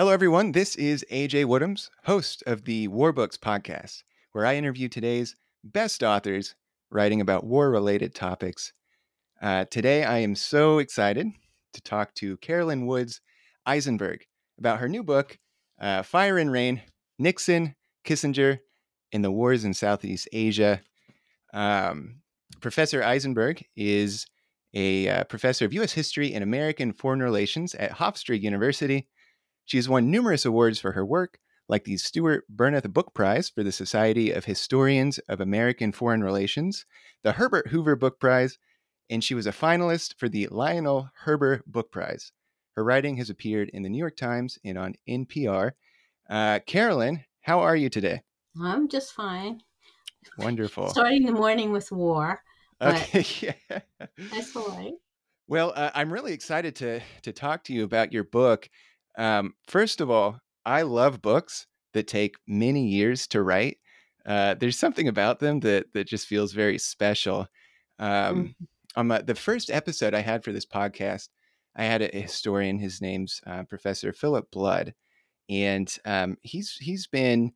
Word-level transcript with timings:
Hello, 0.00 0.12
everyone. 0.12 0.52
This 0.52 0.76
is 0.76 1.04
AJ 1.12 1.44
Woodhams, 1.44 1.90
host 2.04 2.42
of 2.46 2.64
the 2.64 2.88
War 2.88 3.12
Books 3.12 3.36
podcast, 3.36 4.02
where 4.32 4.46
I 4.46 4.56
interview 4.56 4.88
today's 4.88 5.36
best 5.62 6.02
authors 6.02 6.54
writing 6.90 7.20
about 7.20 7.44
war 7.44 7.70
related 7.70 8.14
topics. 8.14 8.72
Uh, 9.42 9.66
today, 9.66 10.04
I 10.04 10.20
am 10.20 10.34
so 10.34 10.78
excited 10.78 11.26
to 11.74 11.82
talk 11.82 12.14
to 12.14 12.38
Carolyn 12.38 12.86
Woods 12.86 13.20
Eisenberg 13.66 14.24
about 14.58 14.78
her 14.78 14.88
new 14.88 15.02
book, 15.02 15.38
uh, 15.78 16.02
Fire 16.02 16.38
and 16.38 16.50
Rain 16.50 16.80
Nixon, 17.18 17.74
Kissinger, 18.02 18.60
and 19.12 19.22
the 19.22 19.30
Wars 19.30 19.66
in 19.66 19.74
Southeast 19.74 20.30
Asia. 20.32 20.80
Um, 21.52 22.22
professor 22.62 23.02
Eisenberg 23.02 23.62
is 23.76 24.26
a 24.72 25.08
uh, 25.10 25.24
professor 25.24 25.66
of 25.66 25.74
U.S. 25.74 25.92
history 25.92 26.32
and 26.32 26.42
American 26.42 26.94
foreign 26.94 27.22
relations 27.22 27.74
at 27.74 27.90
Hofstra 27.90 28.40
University. 28.40 29.06
She 29.70 29.78
has 29.78 29.88
won 29.88 30.10
numerous 30.10 30.44
awards 30.44 30.80
for 30.80 30.90
her 30.90 31.06
work, 31.06 31.38
like 31.68 31.84
the 31.84 31.96
Stuart 31.96 32.44
Bernath 32.52 32.92
Book 32.92 33.14
Prize 33.14 33.48
for 33.48 33.62
the 33.62 33.70
Society 33.70 34.32
of 34.32 34.46
Historians 34.46 35.18
of 35.28 35.40
American 35.40 35.92
Foreign 35.92 36.24
Relations, 36.24 36.86
the 37.22 37.30
Herbert 37.30 37.68
Hoover 37.68 37.94
Book 37.94 38.18
Prize, 38.18 38.58
and 39.08 39.22
she 39.22 39.32
was 39.32 39.46
a 39.46 39.52
finalist 39.52 40.18
for 40.18 40.28
the 40.28 40.48
Lionel 40.48 41.10
Gelber 41.24 41.60
Book 41.68 41.92
Prize. 41.92 42.32
Her 42.74 42.82
writing 42.82 43.18
has 43.18 43.30
appeared 43.30 43.68
in 43.68 43.84
the 43.84 43.88
New 43.88 43.98
York 43.98 44.16
Times 44.16 44.58
and 44.64 44.76
on 44.76 44.96
NPR. 45.08 45.70
Uh, 46.28 46.58
Carolyn, 46.66 47.24
how 47.42 47.60
are 47.60 47.76
you 47.76 47.88
today? 47.88 48.22
I'm 48.60 48.88
just 48.88 49.12
fine. 49.12 49.62
Wonderful. 50.36 50.88
Starting 50.88 51.26
the 51.26 51.32
morning 51.32 51.70
with 51.70 51.92
war. 51.92 52.42
Okay, 52.82 53.24
yeah. 53.70 53.78
That's 54.32 54.56
all 54.56 54.66
right. 54.70 54.94
Well, 55.46 55.72
uh, 55.76 55.90
I'm 55.94 56.12
really 56.12 56.32
excited 56.32 56.74
to 56.76 57.00
to 57.22 57.32
talk 57.32 57.62
to 57.64 57.72
you 57.72 57.84
about 57.84 58.12
your 58.12 58.24
book. 58.24 58.68
Um, 59.18 59.54
first 59.66 60.00
of 60.00 60.10
all, 60.10 60.38
I 60.64 60.82
love 60.82 61.22
books 61.22 61.66
that 61.94 62.06
take 62.06 62.36
many 62.46 62.86
years 62.86 63.26
to 63.28 63.42
write. 63.42 63.78
Uh, 64.26 64.54
there's 64.54 64.78
something 64.78 65.08
about 65.08 65.40
them 65.40 65.60
that 65.60 65.92
that 65.94 66.06
just 66.06 66.26
feels 66.26 66.52
very 66.52 66.78
special. 66.78 67.46
Um, 67.98 68.08
mm-hmm. 68.08 68.64
On 68.96 69.06
my, 69.06 69.22
the 69.22 69.34
first 69.34 69.70
episode 69.70 70.14
I 70.14 70.20
had 70.20 70.44
for 70.44 70.52
this 70.52 70.66
podcast, 70.66 71.28
I 71.76 71.84
had 71.84 72.02
a 72.02 72.20
historian. 72.20 72.78
His 72.78 73.00
name's 73.00 73.40
uh, 73.46 73.62
Professor 73.64 74.12
Philip 74.12 74.50
Blood, 74.50 74.94
and 75.48 75.94
um, 76.04 76.36
he's 76.42 76.76
he's 76.80 77.06
been 77.06 77.52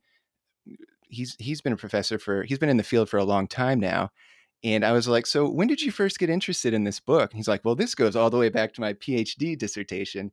he's 1.07 1.35
he's 1.39 1.61
been 1.61 1.73
a 1.73 1.77
professor 1.77 2.17
for 2.17 2.43
he's 2.43 2.59
been 2.59 2.69
in 2.69 2.77
the 2.77 2.83
field 2.83 3.09
for 3.09 3.17
a 3.17 3.25
long 3.25 3.47
time 3.47 3.79
now. 3.79 4.11
And 4.63 4.83
I 4.83 4.93
was 4.93 5.07
like, 5.07 5.27
so 5.27 5.47
when 5.47 5.67
did 5.67 5.81
you 5.81 5.91
first 5.91 6.17
get 6.17 6.29
interested 6.29 6.73
in 6.73 6.85
this 6.85 6.99
book? 6.99 7.31
And 7.31 7.37
he's 7.37 7.47
like, 7.47 7.63
well, 7.63 7.75
this 7.75 7.93
goes 7.93 8.15
all 8.15 8.31
the 8.31 8.37
way 8.37 8.49
back 8.49 8.73
to 8.73 8.81
my 8.81 8.93
PhD 8.93 9.55
dissertation. 9.55 10.31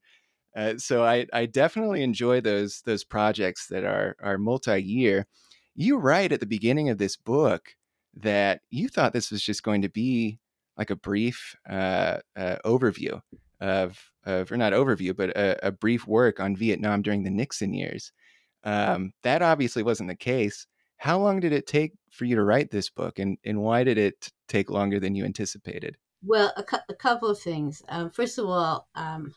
Uh, 0.54 0.74
so 0.76 1.04
I, 1.04 1.26
I 1.32 1.46
definitely 1.46 2.02
enjoy 2.02 2.40
those 2.40 2.82
those 2.82 3.04
projects 3.04 3.68
that 3.68 3.84
are 3.84 4.16
are 4.20 4.38
multi-year. 4.38 5.26
You 5.74 5.98
write 5.98 6.32
at 6.32 6.40
the 6.40 6.46
beginning 6.46 6.90
of 6.90 6.98
this 6.98 7.16
book 7.16 7.74
that 8.14 8.60
you 8.70 8.88
thought 8.88 9.12
this 9.12 9.30
was 9.30 9.42
just 9.42 9.62
going 9.62 9.82
to 9.82 9.88
be 9.88 10.38
like 10.76 10.90
a 10.90 10.96
brief 10.96 11.56
uh, 11.68 12.18
uh, 12.36 12.56
overview 12.64 13.20
of, 13.60 14.10
of, 14.24 14.50
or 14.50 14.56
not 14.56 14.72
overview, 14.72 15.16
but 15.16 15.30
a, 15.30 15.68
a, 15.68 15.70
brief 15.70 16.06
work 16.06 16.40
on 16.40 16.56
Vietnam 16.56 17.02
during 17.02 17.22
the 17.22 17.30
Nixon 17.30 17.72
years. 17.72 18.12
Um, 18.64 19.12
that 19.22 19.42
obviously 19.42 19.82
wasn't 19.82 20.08
the 20.08 20.16
case. 20.16 20.66
How 20.96 21.18
long 21.18 21.40
did 21.40 21.52
it 21.52 21.66
take 21.66 21.92
for 22.10 22.24
you 22.24 22.36
to 22.36 22.44
write 22.44 22.70
this 22.70 22.90
book, 22.90 23.18
and, 23.18 23.38
and 23.44 23.60
why 23.60 23.84
did 23.84 23.98
it 23.98 24.30
take 24.48 24.70
longer 24.70 25.00
than 25.00 25.14
you 25.14 25.24
anticipated? 25.24 25.96
Well, 26.24 26.52
a, 26.56 26.62
cu- 26.62 26.76
a 26.88 26.94
couple 26.94 27.28
of 27.28 27.40
things. 27.40 27.82
Um, 27.88 28.10
first 28.10 28.38
of 28.38 28.46
all, 28.46 28.88
um, 28.94 29.34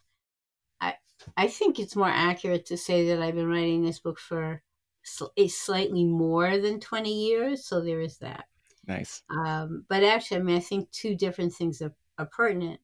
I 1.38 1.48
think 1.48 1.80
it's 1.80 1.96
more 1.96 2.10
accurate 2.10 2.66
to 2.68 2.78
say 2.78 3.08
that 3.10 3.22
I've 3.22 3.36
been 3.36 3.50
writing 3.50 3.84
this 3.84 4.00
book 4.00 4.20
for 4.20 4.62
sl- 5.04 5.26
slightly 5.48 6.04
more 6.04 6.58
than 6.58 6.80
twenty 6.80 7.28
years. 7.28 7.66
So 7.66 7.82
there 7.82 8.02
is 8.02 8.18
that. 8.18 8.46
Nice. 8.88 9.24
Um, 9.30 9.86
but 9.90 10.04
actually, 10.04 10.38
I 10.38 10.44
mean, 10.44 10.58
I 10.58 10.60
think 10.60 10.92
two 10.92 11.16
different 11.16 11.54
things 11.54 11.82
are, 11.82 11.94
are 12.18 12.28
pertinent. 12.28 12.80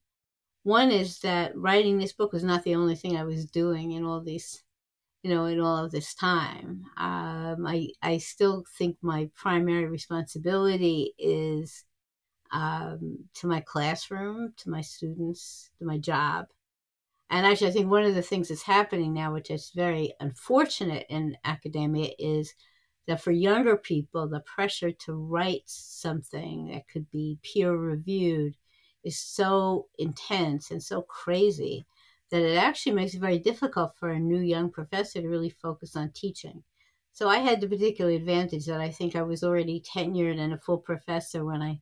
One 0.64 0.90
is 0.90 1.18
that 1.20 1.56
writing 1.56 1.98
this 1.98 2.12
book 2.12 2.32
was 2.32 2.44
not 2.44 2.62
the 2.64 2.74
only 2.74 2.94
thing 2.94 3.16
I 3.16 3.24
was 3.24 3.46
doing 3.46 3.92
in 3.92 4.04
all 4.04 4.20
these, 4.20 4.62
you 5.22 5.34
know, 5.34 5.46
in 5.46 5.60
all 5.60 5.84
of 5.84 5.90
this 5.90 6.14
time. 6.14 6.84
Um, 6.96 7.66
I 7.66 7.90
I 8.02 8.18
still 8.18 8.64
think 8.78 8.96
my 9.02 9.30
primary 9.34 9.86
responsibility 9.86 11.14
is 11.18 11.84
um, 12.52 13.18
to 13.34 13.46
my 13.46 13.60
classroom, 13.60 14.52
to 14.58 14.70
my 14.70 14.82
students, 14.82 15.70
to 15.78 15.84
my 15.84 15.98
job. 15.98 16.46
And 17.32 17.46
actually, 17.46 17.68
I 17.68 17.70
think 17.70 17.90
one 17.90 18.04
of 18.04 18.14
the 18.14 18.20
things 18.20 18.48
that's 18.48 18.62
happening 18.62 19.14
now, 19.14 19.32
which 19.32 19.50
is 19.50 19.72
very 19.74 20.12
unfortunate 20.20 21.06
in 21.08 21.38
academia, 21.46 22.10
is 22.18 22.52
that 23.06 23.22
for 23.22 23.32
younger 23.32 23.78
people, 23.78 24.28
the 24.28 24.40
pressure 24.40 24.92
to 24.92 25.14
write 25.14 25.62
something 25.64 26.68
that 26.68 26.86
could 26.88 27.10
be 27.10 27.38
peer 27.42 27.74
reviewed 27.74 28.54
is 29.02 29.18
so 29.18 29.86
intense 29.98 30.70
and 30.70 30.82
so 30.82 31.00
crazy 31.00 31.86
that 32.30 32.42
it 32.42 32.58
actually 32.58 32.92
makes 32.92 33.14
it 33.14 33.20
very 33.20 33.38
difficult 33.38 33.96
for 33.96 34.10
a 34.10 34.20
new 34.20 34.40
young 34.40 34.70
professor 34.70 35.22
to 35.22 35.28
really 35.28 35.48
focus 35.48 35.96
on 35.96 36.10
teaching. 36.10 36.62
So 37.12 37.30
I 37.30 37.38
had 37.38 37.62
the 37.62 37.68
particular 37.68 38.10
advantage 38.10 38.66
that 38.66 38.80
I 38.82 38.90
think 38.90 39.16
I 39.16 39.22
was 39.22 39.42
already 39.42 39.80
tenured 39.80 40.38
and 40.38 40.52
a 40.52 40.58
full 40.58 40.78
professor 40.78 41.46
when 41.46 41.62
I 41.62 41.80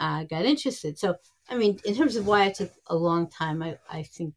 uh, 0.00 0.24
got 0.24 0.44
interested. 0.44 0.98
So, 0.98 1.14
I 1.48 1.56
mean, 1.56 1.78
in 1.84 1.94
terms 1.94 2.16
of 2.16 2.26
why 2.26 2.46
it 2.46 2.56
took 2.56 2.72
a 2.88 2.96
long 2.96 3.28
time, 3.30 3.62
I, 3.62 3.78
I 3.88 4.02
think 4.02 4.34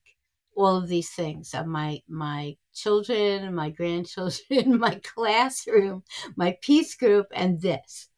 all 0.56 0.78
of 0.78 0.88
these 0.88 1.10
things 1.10 1.54
uh, 1.54 1.64
my 1.64 2.00
my 2.08 2.56
children 2.74 3.54
my 3.54 3.70
grandchildren 3.70 4.78
my 4.80 5.00
classroom 5.04 6.04
my 6.36 6.58
peace 6.62 6.96
group 6.96 7.28
and 7.34 7.62
this 7.62 8.10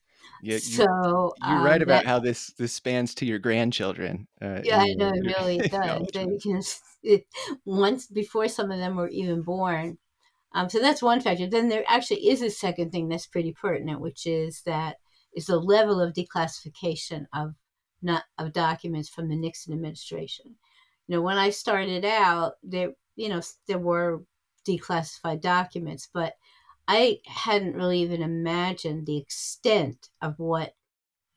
yeah, 0.42 0.60
so 0.60 1.34
you're 1.42 1.58
um, 1.58 1.64
right 1.64 1.82
about 1.82 2.04
that, 2.04 2.10
how 2.10 2.20
this 2.20 2.54
this 2.58 2.74
spans 2.74 3.16
to 3.16 3.26
your 3.26 3.40
grandchildren. 3.40 4.28
Uh, 4.42 4.62
yeah, 4.64 4.80
I 4.80 4.94
know 4.94 5.12
it 5.14 5.36
really 5.38 5.58
does. 5.70 6.08
because 6.12 6.82
it, 7.04 7.26
once 7.66 8.08
before 8.08 8.48
some 8.48 8.72
of 8.72 8.80
them 8.80 8.96
were 8.96 9.10
even 9.10 9.42
born, 9.42 9.98
um, 10.54 10.70
so 10.70 10.80
that's 10.80 11.02
one 11.02 11.22
factor. 11.22 11.48
Then 11.48 11.70
there 11.70 11.84
actually 11.88 12.28
is 12.28 12.42
a 12.42 12.50
second 12.50 12.92
thing 12.92 13.10
that's 13.10 13.28
pretty 13.28 13.54
pertinent, 13.54 14.00
which 14.00 14.28
is 14.28 14.62
that 14.66 14.98
is 15.36 15.48
the 15.48 15.60
level 15.60 16.00
of 16.00 16.14
declassification 16.14 17.26
of 17.34 17.56
not 18.02 18.24
of 18.38 18.54
documents 18.54 19.10
from 19.10 19.30
the 19.30 19.36
Nixon 19.36 19.74
administration 19.74 20.56
you 21.08 21.16
know, 21.16 21.22
when 21.22 21.38
I 21.38 21.50
started 21.50 22.06
out, 22.06 22.54
there, 22.64 22.92
you 23.16 23.30
know, 23.30 23.42
there 23.68 23.80
were 23.80 24.24
declassified 24.68 25.42
documents, 25.42 26.10
but 26.14 26.34
I 26.88 27.20
hadn't 27.26 27.76
really 27.76 28.00
even 28.02 28.22
imagined 28.22 29.06
the 29.06 29.18
extent 29.18 30.10
of 30.22 30.36
what 30.38 30.74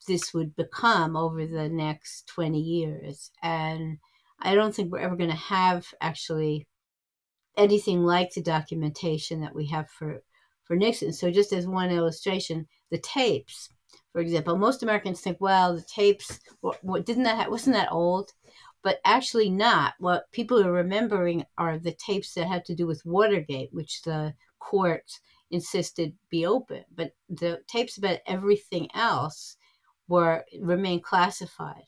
this 0.07 0.33
would 0.35 0.57
become 0.57 1.17
over 1.17 1.47
the 1.47 1.69
next 1.69 2.27
20 2.29 2.59
years. 2.59 3.31
And 3.43 3.99
I 4.41 4.55
don't 4.55 4.75
think 4.75 4.91
we're 4.91 4.99
ever 4.99 5.17
going 5.17 5.31
to 5.31 5.37
have 5.37 5.87
actually 6.01 6.67
anything 7.57 8.05
like 8.05 8.33
the 8.33 8.43
documentation 8.43 9.41
that 9.41 9.55
we 9.55 9.67
have 9.69 9.89
for, 9.91 10.23
for 10.65 10.77
Nixon. 10.77 11.13
So, 11.13 11.31
just 11.31 11.53
as 11.53 11.67
one 11.67 11.91
illustration, 11.91 12.67
the 12.91 12.99
tapes, 12.99 13.69
for 14.13 14.21
example, 14.21 14.57
most 14.57 14.83
Americans 14.83 15.21
think, 15.21 15.37
well, 15.41 15.75
the 15.75 15.83
tapes, 15.83 16.41
what, 16.61 16.83
what 16.83 17.07
didn't 17.07 17.25
that, 17.25 17.51
wasn't 17.51 17.77
that 17.77 17.93
old? 17.93 18.33
But 18.83 19.01
actually 19.05 19.51
not. 19.51 19.95
What 19.99 20.31
people 20.33 20.65
are 20.65 20.73
remembering 20.73 21.45
are 21.59 21.79
the 21.79 21.93
tapes 21.93 22.35
that 22.35 22.47
had 22.47 22.65
to 22.67 22.75
do 22.75 22.87
with 22.87 23.05
Watergate, 23.05 23.73
which 23.73 24.03
the 24.03 24.35
court 24.59 25.21
insisted 25.51 26.15
be 26.31 26.47
open. 26.47 26.85
But 26.95 27.13
the 27.29 27.61
tapes 27.67 27.99
about 27.99 28.19
everything 28.27 28.89
else 28.95 29.57
were 30.09 30.45
remain 30.61 31.01
classified. 31.01 31.85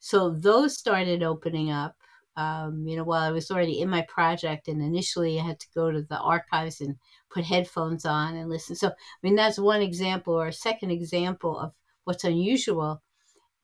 So 0.00 0.30
those 0.30 0.76
started 0.76 1.22
opening 1.22 1.70
up. 1.70 1.96
Um, 2.36 2.84
you 2.88 2.96
know, 2.96 3.04
while 3.04 3.22
I 3.22 3.30
was 3.30 3.48
already 3.48 3.80
in 3.80 3.88
my 3.88 4.02
project, 4.02 4.66
and 4.66 4.82
initially 4.82 5.38
I 5.38 5.44
had 5.44 5.60
to 5.60 5.68
go 5.72 5.92
to 5.92 6.02
the 6.02 6.18
archives 6.18 6.80
and 6.80 6.96
put 7.30 7.44
headphones 7.44 8.04
on 8.04 8.34
and 8.34 8.50
listen. 8.50 8.74
So, 8.74 8.88
I 8.88 8.92
mean, 9.22 9.36
that's 9.36 9.56
one 9.56 9.80
example, 9.80 10.34
or 10.34 10.48
a 10.48 10.52
second 10.52 10.90
example 10.90 11.56
of 11.56 11.72
what's 12.02 12.24
unusual 12.24 13.02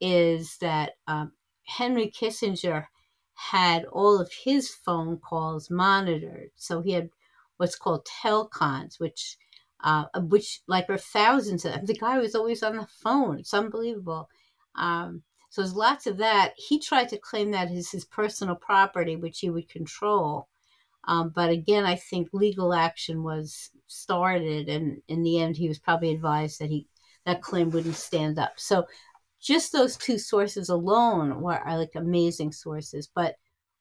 is 0.01 0.57
that 0.59 0.93
um, 1.09 1.33
Henry 1.71 2.11
Kissinger 2.11 2.87
had 3.35 3.85
all 3.87 4.21
of 4.21 4.31
his 4.45 4.69
phone 4.69 5.19
calls 5.19 5.71
monitored. 5.71 6.51
So 6.57 6.83
he 6.83 6.93
had 6.93 7.11
what's 7.57 7.77
called 7.77 8.07
telcons, 8.07 8.99
which 8.99 9.37
uh, 9.83 10.05
which 10.17 10.61
like 10.67 10.91
are 10.91 10.99
thousands 10.99 11.65
of 11.65 11.73
them. 11.73 11.85
The 11.87 11.95
guy 11.95 12.19
was 12.19 12.35
always 12.35 12.63
on 12.63 12.77
the 12.77 12.87
phone. 12.87 13.39
It's 13.39 13.55
unbelievable. 13.55 14.29
Um, 14.75 15.23
so 15.49 15.63
there's 15.63 15.75
lots 15.75 16.07
of 16.07 16.19
that. 16.19 16.53
He 16.57 16.79
tried 16.79 17.09
to 17.09 17.19
claim 17.19 17.51
that 17.53 17.71
as 17.71 17.91
his 17.91 18.05
personal 18.05 18.55
property, 18.57 19.17
which 19.17 19.41
he 19.41 19.51
would 19.51 19.69
control. 19.69 20.49
Um, 21.05 21.33
but 21.35 21.51
again, 21.51 21.87
I 21.87 21.97
think 21.97 22.29
legal 22.33 22.75
action 22.75 23.23
was 23.23 23.71
started, 23.87 24.69
and 24.69 25.03
in 25.09 25.23
the 25.23 25.41
end, 25.41 25.57
he 25.57 25.67
was 25.67 25.79
probably 25.79 26.13
advised 26.13 26.61
that 26.61 26.69
he 26.69 26.87
that 27.27 27.43
claim 27.43 27.71
wouldn't 27.71 27.97
stand 27.97 28.39
up. 28.39 28.53
So 28.57 28.87
just 29.41 29.73
those 29.73 29.97
two 29.97 30.19
sources 30.19 30.69
alone 30.69 31.41
were 31.41 31.59
are 31.59 31.79
like 31.79 31.95
amazing 31.95 32.53
sources, 32.53 33.09
but 33.15 33.37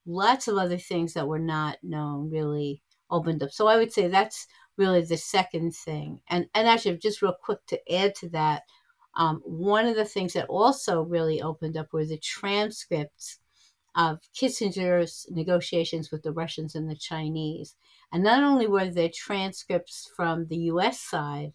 lots 0.05 0.47
of 0.47 0.57
other 0.57 0.77
things 0.77 1.13
that 1.13 1.27
were 1.27 1.39
not 1.39 1.77
known 1.83 2.29
really 2.29 2.81
opened 3.11 3.43
up. 3.43 3.51
So 3.51 3.67
I 3.67 3.77
would 3.77 3.91
say 3.91 4.07
that's 4.07 4.47
really 4.77 5.01
the 5.03 5.17
second 5.17 5.75
thing. 5.75 6.21
And 6.29 6.47
and 6.55 6.67
actually, 6.67 6.97
just 6.97 7.21
real 7.21 7.35
quick 7.43 7.65
to 7.67 7.93
add 7.93 8.15
to 8.15 8.29
that, 8.29 8.63
um, 9.15 9.41
one 9.43 9.85
of 9.85 9.95
the 9.95 10.05
things 10.05 10.33
that 10.33 10.47
also 10.47 11.01
really 11.01 11.41
opened 11.41 11.77
up 11.77 11.87
were 11.91 12.05
the 12.05 12.17
transcripts 12.17 13.39
of 13.95 14.19
Kissinger's 14.33 15.25
negotiations 15.29 16.11
with 16.11 16.23
the 16.23 16.31
Russians 16.31 16.75
and 16.75 16.89
the 16.89 16.95
Chinese. 16.95 17.75
And 18.11 18.23
not 18.23 18.43
only 18.43 18.67
were 18.67 18.89
there 18.89 19.09
transcripts 19.13 20.09
from 20.15 20.47
the 20.47 20.57
US 20.73 20.99
side, 21.01 21.53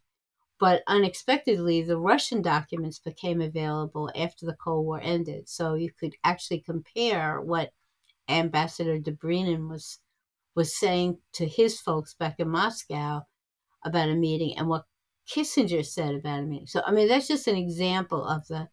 but 0.65 0.83
unexpectedly, 0.87 1.83
the 1.83 1.99
Russian 1.99 2.41
documents 2.41 2.99
became 2.99 3.43
available 3.43 4.11
after 4.17 4.47
the 4.47 4.55
Cold 4.55 4.87
War 4.87 4.99
ended. 4.99 5.47
So 5.47 5.75
you 5.75 5.91
could 5.93 6.15
actually 6.25 6.61
compare 6.61 7.39
what 7.39 7.73
Ambassador 8.31 8.99
Dobrynin 8.99 9.69
was 9.69 9.99
was 10.55 10.75
saying 10.75 11.19
to 11.35 11.47
his 11.47 11.79
folks 11.79 12.15
back 12.15 12.41
in 12.41 12.49
Moscow 12.49 13.21
about 13.85 14.09
a 14.09 14.15
meeting 14.15 14.57
and 14.57 14.67
what 14.67 14.87
Kissinger 15.29 15.85
said 15.85 16.15
about 16.15 16.39
a 16.39 16.47
meeting. 16.47 16.67
So 16.67 16.81
I 16.87 16.93
mean 16.93 17.09
that's 17.09 17.29
just 17.29 17.47
an 17.47 17.57
example 17.57 18.25
of 18.25 18.47
the, 18.47 18.67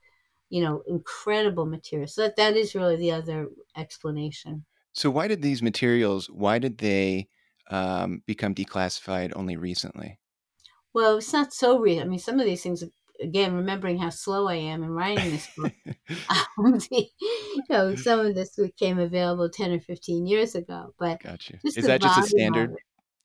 you 0.49 0.63
know, 0.63 0.83
incredible 0.87 1.65
material. 1.65 2.07
So 2.07 2.21
that, 2.21 2.37
that 2.37 2.55
is 2.55 2.73
really 2.73 2.95
the 2.95 3.11
other 3.11 3.49
explanation. 3.75 4.63
So 4.93 5.11
why 5.11 5.27
did 5.27 5.41
these 5.41 5.61
materials 5.61 6.29
why 6.29 6.57
did 6.57 6.77
they 6.77 7.27
um, 7.69 8.23
become 8.25 8.55
declassified 8.55 9.33
only 9.35 9.57
recently? 9.57 10.20
Well, 10.93 11.17
it's 11.17 11.33
not 11.33 11.53
so 11.53 11.79
real. 11.79 12.01
I 12.01 12.05
mean, 12.05 12.19
some 12.19 12.39
of 12.39 12.45
these 12.45 12.63
things, 12.63 12.83
again, 13.21 13.53
remembering 13.53 13.97
how 13.97 14.09
slow 14.09 14.47
I 14.47 14.55
am 14.55 14.83
in 14.83 14.91
writing 14.91 15.31
this 15.31 15.47
book, 15.55 15.73
um, 16.57 16.79
you 16.91 17.63
know, 17.69 17.95
some 17.95 18.19
of 18.19 18.35
this 18.35 18.55
became 18.55 18.99
available 18.99 19.49
10 19.49 19.71
or 19.71 19.79
15 19.79 20.25
years 20.27 20.55
ago. 20.55 20.93
But 20.99 21.21
gotcha. 21.21 21.59
Is 21.63 21.75
that 21.75 22.01
just 22.01 22.19
a 22.19 22.23
standard? 22.23 22.75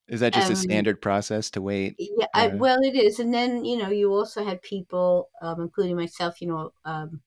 Is 0.09 0.21
that 0.21 0.33
just 0.33 0.47
um, 0.47 0.53
a 0.53 0.57
standard 0.57 1.03
process 1.03 1.51
to 1.51 1.61
wait? 1.61 1.97
Yeah, 1.99 2.27
I, 2.33 2.49
well, 2.49 2.79
it 2.83 2.95
is. 2.95 3.19
And 3.19 3.35
then, 3.35 3.65
you 3.65 3.77
know, 3.77 3.91
you 3.91 4.13
also 4.13 4.45
had 4.45 4.63
people, 4.63 5.31
um, 5.43 5.61
including 5.61 5.97
myself, 5.97 6.41
you 6.41 6.47
know, 6.47 6.73
um, 6.85 7.23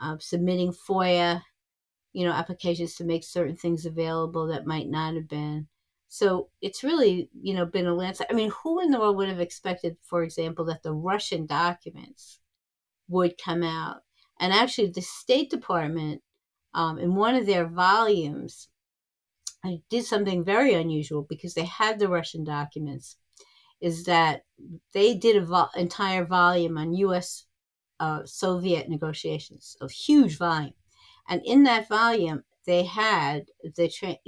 uh, 0.00 0.16
submitting 0.18 0.72
FOIA, 0.72 1.42
you 2.14 2.24
know, 2.24 2.32
applications 2.32 2.94
to 2.94 3.04
make 3.04 3.22
certain 3.22 3.56
things 3.56 3.84
available 3.84 4.46
that 4.46 4.66
might 4.66 4.88
not 4.88 5.14
have 5.14 5.28
been. 5.28 5.68
So 6.08 6.50
it's 6.60 6.84
really, 6.84 7.30
you 7.40 7.54
know, 7.54 7.66
been 7.66 7.86
a 7.86 7.94
landslide. 7.94 8.28
I 8.30 8.34
mean, 8.34 8.52
who 8.62 8.80
in 8.80 8.90
the 8.90 9.00
world 9.00 9.16
would 9.16 9.28
have 9.28 9.40
expected, 9.40 9.96
for 10.02 10.22
example, 10.22 10.64
that 10.66 10.82
the 10.82 10.92
Russian 10.92 11.46
documents 11.46 12.40
would 13.08 13.38
come 13.38 13.62
out? 13.62 14.02
And 14.40 14.52
actually, 14.52 14.90
the 14.90 15.02
State 15.02 15.50
Department, 15.50 16.22
um, 16.74 16.98
in 16.98 17.14
one 17.14 17.34
of 17.34 17.46
their 17.46 17.66
volumes, 17.66 18.68
did 19.90 20.04
something 20.04 20.44
very 20.44 20.74
unusual 20.74 21.22
because 21.28 21.54
they 21.54 21.64
had 21.64 21.98
the 21.98 22.08
Russian 22.08 22.44
documents. 22.44 23.16
Is 23.80 24.04
that 24.04 24.44
they 24.94 25.14
did 25.14 25.36
an 25.36 25.46
vo- 25.46 25.68
entire 25.76 26.24
volume 26.24 26.78
on 26.78 26.94
U.S. 26.94 27.44
Uh, 28.00 28.24
Soviet 28.24 28.88
negotiations, 28.88 29.76
a 29.82 29.88
huge 29.90 30.38
volume, 30.38 30.74
and 31.28 31.42
in 31.44 31.64
that 31.64 31.88
volume 31.88 32.44
they 32.66 32.84
had 32.84 33.46
the 33.76 33.88
tra- 33.88 34.18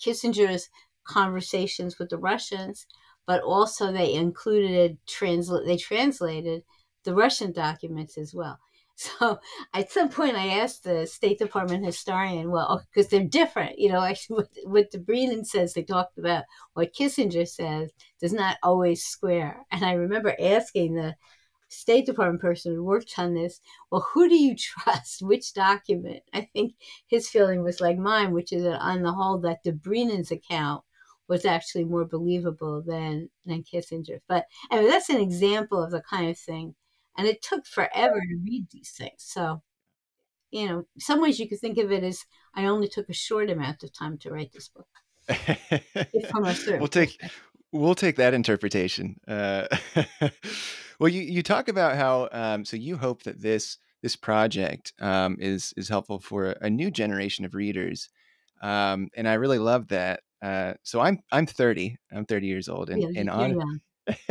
Kissinger's 0.00 0.68
conversations 1.04 1.98
with 1.98 2.10
the 2.10 2.18
Russians, 2.18 2.86
but 3.26 3.42
also 3.42 3.92
they 3.92 4.12
included 4.14 4.98
translate 5.06 5.66
they 5.66 5.76
translated 5.76 6.62
the 7.04 7.14
Russian 7.14 7.52
documents 7.52 8.18
as 8.18 8.34
well. 8.34 8.58
So 9.00 9.38
at 9.74 9.92
some 9.92 10.08
point, 10.08 10.34
I 10.34 10.58
asked 10.58 10.82
the 10.82 11.06
State 11.06 11.38
Department 11.38 11.84
historian, 11.84 12.50
well, 12.50 12.84
because 12.90 13.08
they're 13.08 13.22
different, 13.22 13.78
you 13.78 13.88
know, 13.92 14.02
actually 14.02 14.36
what, 14.38 14.48
what 14.64 14.90
Dobrynin 14.90 15.46
says, 15.46 15.72
they 15.72 15.84
talked 15.84 16.18
about 16.18 16.46
what 16.74 16.92
Kissinger 16.92 17.46
says 17.46 17.92
does 18.20 18.32
not 18.32 18.56
always 18.60 19.04
square. 19.04 19.64
And 19.70 19.84
I 19.84 19.92
remember 19.92 20.34
asking 20.40 20.94
the 20.96 21.14
State 21.68 22.06
Department 22.06 22.40
person 22.40 22.74
who 22.74 22.82
worked 22.82 23.18
on 23.18 23.34
this, 23.34 23.60
well, 23.90 24.06
who 24.12 24.28
do 24.28 24.36
you 24.36 24.56
trust? 24.58 25.22
Which 25.22 25.54
document? 25.54 26.22
I 26.32 26.48
think 26.52 26.74
his 27.06 27.28
feeling 27.28 27.62
was 27.62 27.80
like 27.80 27.98
mine, 27.98 28.32
which 28.32 28.52
is 28.52 28.62
that 28.64 28.80
on 28.80 29.02
the 29.02 29.12
whole, 29.12 29.38
that 29.38 29.64
Dobrynin's 29.64 30.30
account 30.30 30.82
was 31.28 31.44
actually 31.44 31.84
more 31.84 32.06
believable 32.06 32.82
than 32.82 33.28
than 33.44 33.62
Kissinger's. 33.62 34.22
But 34.28 34.46
anyway, 34.70 34.90
that's 34.90 35.10
an 35.10 35.20
example 35.20 35.82
of 35.82 35.90
the 35.90 36.00
kind 36.00 36.30
of 36.30 36.38
thing. 36.38 36.74
And 37.16 37.26
it 37.26 37.42
took 37.42 37.66
forever 37.66 38.20
to 38.20 38.40
read 38.44 38.68
these 38.70 38.92
things. 38.96 39.16
So, 39.18 39.62
you 40.50 40.68
know, 40.68 40.86
some 40.98 41.20
ways 41.20 41.38
you 41.38 41.48
could 41.48 41.60
think 41.60 41.76
of 41.78 41.92
it 41.92 42.04
as 42.04 42.24
I 42.54 42.66
only 42.66 42.88
took 42.88 43.08
a 43.08 43.14
short 43.14 43.50
amount 43.50 43.82
of 43.82 43.92
time 43.92 44.18
to 44.18 44.30
write 44.30 44.52
this 44.52 44.68
book. 44.68 44.86
we'll 46.78 46.88
take 46.88 47.20
we'll 47.72 47.94
take 47.94 48.16
that 48.16 48.34
interpretation. 48.34 49.16
Uh, 49.28 49.66
well, 50.98 51.08
you, 51.08 51.22
you 51.22 51.42
talk 51.42 51.68
about 51.68 51.96
how 51.96 52.28
um, 52.32 52.64
so 52.64 52.76
you 52.76 52.96
hope 52.96 53.22
that 53.24 53.40
this 53.40 53.78
this 54.02 54.16
project 54.16 54.92
um, 55.00 55.36
is 55.40 55.72
is 55.76 55.88
helpful 55.88 56.18
for 56.18 56.50
a 56.60 56.70
new 56.70 56.90
generation 56.90 57.44
of 57.44 57.54
readers, 57.54 58.08
um, 58.62 59.08
and 59.16 59.28
I 59.28 59.34
really 59.34 59.58
love 59.58 59.88
that. 59.88 60.20
Uh, 60.42 60.74
so 60.82 61.00
I'm 61.00 61.20
I'm 61.32 61.46
30. 61.46 61.96
I'm 62.12 62.24
30 62.24 62.46
years 62.46 62.68
old, 62.68 62.90
and 62.90 63.02
yeah, 63.02 63.20
and 63.20 63.30
on. 63.30 63.80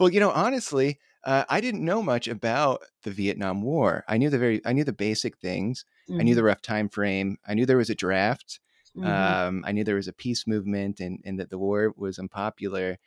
well, 0.00 0.08
you 0.08 0.20
know, 0.20 0.30
honestly, 0.30 0.98
uh, 1.24 1.44
I 1.48 1.60
didn't 1.60 1.84
know 1.84 2.02
much 2.02 2.28
about 2.28 2.82
the 3.02 3.10
Vietnam 3.10 3.62
War. 3.62 4.04
I 4.08 4.16
knew 4.16 4.30
the 4.30 4.38
very 4.38 4.60
I 4.64 4.72
knew 4.72 4.84
the 4.84 4.92
basic 4.92 5.38
things. 5.38 5.84
Mm-hmm. 6.08 6.20
I 6.20 6.24
knew 6.24 6.34
the 6.34 6.40
mm-hmm. 6.40 6.46
rough 6.46 6.62
time 6.62 6.88
frame. 6.88 7.36
I 7.46 7.54
knew 7.54 7.66
there 7.66 7.76
was 7.76 7.90
a 7.90 7.94
draft. 7.94 8.60
Mm-hmm. 8.96 9.06
Um, 9.06 9.64
I 9.66 9.72
knew 9.72 9.84
there 9.84 9.94
was 9.94 10.08
a 10.08 10.12
peace 10.12 10.46
movement 10.46 11.00
and, 11.00 11.20
and 11.24 11.38
that 11.38 11.50
the 11.50 11.58
war 11.58 11.92
was 11.96 12.18
unpopular. 12.18 12.98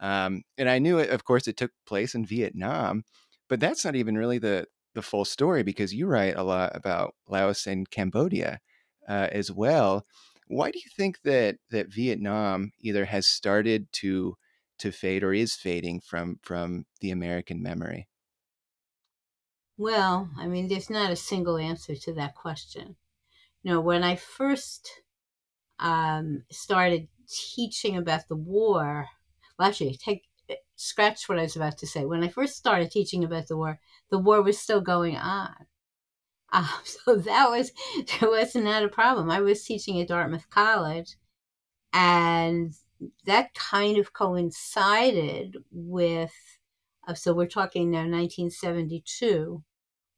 Um, 0.00 0.42
and 0.58 0.68
I 0.68 0.78
knew 0.78 0.98
it, 0.98 1.10
of 1.10 1.24
course, 1.24 1.46
it 1.46 1.56
took 1.56 1.72
place 1.86 2.14
in 2.14 2.24
Vietnam, 2.24 3.04
but 3.48 3.60
that's 3.60 3.84
not 3.84 3.96
even 3.96 4.16
really 4.16 4.38
the, 4.38 4.66
the 4.94 5.02
full 5.02 5.24
story 5.24 5.62
because 5.62 5.94
you 5.94 6.06
write 6.06 6.36
a 6.36 6.42
lot 6.42 6.74
about 6.74 7.14
Laos 7.28 7.66
and 7.66 7.90
Cambodia 7.90 8.60
uh, 9.08 9.28
as 9.30 9.50
well. 9.52 10.06
Why 10.46 10.70
do 10.70 10.78
you 10.78 10.90
think 10.96 11.22
that 11.22 11.58
that 11.70 11.92
Vietnam 11.92 12.72
either 12.80 13.04
has 13.04 13.26
started 13.26 13.92
to 13.92 14.36
to 14.78 14.90
fade 14.90 15.22
or 15.22 15.32
is 15.32 15.54
fading 15.54 16.00
from 16.00 16.40
from 16.42 16.86
the 17.00 17.10
American 17.12 17.62
memory? 17.62 18.08
Well, 19.76 20.30
I 20.36 20.46
mean, 20.46 20.68
there's 20.68 20.90
not 20.90 21.10
a 21.10 21.16
single 21.16 21.56
answer 21.56 21.94
to 21.96 22.12
that 22.14 22.34
question. 22.34 22.96
You 23.62 23.72
know, 23.72 23.80
when 23.80 24.04
I 24.04 24.16
first 24.16 25.02
um, 25.78 26.44
started 26.50 27.08
teaching 27.28 27.96
about 27.96 28.28
the 28.28 28.36
war, 28.36 29.08
well, 29.60 29.68
actually, 29.68 29.94
take 29.94 30.24
scratch 30.74 31.28
what 31.28 31.38
I 31.38 31.42
was 31.42 31.54
about 31.54 31.76
to 31.78 31.86
say. 31.86 32.06
When 32.06 32.24
I 32.24 32.28
first 32.28 32.56
started 32.56 32.90
teaching 32.90 33.24
about 33.24 33.48
the 33.48 33.58
war, 33.58 33.78
the 34.10 34.18
war 34.18 34.40
was 34.40 34.58
still 34.58 34.80
going 34.80 35.16
on. 35.16 35.54
Um, 36.52 36.66
so 36.82 37.14
that 37.14 37.48
was 37.48 37.70
there 38.20 38.28
was 38.28 38.56
not 38.56 38.82
a 38.82 38.88
problem. 38.88 39.30
I 39.30 39.40
was 39.40 39.62
teaching 39.62 40.00
at 40.00 40.08
Dartmouth 40.08 40.50
College, 40.50 41.14
and 41.92 42.74
that 43.24 43.54
kind 43.54 43.98
of 43.98 44.12
coincided 44.12 45.58
with. 45.70 46.34
Uh, 47.06 47.14
so 47.14 47.32
we're 47.32 47.46
talking 47.46 47.92
now 47.92 47.98
1972, 47.98 49.62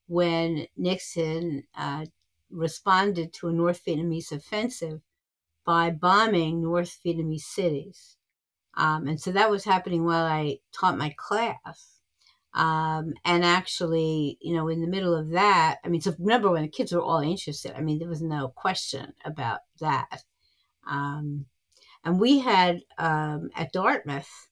when 0.06 0.66
Nixon 0.74 1.64
uh, 1.76 2.06
responded 2.50 3.34
to 3.34 3.48
a 3.48 3.52
North 3.52 3.82
Vietnamese 3.86 4.32
offensive 4.32 5.02
by 5.66 5.90
bombing 5.90 6.62
North 6.62 6.98
Vietnamese 7.04 7.40
cities. 7.42 8.16
Um, 8.74 9.06
and 9.06 9.20
so 9.20 9.32
that 9.32 9.50
was 9.50 9.64
happening 9.64 10.04
while 10.04 10.24
I 10.24 10.58
taught 10.72 10.98
my 10.98 11.14
class. 11.16 12.00
Um, 12.54 13.14
and 13.24 13.44
actually, 13.44 14.38
you 14.40 14.54
know, 14.54 14.68
in 14.68 14.80
the 14.80 14.86
middle 14.86 15.14
of 15.14 15.30
that, 15.30 15.78
I 15.84 15.88
mean, 15.88 16.00
so 16.00 16.14
remember 16.18 16.50
when 16.50 16.62
the 16.62 16.68
kids 16.68 16.92
were 16.92 17.02
all 17.02 17.20
interested, 17.20 17.72
I 17.76 17.80
mean, 17.80 17.98
there 17.98 18.08
was 18.08 18.22
no 18.22 18.48
question 18.48 19.14
about 19.24 19.60
that. 19.80 20.24
Um, 20.86 21.46
and 22.04 22.20
we 22.20 22.40
had 22.40 22.80
um, 22.98 23.50
at 23.54 23.72
Dartmouth, 23.72 24.48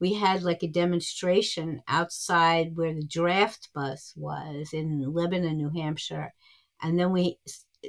we 0.00 0.14
had 0.14 0.42
like 0.42 0.62
a 0.62 0.68
demonstration 0.68 1.82
outside 1.88 2.76
where 2.76 2.94
the 2.94 3.04
draft 3.04 3.68
bus 3.74 4.12
was 4.16 4.72
in 4.72 5.12
Lebanon, 5.12 5.56
New 5.56 5.70
Hampshire. 5.70 6.34
And 6.82 6.98
then 6.98 7.12
we, 7.12 7.38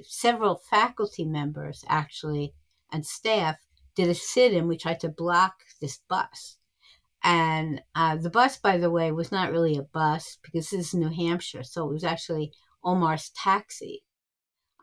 several 0.03 0.61
faculty 0.69 1.25
members 1.25 1.83
actually 1.87 2.53
and 2.91 3.05
staff 3.05 3.57
did 3.95 4.09
a 4.09 4.15
sit 4.15 4.53
in. 4.53 4.67
We 4.67 4.77
tried 4.77 4.99
to 5.01 5.09
block 5.09 5.53
this 5.81 5.99
bus. 6.09 6.57
And 7.23 7.81
uh, 7.95 8.17
the 8.17 8.29
bus, 8.29 8.57
by 8.57 8.77
the 8.77 8.91
way, 8.91 9.11
was 9.11 9.31
not 9.31 9.51
really 9.51 9.77
a 9.77 9.83
bus 9.83 10.37
because 10.43 10.69
this 10.69 10.87
is 10.87 10.93
New 10.93 11.09
Hampshire. 11.09 11.63
So 11.63 11.87
it 11.87 11.93
was 11.93 12.03
actually 12.03 12.51
Omar's 12.83 13.31
taxi. 13.35 14.03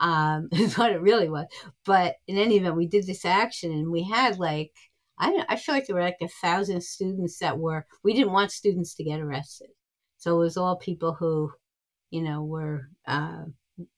Um, 0.01 0.49
is 0.53 0.79
what 0.79 0.93
it 0.93 1.03
really 1.03 1.29
was. 1.29 1.47
But 1.85 2.17
in 2.27 2.39
any 2.39 2.57
event, 2.57 2.77
we 2.77 2.87
did 2.87 3.07
this 3.07 3.27
action 3.27 3.71
and 3.73 3.91
we 3.91 4.03
had 4.03 4.39
like, 4.39 4.73
I, 5.19 5.45
I 5.51 5.57
feel 5.57 5.75
like 5.75 5.87
there 5.87 5.97
were 5.97 6.03
like 6.03 6.17
a 6.23 6.29
thousand 6.29 6.83
students 6.83 7.39
that 7.41 7.59
were, 7.59 7.87
we 8.03 8.15
didn't 8.15 8.33
want 8.33 8.53
students 8.53 8.95
to 8.95 9.05
get 9.05 9.21
arrested. 9.21 9.69
So 10.17 10.37
it 10.37 10.39
was 10.39 10.57
all 10.57 10.77
people 10.77 11.13
who, 11.13 11.53
you 12.11 12.23
know, 12.23 12.43
were, 12.43 12.89
uh, 13.07 13.45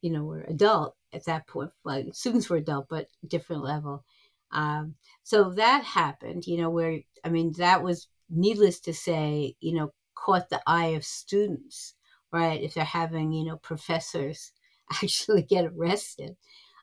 you 0.00 0.11
know, 0.11 0.25
were 0.25 0.42
adult 0.42 0.97
at 1.12 1.25
that 1.26 1.47
point. 1.47 1.71
Like 1.85 2.07
students 2.12 2.50
were 2.50 2.57
adult, 2.57 2.87
but 2.90 3.07
different 3.26 3.62
level. 3.62 4.04
Um, 4.52 4.94
so 5.23 5.50
that 5.50 5.85
happened, 5.85 6.47
you 6.47 6.59
know, 6.61 6.71
where, 6.71 7.00
I 7.25 7.28
mean, 7.28 7.52
that 7.59 7.82
was 7.82 8.09
needless 8.28 8.80
to 8.80 8.94
say, 8.94 9.56
you 9.61 9.75
know, 9.75 9.92
caught 10.14 10.49
the 10.49 10.62
eye 10.66 10.88
of 10.88 11.04
students, 11.04 11.94
right? 12.32 12.62
If 12.62 12.75
they're 12.75 12.85
having, 12.85 13.32
you 13.32 13.44
know, 13.44 13.56
professors 13.56 14.52
actually 15.02 15.42
get 15.42 15.66
arrested. 15.66 16.37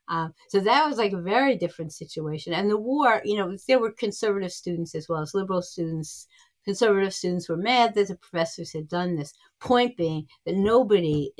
Um, 0.08 0.34
so 0.48 0.60
that 0.62 0.88
was 0.88 0.98
like 0.98 1.14
a 1.14 1.22
very 1.22 1.56
different 1.56 1.94
situation. 1.94 2.54
And 2.54 2.70
the 2.70 2.78
war, 2.78 3.22
you 3.24 3.38
know, 3.38 3.56
there 3.68 3.80
were 3.80 3.92
conservative 3.92 4.52
students 4.52 4.96
as 4.96 5.08
well 5.08 5.22
as 5.22 5.36
liberal 5.36 5.62
students. 5.62 6.28
Conservative 6.66 7.14
students 7.14 7.48
were 7.48 7.58
mad 7.58 7.94
that 7.94 8.08
the 8.08 8.16
professors 8.16 8.74
had 8.74 8.88
done 8.90 9.16
this. 9.16 9.34
Point 9.60 9.96
being 9.98 10.28
that 10.46 10.56
nobody 10.56 11.32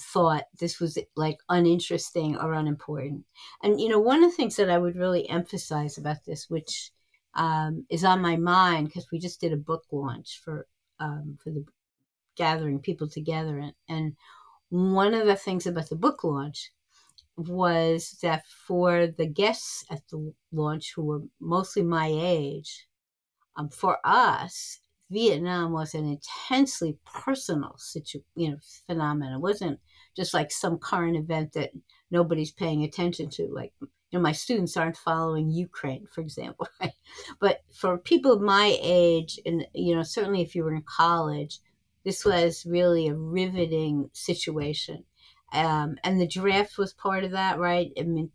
thought 0.00 0.44
this 0.58 0.80
was 0.80 0.98
like 1.16 1.38
uninteresting 1.48 2.36
or 2.36 2.52
unimportant. 2.54 3.24
And, 3.62 3.80
you 3.80 3.88
know, 3.88 4.00
one 4.00 4.24
of 4.24 4.30
the 4.30 4.36
things 4.36 4.56
that 4.56 4.70
I 4.70 4.78
would 4.78 4.96
really 4.96 5.28
emphasize 5.28 5.98
about 5.98 6.24
this, 6.24 6.48
which 6.48 6.90
um, 7.34 7.86
is 7.90 8.04
on 8.04 8.20
my 8.20 8.36
mind 8.36 8.88
because 8.88 9.10
we 9.10 9.18
just 9.18 9.40
did 9.40 9.52
a 9.52 9.56
book 9.56 9.84
launch 9.92 10.40
for 10.44 10.66
um, 10.98 11.38
for 11.42 11.50
the 11.50 11.64
gathering 12.36 12.78
people 12.78 13.08
together, 13.08 13.58
and, 13.58 13.72
and 13.88 14.16
one 14.68 15.14
of 15.14 15.26
the 15.26 15.36
things 15.36 15.66
about 15.66 15.88
the 15.88 15.96
book 15.96 16.24
launch 16.24 16.72
was 17.36 18.18
that 18.22 18.46
for 18.46 19.06
the 19.06 19.26
guests 19.26 19.84
at 19.90 20.06
the 20.10 20.32
launch 20.52 20.92
who 20.94 21.02
were 21.02 21.22
mostly 21.40 21.82
my 21.82 22.12
age, 22.12 22.86
um, 23.56 23.68
for 23.70 23.98
us, 24.04 24.80
Vietnam 25.10 25.72
was 25.72 25.94
an 25.94 26.06
intensely 26.06 26.98
personal 27.04 27.74
situ- 27.78 28.22
you 28.36 28.50
know, 28.50 28.58
phenomenon. 28.86 29.34
It 29.34 29.40
wasn't 29.40 29.80
just 30.16 30.34
like 30.34 30.50
some 30.50 30.78
current 30.78 31.16
event 31.16 31.52
that 31.52 31.70
nobody's 32.10 32.52
paying 32.52 32.84
attention 32.84 33.30
to. 33.30 33.48
Like, 33.52 33.72
you 33.80 33.88
know, 34.12 34.20
my 34.20 34.32
students 34.32 34.76
aren't 34.76 34.96
following 34.96 35.50
Ukraine, 35.50 36.06
for 36.12 36.20
example. 36.20 36.68
But 37.40 37.62
for 37.72 37.98
people 37.98 38.32
of 38.32 38.40
my 38.40 38.78
age, 38.80 39.40
and 39.44 39.66
you 39.74 39.94
know, 39.94 40.02
certainly 40.02 40.42
if 40.42 40.54
you 40.54 40.62
were 40.64 40.74
in 40.74 40.82
college, 40.82 41.58
this 42.04 42.24
was 42.24 42.66
really 42.66 43.08
a 43.08 43.14
riveting 43.14 44.10
situation. 44.12 45.04
Um, 45.52 45.96
and 46.04 46.20
the 46.20 46.28
draft 46.28 46.78
was 46.78 46.92
part 46.92 47.24
of 47.24 47.32
that, 47.32 47.58
right? 47.58 47.90
I 47.98 48.02
mean, 48.02 48.30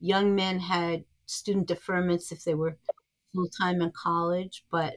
young 0.00 0.34
men 0.34 0.60
had 0.60 1.04
student 1.26 1.68
deferments 1.68 2.30
if 2.32 2.44
they 2.44 2.54
were 2.54 2.78
full 3.34 3.48
time 3.48 3.82
in 3.82 3.90
college, 3.90 4.64
but 4.70 4.96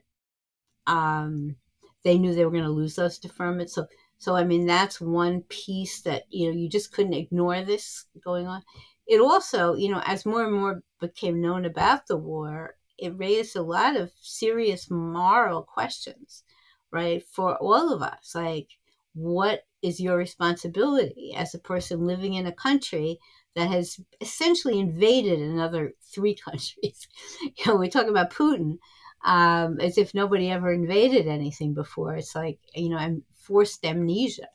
um, 0.88 1.56
they 2.04 2.18
knew 2.18 2.34
they 2.34 2.46
were 2.46 2.52
going 2.52 2.64
to 2.64 2.70
lose 2.70 2.96
those 2.96 3.20
deferments. 3.20 3.72
So, 3.72 3.88
so 4.18 4.36
I 4.36 4.44
mean, 4.44 4.66
that's 4.66 5.02
one 5.02 5.42
piece 5.44 6.02
that 6.02 6.24
you 6.30 6.48
know 6.50 6.58
you 6.58 6.70
just 6.70 6.92
couldn't 6.92 7.14
ignore 7.14 7.64
this 7.64 8.06
going 8.24 8.48
on. 8.48 8.64
It 9.08 9.22
also, 9.22 9.76
you 9.76 9.90
know, 9.90 10.02
as 10.06 10.26
more 10.26 10.44
and 10.44 10.54
more 10.54 10.84
became 11.00 11.42
known 11.42 11.66
about 11.66 12.08
the 12.08 12.18
war, 12.18 12.76
it 12.98 13.18
raised 13.18 13.56
a 13.56 13.62
lot 13.62 13.96
of 13.96 14.12
serious 14.22 14.90
moral 14.90 15.62
questions, 15.64 16.44
right, 16.92 17.24
for 17.24 17.56
all 17.58 17.94
of 17.94 18.02
us. 18.02 18.34
Like, 18.34 18.70
what 19.14 19.62
is 19.82 20.00
your 20.00 20.18
responsibility 20.18 21.34
as 21.36 21.54
a 21.54 21.60
person 21.60 22.08
living 22.08 22.34
in 22.34 22.48
a 22.48 22.52
country 22.52 23.20
that 23.56 23.70
has 23.70 24.00
essentially 24.22 24.80
invaded 24.80 25.40
another 25.40 25.94
three 26.02 26.36
countries? 26.46 27.08
You 27.42 27.68
know, 27.68 27.76
we 27.76 27.90
talk 27.90 28.08
about 28.08 28.32
Putin 28.34 28.78
um, 29.24 29.80
as 29.80 29.98
if 29.98 30.14
nobody 30.14 30.50
ever 30.50 30.72
invaded 30.72 31.28
anything 31.28 31.74
before. 31.74 32.16
It's 32.16 32.36
like, 32.36 32.60
you 32.74 32.90
know, 32.90 32.98
I'm 32.98 33.24
forced 33.46 33.86
amnesia. 33.86 34.48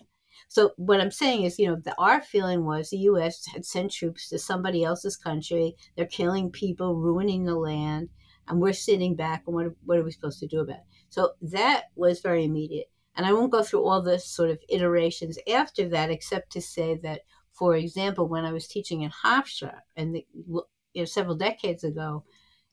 So 0.49 0.73
what 0.77 1.01
I'm 1.01 1.13
saying 1.13 1.45
is, 1.45 1.59
you 1.59 1.69
know, 1.69 1.77
the, 1.77 1.95
our 1.97 2.21
feeling 2.23 2.65
was 2.65 2.91
the 2.91 2.99
U.S. 2.99 3.47
had 3.47 3.65
sent 3.65 3.93
troops 3.93 4.29
to 4.29 4.39
somebody 4.39 4.83
else's 4.83 5.17
country. 5.17 5.77
They're 5.97 6.07
killing 6.07 6.51
people, 6.51 6.97
ruining 6.97 7.45
the 7.45 7.55
land, 7.55 8.09
and 8.49 8.61
we're 8.61 8.73
sitting 8.73 9.15
back. 9.15 9.45
And 9.47 9.55
what 9.55 9.67
what 9.85 9.99
are 9.99 10.03
we 10.03 10.11
supposed 10.11 10.41
to 10.41 10.49
do 10.49 10.61
about 10.61 10.79
it? 10.79 10.85
So 11.09 11.33
that 11.43 11.85
was 11.95 12.21
very 12.21 12.45
immediate. 12.45 12.91
And 13.15 13.27
I 13.27 13.33
won't 13.33 13.53
go 13.53 13.63
through 13.63 13.85
all 13.85 14.03
the 14.03 14.19
sort 14.19 14.51
of 14.51 14.59
iterations 14.69 15.39
after 15.53 15.89
that, 15.91 16.11
except 16.11 16.51
to 16.53 16.61
say 16.61 16.97
that, 17.03 17.21
for 17.53 17.77
example, 17.77 18.29
when 18.29 18.45
I 18.45 18.53
was 18.53 18.67
teaching 18.67 19.03
in 19.03 19.11
Hofstra, 19.11 19.81
and 19.97 20.15
the, 20.15 20.27
you 20.35 20.65
know, 20.97 21.05
several 21.05 21.37
decades 21.37 21.85
ago, 21.85 22.25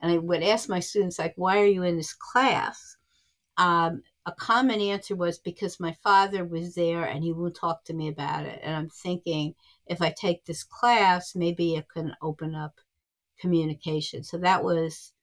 and 0.02 0.12
I 0.12 0.18
would 0.18 0.44
ask 0.44 0.70
my 0.70 0.80
students, 0.80 1.20
like, 1.20 1.34
why 1.36 1.60
are 1.60 1.66
you 1.66 1.84
in 1.84 1.98
this 1.98 2.14
class? 2.14 2.98
Um, 3.58 4.04
a 4.28 4.32
common 4.34 4.82
answer 4.82 5.16
was 5.16 5.40
because 5.40 5.80
my 5.80 5.94
father 6.04 6.44
was 6.44 6.76
there 6.76 7.06
and 7.06 7.24
he 7.24 7.32
won't 7.32 7.56
talk 7.56 7.86
to 7.86 7.94
me 7.94 8.10
about 8.10 8.46
it. 8.46 8.60
And 8.62 8.76
I'm 8.76 8.90
thinking, 8.90 9.56
if 9.88 10.02
I 10.02 10.10
take 10.10 10.44
this 10.44 10.66
class, 10.66 11.34
maybe 11.34 11.76
it 11.76 11.88
can 11.88 12.14
open 12.22 12.54
up 12.54 12.82
communication. 13.40 14.26
So 14.26 14.38
that 14.40 14.66
was, 14.66 15.14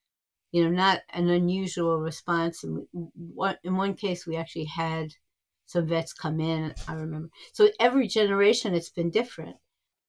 you 0.53 0.65
know, 0.65 0.71
not 0.71 1.03
an 1.11 1.29
unusual 1.29 1.99
response. 1.99 2.65
One, 2.93 3.59
in 3.63 3.77
one 3.77 3.93
case, 3.93 4.27
we 4.27 4.37
actually 4.37 4.65
had 4.65 5.13
some 5.67 5.87
vets 5.87 6.15
come 6.15 6.41
in, 6.41 6.75
I 6.89 6.95
remember. 6.95 7.29
So 7.53 7.69
every 7.79 8.09
generation, 8.09 8.75
it's 8.75 8.89
been 8.89 9.11
different. 9.11 9.57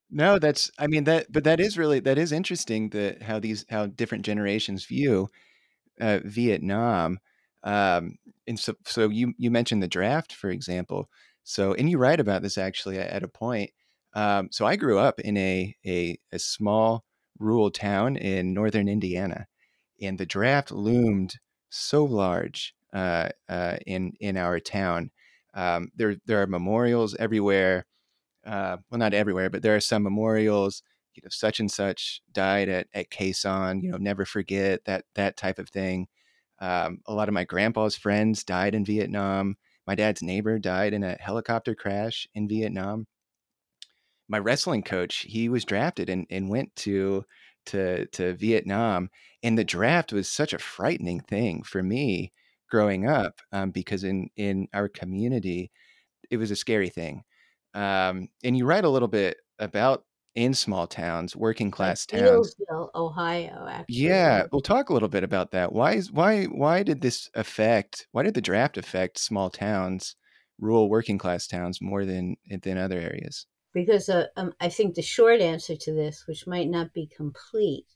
No, 0.10 0.40
that's 0.40 0.72
I 0.80 0.88
mean 0.88 1.04
that 1.06 1.26
but 1.32 1.44
that 1.46 1.60
is 1.60 1.78
really 1.78 2.00
that 2.02 2.20
is 2.20 2.32
interesting 2.32 2.90
that 2.90 3.24
how 3.24 3.40
these 3.40 3.66
how 3.70 3.88
different 3.88 4.24
generations 4.24 4.86
view 4.86 5.30
uh, 6.00 6.20
Vietnam. 6.24 7.20
Um, 7.66 8.18
and 8.48 8.60
so 8.60 8.76
so 8.86 9.10
you 9.10 9.34
you 9.38 9.52
mentioned 9.52 9.84
the 9.84 9.88
draft 9.88 10.34
for 10.34 10.50
example. 10.50 11.10
So 11.44 11.74
and 11.74 11.90
you 11.90 11.98
write 11.98 12.20
about 12.22 12.42
this 12.44 12.58
actually 12.58 13.00
at, 13.00 13.24
a 13.24 13.28
point. 13.28 13.72
Um, 14.14 14.50
so 14.52 14.66
I 14.66 14.76
grew 14.78 15.00
up 15.00 15.20
in 15.20 15.38
a, 15.38 15.76
a 15.86 16.18
a 16.32 16.40
small 16.40 17.04
rural 17.40 17.72
town 17.72 18.18
in 18.18 18.54
northern 18.54 18.88
Indiana, 18.88 19.48
and 20.02 20.18
the 20.18 20.26
draft 20.26 20.72
loomed 20.72 21.36
so 21.70 22.06
large 22.06 22.76
uh, 22.94 23.30
uh, 23.50 23.78
in 23.88 24.14
in 24.20 24.38
our 24.38 24.60
town. 24.60 25.12
Um, 25.56 25.92
there 25.96 26.18
there 26.26 26.42
are 26.42 26.48
memorials 26.48 27.16
everywhere 27.16 27.86
uh, 28.46 28.78
well, 28.90 29.00
not 29.00 29.14
everywhere, 29.14 29.50
but 29.50 29.62
there 29.62 29.76
are 29.76 29.82
some 29.82 30.04
memorials. 30.04 30.84
You 31.16 31.22
know, 31.24 31.30
such 31.32 31.60
and 31.60 31.72
such 31.72 32.22
died 32.34 32.70
at 32.70 32.88
at 32.94 33.10
Sanh. 33.10 33.82
You 33.82 33.92
know, 33.92 33.98
never 33.98 34.26
forget 34.26 34.86
that 34.86 35.06
that 35.16 35.38
type 35.38 35.60
of 35.60 35.70
thing. 35.70 36.08
Um, 36.60 37.00
a 37.06 37.14
lot 37.14 37.28
of 37.28 37.34
my 37.34 37.44
grandpa's 37.44 37.96
friends 37.96 38.44
died 38.44 38.76
in 38.76 38.86
Vietnam. 38.86 39.58
My 39.88 39.96
dad's 39.96 40.24
neighbor 40.24 40.58
died 40.60 40.94
in 40.94 41.04
a 41.04 41.18
helicopter 41.20 41.76
crash 41.76 42.28
in 42.34 42.48
Vietnam. 42.48 43.08
My 44.28 44.40
wrestling 44.40 44.84
coach, 44.84 45.26
he 45.28 45.50
was 45.50 45.66
drafted 45.66 46.10
and, 46.10 46.26
and 46.30 46.50
went 46.50 46.76
to 46.78 47.26
to 47.68 48.06
to 48.08 48.34
Vietnam, 48.36 49.10
and 49.44 49.58
the 49.58 49.64
draft 49.64 50.14
was 50.14 50.30
such 50.30 50.54
a 50.54 50.60
frightening 50.60 51.20
thing 51.20 51.64
for 51.64 51.82
me 51.84 52.32
growing 52.70 53.08
up 53.08 53.42
um, 53.52 53.72
because 53.72 54.04
in 54.04 54.30
in 54.36 54.68
our 54.74 54.88
community, 54.90 55.72
it 56.30 56.38
was 56.38 56.52
a 56.52 56.56
scary 56.56 56.90
thing. 56.90 57.24
Um, 57.74 58.30
and 58.44 58.58
you 58.58 58.66
write 58.66 58.86
a 58.86 58.90
little 58.90 59.08
bit 59.08 59.38
about 59.60 60.06
in 60.36 60.54
small 60.54 60.86
towns, 60.86 61.36
working 61.36 61.72
class 61.72 62.06
like 62.12 62.22
towns. 62.22 62.56
Ohio, 62.94 63.68
actually. 63.70 63.96
Yeah, 63.96 64.44
we'll 64.52 64.62
talk 64.62 64.90
a 64.90 64.94
little 64.94 65.10
bit 65.10 65.24
about 65.24 65.52
that. 65.52 65.72
Why 65.72 65.94
is 65.94 66.12
why 66.12 66.46
why 66.46 66.84
did 66.84 67.02
this 67.02 67.30
affect? 67.34 68.08
Why 68.12 68.24
did 68.24 68.34
the 68.34 68.42
draft 68.42 68.78
affect 68.78 69.18
small 69.18 69.50
towns, 69.50 70.16
rural 70.60 70.90
working 70.90 71.18
class 71.18 71.48
towns 71.48 71.82
more 71.82 72.06
than 72.06 72.36
than 72.64 72.78
other 72.78 73.00
areas? 73.00 73.48
Because 73.74 74.10
uh, 74.10 74.28
um, 74.38 74.54
I 74.60 74.70
think 74.70 74.96
the 74.96 75.02
short 75.02 75.42
answer 75.42 75.76
to 75.76 75.94
this, 75.94 76.26
which 76.28 76.48
might 76.48 76.70
not 76.70 76.94
be 76.94 77.08
complete, 77.08 77.88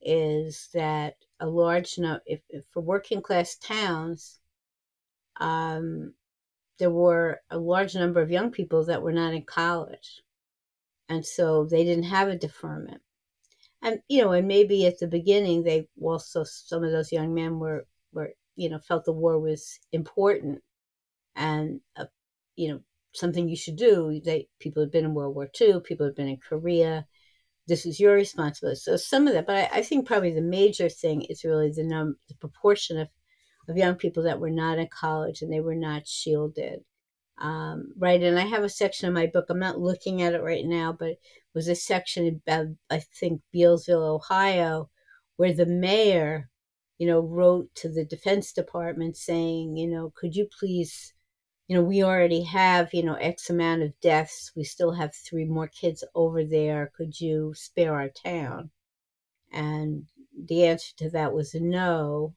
is 0.00 0.68
that 0.74 1.14
a 1.40 1.46
large 1.46 1.98
number, 1.98 2.22
if, 2.26 2.40
if 2.48 2.64
for 2.72 2.82
working 2.82 3.22
class 3.22 3.56
towns, 3.56 4.38
um, 5.40 6.12
there 6.78 6.90
were 6.90 7.40
a 7.50 7.58
large 7.58 7.94
number 7.94 8.20
of 8.20 8.30
young 8.30 8.50
people 8.50 8.84
that 8.84 9.02
were 9.02 9.12
not 9.12 9.34
in 9.34 9.42
college. 9.42 10.22
And 11.08 11.24
so 11.24 11.64
they 11.64 11.84
didn't 11.84 12.04
have 12.04 12.28
a 12.28 12.36
deferment. 12.36 13.00
And, 13.82 14.00
you 14.08 14.22
know, 14.22 14.32
and 14.32 14.48
maybe 14.48 14.86
at 14.86 14.98
the 14.98 15.06
beginning, 15.06 15.62
they 15.62 15.88
also, 16.02 16.44
some 16.44 16.84
of 16.84 16.90
those 16.90 17.12
young 17.12 17.34
men 17.34 17.58
were, 17.58 17.86
were, 18.12 18.30
you 18.56 18.68
know, 18.68 18.78
felt 18.78 19.04
the 19.04 19.12
war 19.12 19.38
was 19.38 19.78
important 19.92 20.62
and, 21.36 21.80
uh, 21.96 22.06
you 22.56 22.68
know, 22.68 22.80
something 23.14 23.48
you 23.48 23.56
should 23.56 23.76
do. 23.76 24.20
They, 24.24 24.48
people 24.58 24.82
had 24.82 24.90
been 24.90 25.04
in 25.04 25.14
World 25.14 25.34
War 25.34 25.48
II, 25.60 25.80
people 25.80 26.06
had 26.06 26.16
been 26.16 26.28
in 26.28 26.38
Korea. 26.38 27.06
This 27.68 27.86
is 27.86 28.00
your 28.00 28.14
responsibility. 28.14 28.80
So 28.80 28.96
some 28.96 29.28
of 29.28 29.34
that, 29.34 29.46
but 29.46 29.56
I, 29.56 29.78
I 29.78 29.82
think 29.82 30.06
probably 30.06 30.32
the 30.32 30.40
major 30.40 30.88
thing 30.88 31.22
is 31.22 31.44
really 31.44 31.70
the 31.70 31.84
number, 31.84 32.18
the 32.28 32.34
proportion 32.34 32.98
of 32.98 33.08
of 33.68 33.76
young 33.76 33.94
people 33.94 34.22
that 34.24 34.40
were 34.40 34.50
not 34.50 34.78
in 34.78 34.88
college 34.88 35.42
and 35.42 35.52
they 35.52 35.60
were 35.60 35.74
not 35.74 36.06
shielded. 36.06 36.80
Um, 37.40 37.92
right. 37.96 38.20
And 38.20 38.38
I 38.38 38.46
have 38.46 38.64
a 38.64 38.68
section 38.68 39.06
in 39.06 39.14
my 39.14 39.26
book, 39.26 39.46
I'm 39.48 39.60
not 39.60 39.78
looking 39.78 40.22
at 40.22 40.34
it 40.34 40.42
right 40.42 40.64
now, 40.64 40.92
but 40.92 41.10
it 41.10 41.20
was 41.54 41.68
a 41.68 41.74
section 41.74 42.26
about, 42.46 42.66
I 42.90 42.98
think, 42.98 43.42
Bealsville, 43.54 44.02
Ohio, 44.02 44.90
where 45.36 45.52
the 45.52 45.66
mayor, 45.66 46.50
you 46.98 47.06
know, 47.06 47.20
wrote 47.20 47.72
to 47.76 47.88
the 47.88 48.04
Defense 48.04 48.52
Department 48.52 49.16
saying, 49.16 49.76
you 49.76 49.86
know, 49.86 50.12
could 50.16 50.34
you 50.34 50.48
please, 50.58 51.14
you 51.68 51.76
know, 51.76 51.82
we 51.82 52.02
already 52.02 52.42
have, 52.42 52.92
you 52.92 53.04
know, 53.04 53.14
X 53.14 53.50
amount 53.50 53.82
of 53.82 54.00
deaths. 54.00 54.50
We 54.56 54.64
still 54.64 54.92
have 54.92 55.14
three 55.14 55.44
more 55.44 55.68
kids 55.68 56.02
over 56.16 56.44
there. 56.44 56.90
Could 56.96 57.20
you 57.20 57.52
spare 57.54 57.94
our 57.94 58.08
town? 58.08 58.70
And 59.52 60.06
the 60.36 60.64
answer 60.66 60.92
to 60.96 61.10
that 61.10 61.32
was 61.32 61.54
no, 61.54 62.34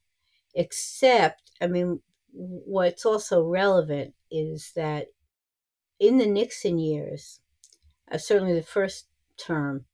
except, 0.53 1.51
I 1.59 1.67
mean, 1.67 2.01
what's 2.33 3.05
also 3.05 3.43
relevant 3.43 4.13
is 4.29 4.71
that 4.75 5.07
in 5.99 6.17
the 6.17 6.25
Nixon 6.25 6.79
years, 6.79 7.41
uh, 8.11 8.17
certainly 8.17 8.53
the 8.53 8.63
first 8.63 9.07
term, 9.37 9.85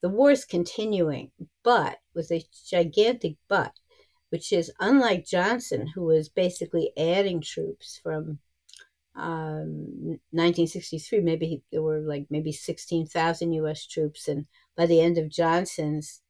the 0.00 0.08
war 0.08 0.30
is 0.30 0.44
continuing, 0.44 1.30
but 1.62 1.98
with 2.14 2.30
a 2.30 2.44
gigantic 2.68 3.36
but, 3.48 3.72
which 4.30 4.52
is 4.52 4.72
unlike 4.78 5.26
Johnson, 5.26 5.88
who 5.94 6.02
was 6.02 6.28
basically 6.28 6.92
adding 6.96 7.40
troops 7.40 7.98
from 8.02 8.38
um, 9.16 10.20
1963, 10.30 11.20
maybe 11.20 11.62
there 11.72 11.82
were 11.82 12.00
like 12.00 12.26
maybe 12.30 12.52
16,000 12.52 13.52
U.S. 13.52 13.86
troops, 13.86 14.28
and 14.28 14.46
by 14.76 14.86
the 14.86 15.00
end 15.00 15.18
of 15.18 15.28
Johnson's 15.28 16.20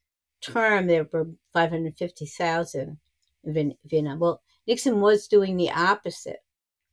term, 0.40 0.86
there 0.86 1.06
were 1.12 1.28
550,000 1.52 2.98
in 3.44 3.74
Vietnam. 3.84 4.18
Well, 4.18 4.40
Nixon 4.68 5.00
was 5.00 5.26
doing 5.26 5.56
the 5.56 5.70
opposite, 5.70 6.40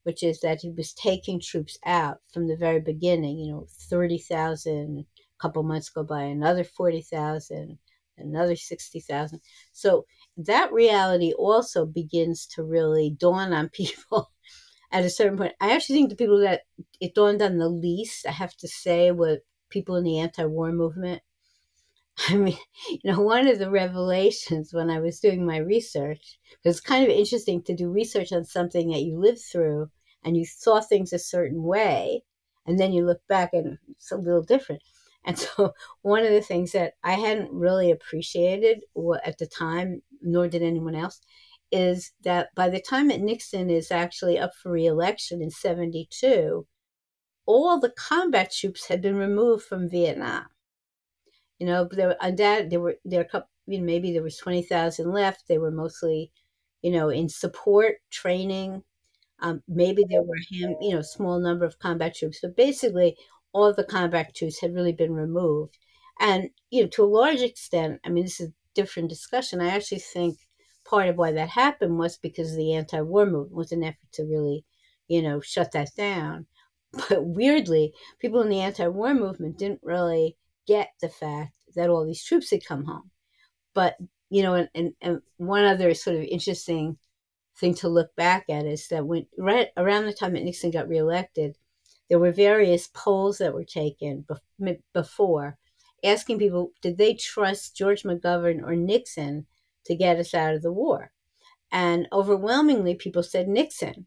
which 0.03 0.23
is 0.23 0.39
that 0.39 0.61
he 0.61 0.71
was 0.71 0.93
taking 0.93 1.41
troops 1.41 1.77
out 1.85 2.19
from 2.33 2.47
the 2.47 2.55
very 2.55 2.79
beginning. 2.79 3.37
You 3.37 3.51
know, 3.51 3.67
30,000, 3.69 4.99
a 4.99 5.41
couple 5.41 5.61
months 5.61 5.89
go 5.89 6.03
by, 6.03 6.23
another 6.23 6.63
40,000, 6.63 7.77
another 8.17 8.55
60,000. 8.55 9.41
So 9.73 10.05
that 10.37 10.71
reality 10.71 11.33
also 11.33 11.85
begins 11.85 12.47
to 12.55 12.63
really 12.63 13.09
dawn 13.09 13.51
on 13.51 13.67
people 13.73 14.31
at 14.89 15.03
a 15.03 15.09
certain 15.09 15.37
point. 15.37 15.53
I 15.59 15.75
actually 15.75 15.97
think 15.97 16.09
the 16.11 16.15
people 16.15 16.39
that 16.39 16.61
it 17.01 17.13
dawned 17.13 17.41
on 17.41 17.57
the 17.57 17.67
least, 17.67 18.25
I 18.25 18.31
have 18.31 18.55
to 18.57 18.69
say, 18.69 19.11
were 19.11 19.39
people 19.69 19.97
in 19.97 20.05
the 20.05 20.19
anti 20.19 20.45
war 20.45 20.71
movement. 20.71 21.21
I 22.29 22.37
mean, 22.37 22.57
you 22.89 23.11
know, 23.11 23.19
one 23.19 23.47
of 23.47 23.59
the 23.59 23.69
revelations 23.69 24.73
when 24.73 24.89
I 24.89 24.99
was 24.99 25.19
doing 25.19 25.45
my 25.45 25.57
research, 25.57 26.37
was 26.63 26.79
kind 26.79 27.03
of 27.03 27.09
interesting 27.09 27.61
to 27.63 27.75
do 27.75 27.89
research 27.89 28.31
on 28.31 28.45
something 28.45 28.89
that 28.89 29.03
you 29.03 29.19
lived 29.19 29.41
through 29.41 29.89
and 30.23 30.37
you 30.37 30.45
saw 30.45 30.81
things 30.81 31.11
a 31.13 31.19
certain 31.19 31.63
way, 31.63 32.23
and 32.65 32.79
then 32.79 32.93
you 32.93 33.05
look 33.05 33.21
back 33.27 33.51
and 33.53 33.77
it's 33.89 34.11
a 34.11 34.17
little 34.17 34.43
different. 34.43 34.81
And 35.27 35.39
so, 35.39 35.73
one 36.03 36.23
of 36.23 36.29
the 36.29 36.41
things 36.41 36.73
that 36.73 36.93
I 37.03 37.13
hadn't 37.13 37.51
really 37.51 37.89
appreciated 37.89 38.83
at 39.23 39.39
the 39.39 39.47
time, 39.47 40.03
nor 40.21 40.47
did 40.47 40.61
anyone 40.61 40.93
else, 40.93 41.19
is 41.71 42.11
that 42.21 42.49
by 42.55 42.69
the 42.69 42.79
time 42.79 43.07
that 43.07 43.21
Nixon 43.21 43.71
is 43.71 43.89
actually 43.89 44.37
up 44.37 44.53
for 44.53 44.71
reelection 44.71 45.41
in 45.41 45.49
72, 45.49 46.67
all 47.47 47.79
the 47.79 47.89
combat 47.89 48.51
troops 48.51 48.87
had 48.87 49.01
been 49.01 49.15
removed 49.15 49.63
from 49.63 49.89
Vietnam. 49.89 50.45
You 51.59 51.67
know, 51.67 51.87
there 51.91 52.07
were 52.09 52.17
that 52.31 52.69
there 52.69 52.79
were 52.79 52.97
there 53.05 53.19
were 53.21 53.25
a 53.25 53.29
couple, 53.29 53.49
you 53.67 53.79
know, 53.79 53.85
maybe 53.85 54.13
there 54.13 54.23
was 54.23 54.37
twenty 54.37 54.61
thousand 54.63 55.11
left. 55.11 55.47
They 55.47 55.57
were 55.57 55.71
mostly, 55.71 56.31
you 56.81 56.91
know, 56.91 57.09
in 57.09 57.29
support 57.29 57.97
training. 58.11 58.83
Um, 59.39 59.63
maybe 59.67 60.03
there 60.09 60.23
were 60.23 60.37
him, 60.49 60.75
you 60.81 60.95
know, 60.95 61.01
small 61.01 61.39
number 61.39 61.65
of 61.65 61.79
combat 61.79 62.15
troops, 62.15 62.39
but 62.41 62.55
basically 62.55 63.17
all 63.53 63.73
the 63.73 63.83
combat 63.83 64.33
troops 64.35 64.59
had 64.61 64.73
really 64.75 64.93
been 64.93 65.13
removed. 65.13 65.77
And 66.19 66.49
you 66.71 66.83
know, 66.83 66.89
to 66.89 67.03
a 67.03 67.05
large 67.05 67.41
extent, 67.41 68.01
I 68.05 68.09
mean, 68.09 68.25
this 68.25 68.39
is 68.41 68.49
a 68.49 68.53
different 68.73 69.09
discussion. 69.09 69.61
I 69.61 69.69
actually 69.69 69.99
think 69.99 70.37
part 70.85 71.07
of 71.09 71.17
why 71.17 71.31
that 71.33 71.49
happened 71.49 71.97
was 71.99 72.17
because 72.17 72.55
the 72.55 72.73
anti-war 72.73 73.25
movement 73.25 73.53
was 73.53 73.71
an 73.71 73.83
effort 73.83 74.11
to 74.13 74.23
really, 74.25 74.65
you 75.07 75.21
know, 75.21 75.39
shut 75.41 75.71
that 75.73 75.89
down. 75.95 76.47
But 77.09 77.25
weirdly, 77.25 77.93
people 78.19 78.41
in 78.41 78.49
the 78.49 78.61
anti-war 78.61 79.13
movement 79.13 79.57
didn't 79.57 79.81
really 79.83 80.37
get 80.67 80.89
the 81.01 81.09
fact 81.09 81.53
that 81.75 81.89
all 81.89 82.05
these 82.05 82.23
troops 82.23 82.51
had 82.51 82.65
come 82.65 82.85
home. 82.85 83.11
But 83.73 83.97
you 84.29 84.41
know, 84.43 84.55
and, 84.55 84.69
and, 84.73 84.93
and 85.01 85.21
one 85.37 85.65
other 85.65 85.93
sort 85.93 86.15
of 86.17 86.23
interesting 86.23 86.97
thing 87.57 87.73
to 87.75 87.87
look 87.87 88.15
back 88.15 88.45
at 88.49 88.65
is 88.65 88.87
that 88.89 89.05
when 89.05 89.27
right 89.37 89.69
around 89.77 90.05
the 90.05 90.13
time 90.13 90.33
that 90.33 90.43
Nixon 90.43 90.71
got 90.71 90.89
reelected, 90.89 91.57
there 92.09 92.19
were 92.19 92.31
various 92.31 92.89
polls 92.93 93.37
that 93.37 93.53
were 93.53 93.63
taken 93.63 94.25
before 94.93 95.57
asking 96.05 96.39
people 96.39 96.71
did 96.81 96.97
they 96.97 97.13
trust 97.13 97.75
George 97.75 98.03
McGovern 98.03 98.61
or 98.63 98.75
Nixon 98.75 99.47
to 99.85 99.95
get 99.95 100.17
us 100.17 100.33
out 100.33 100.53
of 100.53 100.61
the 100.61 100.71
war. 100.71 101.11
And 101.71 102.07
overwhelmingly, 102.11 102.95
people 102.95 103.23
said 103.23 103.47
Nixon. 103.47 104.05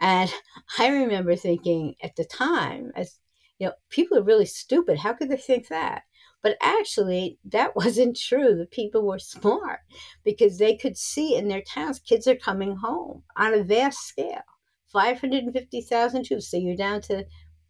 And 0.00 0.32
I 0.78 0.88
remember 0.88 1.36
thinking 1.36 1.96
at 2.02 2.16
the 2.16 2.24
time, 2.24 2.92
as 2.94 3.18
you 3.62 3.68
know, 3.68 3.74
people 3.90 4.18
are 4.18 4.24
really 4.24 4.44
stupid. 4.44 4.98
How 4.98 5.12
could 5.12 5.28
they 5.28 5.36
think 5.36 5.68
that? 5.68 6.02
But 6.42 6.56
actually, 6.60 7.38
that 7.44 7.76
wasn't 7.76 8.18
true. 8.18 8.56
The 8.56 8.66
people 8.66 9.06
were 9.06 9.20
smart 9.20 9.78
because 10.24 10.58
they 10.58 10.76
could 10.76 10.96
see 10.96 11.36
in 11.36 11.46
their 11.46 11.62
towns 11.62 12.00
kids 12.00 12.26
are 12.26 12.34
coming 12.34 12.74
home 12.74 13.22
on 13.36 13.54
a 13.54 13.62
vast 13.62 14.00
scale 14.00 14.42
550,000 14.92 16.24
troops. 16.24 16.50
So 16.50 16.56
you're 16.56 16.74
down 16.74 17.02
to 17.02 17.24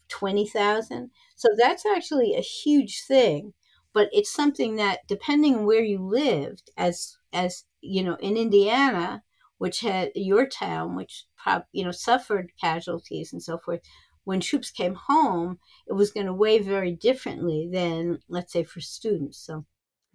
20,000. 0.09 1.11
So 1.37 1.51
that's 1.59 1.85
actually 1.85 2.37
a 2.37 2.41
huge 2.41 3.05
thing. 3.07 3.53
But 3.93 4.09
it's 4.15 4.33
something 4.33 4.77
that, 4.77 5.01
depending 5.07 5.57
on 5.57 5.67
where 5.67 5.83
you 5.83 5.99
lived, 5.99 6.71
as 6.79 7.19
as 7.35 7.65
you 7.83 8.03
know, 8.03 8.15
in 8.15 8.39
Indiana, 8.39 9.23
which 9.59 9.81
had 9.81 10.11
your 10.15 10.47
town, 10.47 10.97
which 10.97 11.27
you 11.73 11.85
know 11.85 11.91
suffered 11.91 12.53
casualties 12.59 13.31
and 13.31 13.43
so 13.43 13.59
forth. 13.59 13.81
When 14.25 14.41
troops 14.41 14.71
came 14.71 14.95
home, 14.95 15.59
it 15.87 15.95
was 15.95 16.13
going 16.13 16.27
to 16.27 16.35
weigh 16.35 16.59
very 16.61 16.93
differently 16.93 17.69
than, 17.71 18.21
let's 18.29 18.53
say, 18.53 18.65
for 18.65 18.81
students. 18.81 19.39
So, 19.39 19.67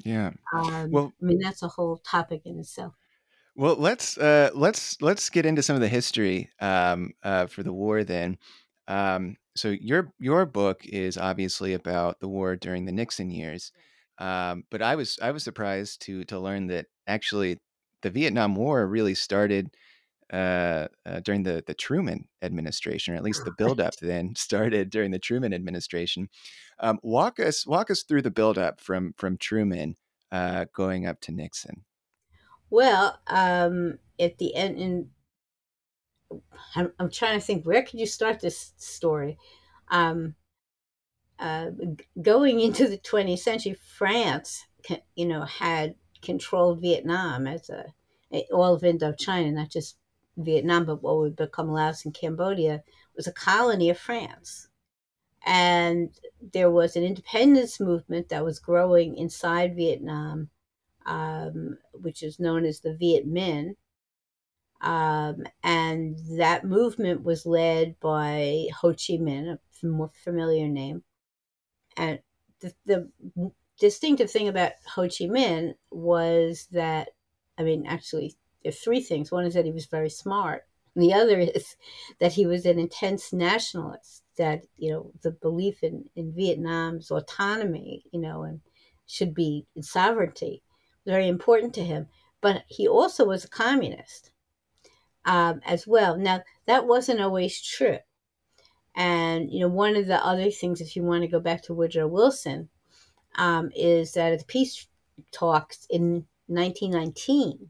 yeah, 0.06 0.32
um, 0.54 0.92
well, 0.92 1.14
I 1.22 1.26
mean 1.26 1.40
that's 1.40 1.64
a 1.64 1.68
whole 1.68 1.98
topic 1.98 2.44
in 2.46 2.60
itself. 2.60 2.94
Well, 3.56 3.76
let's 3.76 4.18
uh, 4.18 4.52
let's 4.54 5.02
let's 5.02 5.30
get 5.30 5.46
into 5.46 5.64
some 5.64 5.76
of 5.76 5.82
the 5.82 5.88
history 5.88 6.52
um, 6.60 7.14
uh, 7.24 7.48
for 7.48 7.64
the 7.64 7.74
war 7.74 8.04
then. 8.04 8.38
Um, 8.88 9.38
so 9.56 9.70
your 9.70 10.14
your 10.20 10.46
book 10.46 10.86
is 10.86 11.18
obviously 11.18 11.74
about 11.74 12.20
the 12.20 12.28
war 12.28 12.56
during 12.56 12.86
the 12.86 12.92
Nixon 12.92 13.32
years, 13.32 13.72
um, 14.20 14.64
but 14.70 14.82
I 14.82 14.96
was 14.96 15.18
I 15.22 15.32
was 15.32 15.44
surprised 15.44 16.02
to 16.04 16.24
to 16.26 16.40
learn 16.40 16.68
that 16.68 16.86
actually 17.08 17.60
the 18.04 18.12
Vietnam 18.12 18.56
War 18.56 18.86
really 18.88 19.16
started 19.16 19.76
uh, 20.32 20.88
uh, 21.06 21.20
during 21.22 21.44
the 21.44 21.64
the 21.66 21.74
Truman 21.74 22.28
administration, 22.42 23.14
or 23.14 23.18
at 23.18 23.24
least 23.24 23.46
the 23.46 23.54
buildup 23.58 23.96
then 23.98 24.36
started 24.38 24.90
during 24.90 25.12
the 25.12 25.20
Truman 25.20 25.54
administration. 25.54 26.30
Um, 26.80 27.00
walk 27.02 27.40
us 27.40 27.66
walk 27.66 27.90
us 27.90 28.04
through 28.04 28.24
the 28.24 28.32
buildup 28.32 28.82
from 28.82 29.14
from 29.18 29.38
Truman 29.38 29.96
uh, 30.32 30.66
going 30.74 31.06
up 31.06 31.22
to 31.22 31.32
Nixon. 31.32 31.86
Well, 32.70 33.20
um, 33.28 34.00
at 34.20 34.38
the 34.38 34.54
end, 34.56 34.78
in, 34.78 35.10
I'm, 36.76 36.92
I'm 37.00 37.10
trying 37.10 37.40
to 37.40 37.46
think 37.46 37.66
where 37.66 37.84
could 37.84 38.00
you 38.00 38.06
start 38.06 38.42
this 38.42 38.74
story. 38.78 39.38
Um, 39.90 40.36
uh, 41.40 41.68
going 42.22 42.60
into 42.60 42.88
the 42.88 42.98
20th 42.98 43.40
century, 43.40 43.78
France, 43.98 44.66
you 45.16 45.26
know, 45.26 45.44
had 45.44 45.96
controlled 46.22 46.82
Vietnam 46.82 47.48
as 47.48 47.70
a 47.70 47.86
all 48.52 48.74
of 48.74 48.82
Indochina, 48.82 49.54
not 49.54 49.70
just 49.70 49.98
Vietnam, 50.38 50.86
but 50.86 51.02
what 51.02 51.18
would 51.18 51.36
become 51.36 51.72
Laos 51.72 52.06
and 52.06 52.14
Cambodia, 52.14 52.84
was 53.16 53.28
a 53.28 53.32
colony 53.32 53.90
of 53.90 53.98
France. 53.98 54.70
And 55.46 56.10
there 56.54 56.70
was 56.70 56.96
an 56.96 57.04
independence 57.04 57.80
movement 57.80 58.30
that 58.30 58.44
was 58.44 58.60
growing 58.60 59.18
inside 59.18 59.76
Vietnam, 59.76 60.50
um, 61.06 61.78
which 61.94 62.22
is 62.22 62.40
known 62.40 62.66
as 62.66 62.80
the 62.80 62.94
Viet 62.94 63.28
Minh. 63.28 63.76
Um, 64.82 65.44
and 65.64 66.18
that 66.38 66.66
movement 66.66 67.24
was 67.24 67.46
led 67.46 68.00
by 68.00 68.68
Ho 68.82 68.90
Chi 68.90 69.18
Minh, 69.18 69.58
a 69.84 69.86
more 69.86 70.12
familiar 70.24 70.68
name. 70.68 71.04
And 71.96 72.20
the, 72.60 72.74
the 72.86 73.10
distinctive 73.80 74.30
thing 74.30 74.48
about 74.48 74.74
Ho 74.96 75.04
Chi 75.04 75.26
Minh 75.26 75.74
was 75.90 76.68
that, 76.72 77.10
I 77.58 77.64
mean, 77.64 77.86
actually, 77.88 78.36
there 78.64 78.70
are 78.70 78.74
three 78.74 79.02
things. 79.02 79.32
One 79.32 79.46
is 79.46 79.54
that 79.54 79.66
he 79.66 79.72
was 79.72 79.86
very 79.86 80.10
smart. 80.10 80.64
And 80.96 81.04
the 81.04 81.14
other 81.14 81.40
is 81.40 81.76
that 82.20 82.34
he 82.34 82.46
was 82.46 82.66
an 82.66 82.80
intense 82.80 83.32
nationalist, 83.32 84.24
that, 84.38 84.64
you 84.78 84.92
know, 84.92 85.12
the 85.22 85.32
belief 85.32 85.84
in, 85.84 86.06
in 86.16 86.34
Vietnam's 86.34 87.12
autonomy, 87.12 88.04
you 88.12 88.20
know, 88.20 88.44
and 88.44 88.62
should 89.06 89.34
be 89.34 89.66
in 89.76 89.84
sovereignty, 89.84 90.64
very 91.06 91.28
important 91.28 91.74
to 91.76 91.84
him. 91.84 92.08
But 92.42 92.64
he 92.68 92.88
also 92.88 93.26
was 93.26 93.46
a 93.46 93.50
communist 93.50 94.32
um, 95.26 95.62
as 95.66 95.88
well. 95.88 96.18
Now, 96.18 96.44
that 96.66 96.88
wasn't 96.88 97.22
always 97.22 97.62
true. 97.62 98.00
And, 98.96 99.52
you 99.52 99.60
know, 99.60 99.68
one 99.68 99.96
of 99.96 100.08
the 100.08 100.26
other 100.26 100.50
things, 100.50 100.82
if 100.82 100.96
you 100.96 101.04
want 101.04 101.22
to 101.22 101.28
go 101.28 101.40
back 101.40 101.62
to 101.64 101.74
Woodrow 101.74 102.08
Wilson, 102.08 102.70
um, 103.36 103.70
is 103.76 104.14
that 104.14 104.34
at 104.34 104.40
the 104.40 104.46
peace 104.46 104.88
talks 105.32 105.86
in 105.90 106.26
1919, 106.48 107.70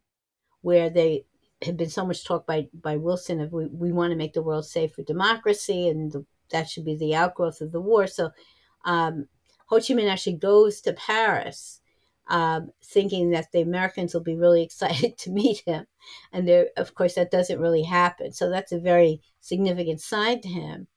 where 0.61 0.89
they 0.89 1.25
had 1.61 1.77
been 1.77 1.89
so 1.89 2.05
much 2.05 2.25
talk 2.25 2.45
by, 2.45 2.67
by 2.73 2.97
Wilson 2.97 3.41
of 3.41 3.51
we, 3.51 3.67
we 3.67 3.91
want 3.91 4.11
to 4.11 4.17
make 4.17 4.33
the 4.33 4.43
world 4.43 4.65
safe 4.65 4.93
for 4.93 5.03
democracy 5.03 5.87
and 5.87 6.11
the, 6.11 6.25
that 6.51 6.69
should 6.69 6.85
be 6.85 6.95
the 6.95 7.15
outgrowth 7.15 7.61
of 7.61 7.71
the 7.71 7.81
war. 7.81 8.07
So 8.07 8.31
um, 8.85 9.27
Ho 9.67 9.77
Chi 9.77 9.93
Minh 9.93 10.09
actually 10.09 10.37
goes 10.37 10.81
to 10.81 10.93
Paris 10.93 11.81
um, 12.29 12.71
thinking 12.83 13.31
that 13.31 13.51
the 13.51 13.61
Americans 13.61 14.13
will 14.13 14.21
be 14.21 14.35
really 14.35 14.63
excited 14.65 15.17
to 15.19 15.31
meet 15.31 15.63
him. 15.65 15.85
And 16.31 16.47
there, 16.47 16.67
of 16.77 16.95
course, 16.95 17.15
that 17.15 17.31
doesn't 17.31 17.59
really 17.59 17.83
happen. 17.83 18.33
So 18.33 18.49
that's 18.49 18.71
a 18.71 18.79
very 18.79 19.21
significant 19.39 20.01
sign 20.01 20.41
to 20.41 20.47
him. 20.47 20.87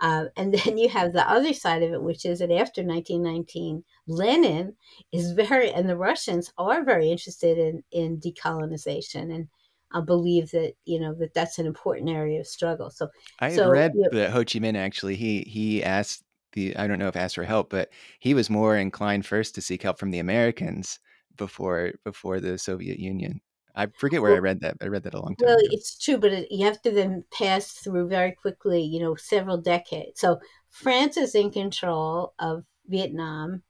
Uh, 0.00 0.24
and 0.36 0.54
then 0.54 0.78
you 0.78 0.88
have 0.88 1.12
the 1.12 1.28
other 1.28 1.52
side 1.52 1.82
of 1.82 1.92
it, 1.92 2.02
which 2.02 2.24
is 2.24 2.38
that 2.38 2.50
after 2.50 2.82
1919, 2.82 3.84
Lenin 4.06 4.74
is 5.12 5.32
very, 5.32 5.72
and 5.72 5.88
the 5.88 5.96
Russians 5.96 6.52
are 6.58 6.84
very 6.84 7.10
interested 7.10 7.58
in, 7.58 7.82
in 7.92 8.18
decolonization 8.18 9.34
and 9.34 9.48
uh, 9.92 10.00
believe 10.00 10.50
that, 10.50 10.74
you 10.84 11.00
know, 11.00 11.14
that 11.14 11.34
that's 11.34 11.58
an 11.58 11.66
important 11.66 12.10
area 12.10 12.40
of 12.40 12.46
struggle. 12.46 12.90
So 12.90 13.08
I 13.40 13.54
so, 13.54 13.70
read 13.70 13.92
you 13.94 14.02
know, 14.02 14.18
that 14.18 14.30
Ho 14.30 14.40
Chi 14.40 14.58
Minh 14.58 14.76
actually 14.76 15.16
he 15.16 15.40
he 15.42 15.82
asked 15.82 16.24
the 16.52 16.76
I 16.76 16.86
don't 16.86 16.98
know 16.98 17.08
if 17.08 17.16
asked 17.16 17.36
for 17.36 17.44
help, 17.44 17.70
but 17.70 17.88
he 18.18 18.34
was 18.34 18.50
more 18.50 18.76
inclined 18.76 19.26
first 19.26 19.54
to 19.54 19.62
seek 19.62 19.82
help 19.82 19.98
from 19.98 20.10
the 20.10 20.18
Americans 20.18 20.98
before 21.36 21.92
before 22.04 22.40
the 22.40 22.58
Soviet 22.58 22.98
Union. 22.98 23.40
I 23.78 23.86
forget 23.96 24.20
where 24.20 24.34
I 24.34 24.38
read 24.38 24.60
that. 24.60 24.76
I 24.82 24.86
read 24.86 25.04
that 25.04 25.14
a 25.14 25.20
long 25.20 25.36
time 25.36 25.46
Well, 25.46 25.58
ago. 25.58 25.68
it's 25.70 25.96
true, 25.96 26.18
but 26.18 26.32
it, 26.32 26.50
you 26.50 26.66
have 26.66 26.82
to 26.82 26.90
then 26.90 27.24
pass 27.30 27.70
through 27.72 28.08
very 28.08 28.32
quickly, 28.32 28.82
you 28.82 28.98
know, 29.00 29.14
several 29.14 29.56
decades. 29.56 30.20
So 30.20 30.40
France 30.68 31.16
is 31.16 31.34
in 31.36 31.52
control 31.52 32.34
of 32.40 32.64
Vietnam 32.88 33.62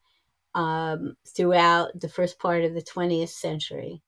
um, 0.55 1.17
throughout 1.27 2.01
the 2.01 2.09
first 2.09 2.39
part 2.39 2.65
of 2.65 2.75
the 2.75 2.83
20th 2.83 3.29
century. 3.29 4.03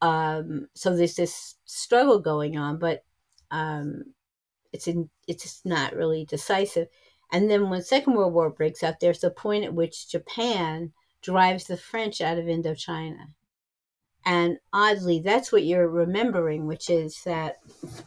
Um, 0.00 0.68
so 0.74 0.96
there's 0.96 1.14
this 1.16 1.56
struggle 1.66 2.18
going 2.18 2.56
on, 2.56 2.78
but 2.78 3.04
um, 3.50 4.14
it's 4.72 4.88
in, 4.88 5.10
it's 5.28 5.62
not 5.64 5.94
really 5.94 6.24
decisive. 6.24 6.88
And 7.30 7.50
then 7.50 7.68
when 7.68 7.82
Second 7.82 8.14
World 8.14 8.32
War 8.32 8.50
breaks 8.50 8.82
out, 8.82 9.00
there's 9.00 9.24
a 9.24 9.30
point 9.30 9.64
at 9.64 9.74
which 9.74 10.08
Japan 10.08 10.92
drives 11.20 11.64
the 11.64 11.76
French 11.76 12.20
out 12.22 12.38
of 12.38 12.46
Indochina. 12.46 13.26
And 14.24 14.58
oddly, 14.72 15.20
that's 15.20 15.50
what 15.50 15.64
you're 15.64 15.88
remembering, 15.88 16.66
which 16.66 16.88
is 16.88 17.22
that 17.24 17.56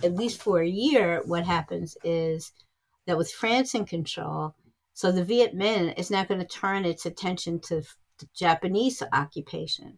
at 0.03 0.15
least 0.15 0.41
for 0.41 0.61
a 0.61 0.67
year, 0.67 1.21
what 1.25 1.45
happens 1.45 1.97
is 2.03 2.51
that 3.05 3.17
with 3.17 3.31
France 3.31 3.75
in 3.75 3.85
control, 3.85 4.55
so 4.93 5.11
the 5.11 5.25
Viet 5.25 5.55
Minh 5.55 5.97
is 5.99 6.09
not 6.09 6.29
going 6.29 6.39
to 6.39 6.47
turn 6.47 6.85
its 6.85 7.05
attention 7.05 7.59
to 7.61 7.81
the 8.19 8.27
Japanese 8.33 9.03
occupation. 9.11 9.97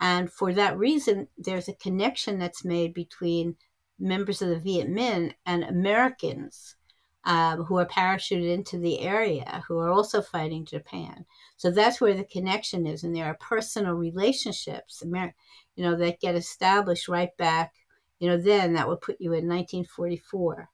And 0.00 0.32
for 0.32 0.54
that 0.54 0.78
reason, 0.78 1.28
there's 1.36 1.68
a 1.68 1.74
connection 1.74 2.38
that's 2.38 2.64
made 2.64 2.94
between 2.94 3.56
members 3.98 4.40
of 4.40 4.48
the 4.48 4.58
Viet 4.58 4.88
Minh 4.88 5.34
and 5.44 5.64
Americans 5.64 6.76
um, 7.24 7.64
who 7.64 7.78
are 7.78 7.86
parachuted 7.86 8.52
into 8.52 8.78
the 8.78 9.00
area 9.00 9.62
who 9.66 9.78
are 9.78 9.90
also 9.90 10.22
fighting 10.22 10.64
Japan. 10.64 11.24
So 11.56 11.70
that's 11.70 12.00
where 12.00 12.14
the 12.14 12.24
connection 12.24 12.86
is, 12.86 13.04
and 13.04 13.14
there 13.14 13.26
are 13.26 13.36
personal 13.40 13.92
relationships, 13.92 15.02
you 15.04 15.84
know, 15.84 15.96
that 15.96 16.20
get 16.20 16.34
established 16.34 17.08
right 17.08 17.36
back. 17.36 17.74
You 18.18 18.28
know, 18.28 18.36
then 18.36 18.72
that 18.74 18.88
would 18.88 19.00
put 19.00 19.16
you 19.20 19.32
in 19.32 19.46
1944. 19.46 20.68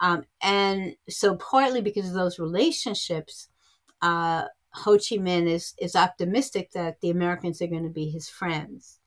Um, 0.00 0.24
and 0.42 0.96
so, 1.08 1.36
partly 1.36 1.80
because 1.80 2.08
of 2.08 2.14
those 2.14 2.38
relationships, 2.38 3.48
uh, 4.02 4.44
Ho 4.74 4.92
Chi 4.92 5.16
Minh 5.16 5.48
is, 5.48 5.74
is 5.78 5.94
optimistic 5.94 6.72
that 6.72 7.00
the 7.00 7.10
Americans 7.10 7.62
are 7.62 7.68
going 7.68 7.84
to 7.84 7.90
be 7.90 8.10
his 8.10 8.28
friends 8.28 8.98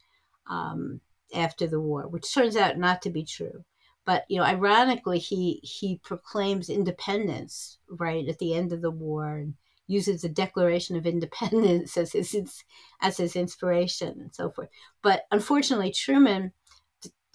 um, 0.49 1.01
after 1.35 1.67
the 1.67 1.81
war, 1.81 2.07
which 2.07 2.33
turns 2.33 2.55
out 2.55 2.77
not 2.77 3.01
to 3.01 3.09
be 3.09 3.25
true. 3.25 3.65
But 4.07 4.23
you 4.29 4.37
know, 4.37 4.45
ironically, 4.45 5.19
he 5.19 5.59
he 5.63 5.97
proclaims 6.01 6.69
independence 6.69 7.77
right 7.89 8.25
at 8.25 8.39
the 8.39 8.53
end 8.53 8.71
of 8.71 8.81
the 8.81 8.89
war 8.89 9.35
and 9.35 9.55
uses 9.85 10.21
the 10.21 10.29
Declaration 10.29 10.95
of 10.95 11.05
Independence 11.05 11.97
as 12.01 12.13
his 12.13 12.63
as 13.01 13.17
his 13.17 13.35
inspiration 13.35 14.21
and 14.21 14.33
so 14.33 14.49
forth. 14.49 14.69
But 15.01 15.25
unfortunately, 15.29 15.91
Truman 15.91 16.53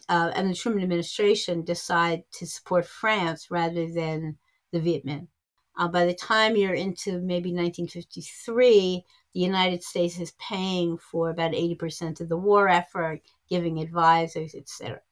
uh, 0.09 0.33
and 0.35 0.49
the 0.49 0.55
Truman 0.55 0.83
administration 0.83 1.63
decide 1.63 2.25
to 2.39 2.47
support 2.47 2.87
France 2.87 3.51
rather 3.51 3.87
than 3.87 4.39
the 4.73 4.81
Viet 4.81 5.05
Minh. 5.05 5.29
Uh, 5.77 5.89
by 5.89 6.07
the 6.07 6.15
time 6.15 6.57
you're 6.57 6.73
into 6.73 7.21
maybe 7.21 7.51
1953, 7.51 9.05
the 9.35 9.41
United 9.41 9.83
States 9.83 10.19
is 10.19 10.33
paying 10.33 10.97
for 10.97 11.29
about 11.29 11.53
80% 11.53 12.23
of 12.23 12.31
the 12.31 12.37
war 12.39 12.69
effort, 12.69 13.21
giving 13.51 13.79
advisors, 13.79 14.55
etc. 14.55 15.03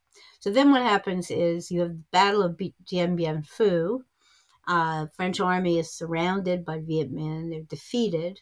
So 0.41 0.51
then 0.51 0.71
what 0.71 0.83
happens 0.83 1.31
is 1.31 1.71
you 1.71 1.81
have 1.81 1.91
the 1.91 2.05
Battle 2.11 2.43
of 2.43 2.61
Dien 2.87 3.17
Bien 3.17 3.43
Phu. 3.43 4.01
Uh, 4.67 5.07
French 5.17 5.41
army 5.41 5.79
is 5.79 5.93
surrounded 5.93 6.65
by 6.65 6.79
Viet 6.79 7.13
Minh. 7.13 7.51
They're 7.51 7.63
defeated. 7.63 8.41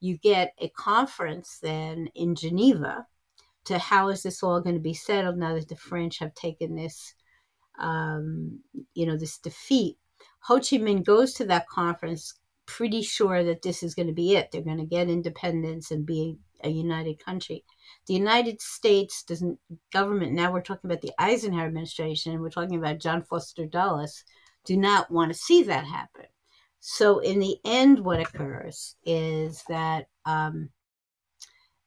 You 0.00 0.18
get 0.18 0.52
a 0.58 0.68
conference 0.68 1.58
then 1.62 2.08
in 2.14 2.34
Geneva 2.34 3.06
to 3.64 3.78
how 3.78 4.08
is 4.08 4.22
this 4.22 4.42
all 4.42 4.60
going 4.60 4.76
to 4.76 4.80
be 4.80 4.94
settled 4.94 5.36
now 5.36 5.54
that 5.54 5.68
the 5.68 5.76
French 5.76 6.18
have 6.20 6.34
taken 6.34 6.76
this, 6.76 7.14
um, 7.78 8.60
you 8.94 9.06
know, 9.06 9.16
this 9.16 9.38
defeat. 9.38 9.98
Ho 10.40 10.56
Chi 10.56 10.78
Minh 10.78 11.04
goes 11.04 11.34
to 11.34 11.44
that 11.46 11.68
conference 11.68 12.34
pretty 12.66 13.02
sure 13.02 13.44
that 13.44 13.62
this 13.62 13.82
is 13.82 13.94
going 13.94 14.08
to 14.08 14.12
be 14.12 14.36
it. 14.36 14.50
They're 14.50 14.62
going 14.62 14.78
to 14.78 14.84
get 14.84 15.08
independence 15.08 15.90
and 15.90 16.06
be 16.06 16.36
a 16.62 16.68
united 16.68 17.24
country. 17.24 17.64
The 18.06 18.14
United 18.14 18.60
States 18.60 19.24
doesn't 19.24 19.58
government. 19.92 20.32
Now 20.32 20.52
we're 20.52 20.60
talking 20.60 20.88
about 20.88 21.02
the 21.02 21.12
Eisenhower 21.18 21.66
administration, 21.66 22.32
and 22.32 22.40
we're 22.40 22.50
talking 22.50 22.76
about 22.76 23.00
John 23.00 23.22
Foster 23.22 23.66
Dulles. 23.66 24.24
Do 24.64 24.76
not 24.76 25.10
want 25.10 25.32
to 25.32 25.38
see 25.38 25.62
that 25.64 25.84
happen. 25.84 26.26
So 26.80 27.18
in 27.18 27.40
the 27.40 27.56
end, 27.64 27.98
what 28.00 28.20
occurs 28.20 28.94
is 29.04 29.64
that 29.68 30.06
um, 30.24 30.70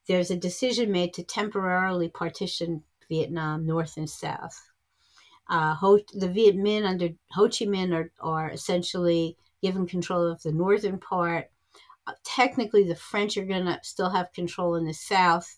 there's 0.08 0.32
a 0.32 0.36
decision 0.36 0.92
made 0.92 1.14
to 1.14 1.24
temporarily 1.24 2.10
partition 2.10 2.84
Vietnam 3.08 3.66
north 3.66 3.96
and 3.96 4.10
south. 4.10 4.60
Uh, 5.50 5.74
Ho, 5.76 6.00
the 6.14 6.28
Viet 6.28 6.58
Minh 6.58 6.86
under 6.86 7.10
Ho 7.32 7.46
Chi 7.46 7.66
Minh 7.66 7.94
are, 7.94 8.12
are 8.20 8.50
essentially 8.52 9.38
given 9.62 9.88
control 9.88 10.24
of 10.24 10.42
the 10.44 10.52
northern 10.52 11.00
part. 11.00 11.50
Uh, 12.06 12.14
technically, 12.24 12.84
the 12.84 12.96
French 12.96 13.38
are 13.38 13.46
going 13.46 13.66
to 13.66 13.80
still 13.84 14.10
have 14.10 14.34
control 14.34 14.76
in 14.76 14.86
the 14.86 14.94
south. 14.94 15.58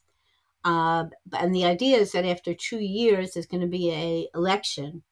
Uh, 0.63 1.05
and 1.37 1.53
the 1.53 1.65
idea 1.65 1.97
is 1.97 2.11
that 2.11 2.25
after 2.25 2.53
two 2.53 2.79
years, 2.79 3.33
there's 3.33 3.47
going 3.47 3.61
to 3.61 3.67
be 3.67 3.91
a 3.91 4.27
election, 4.35 5.03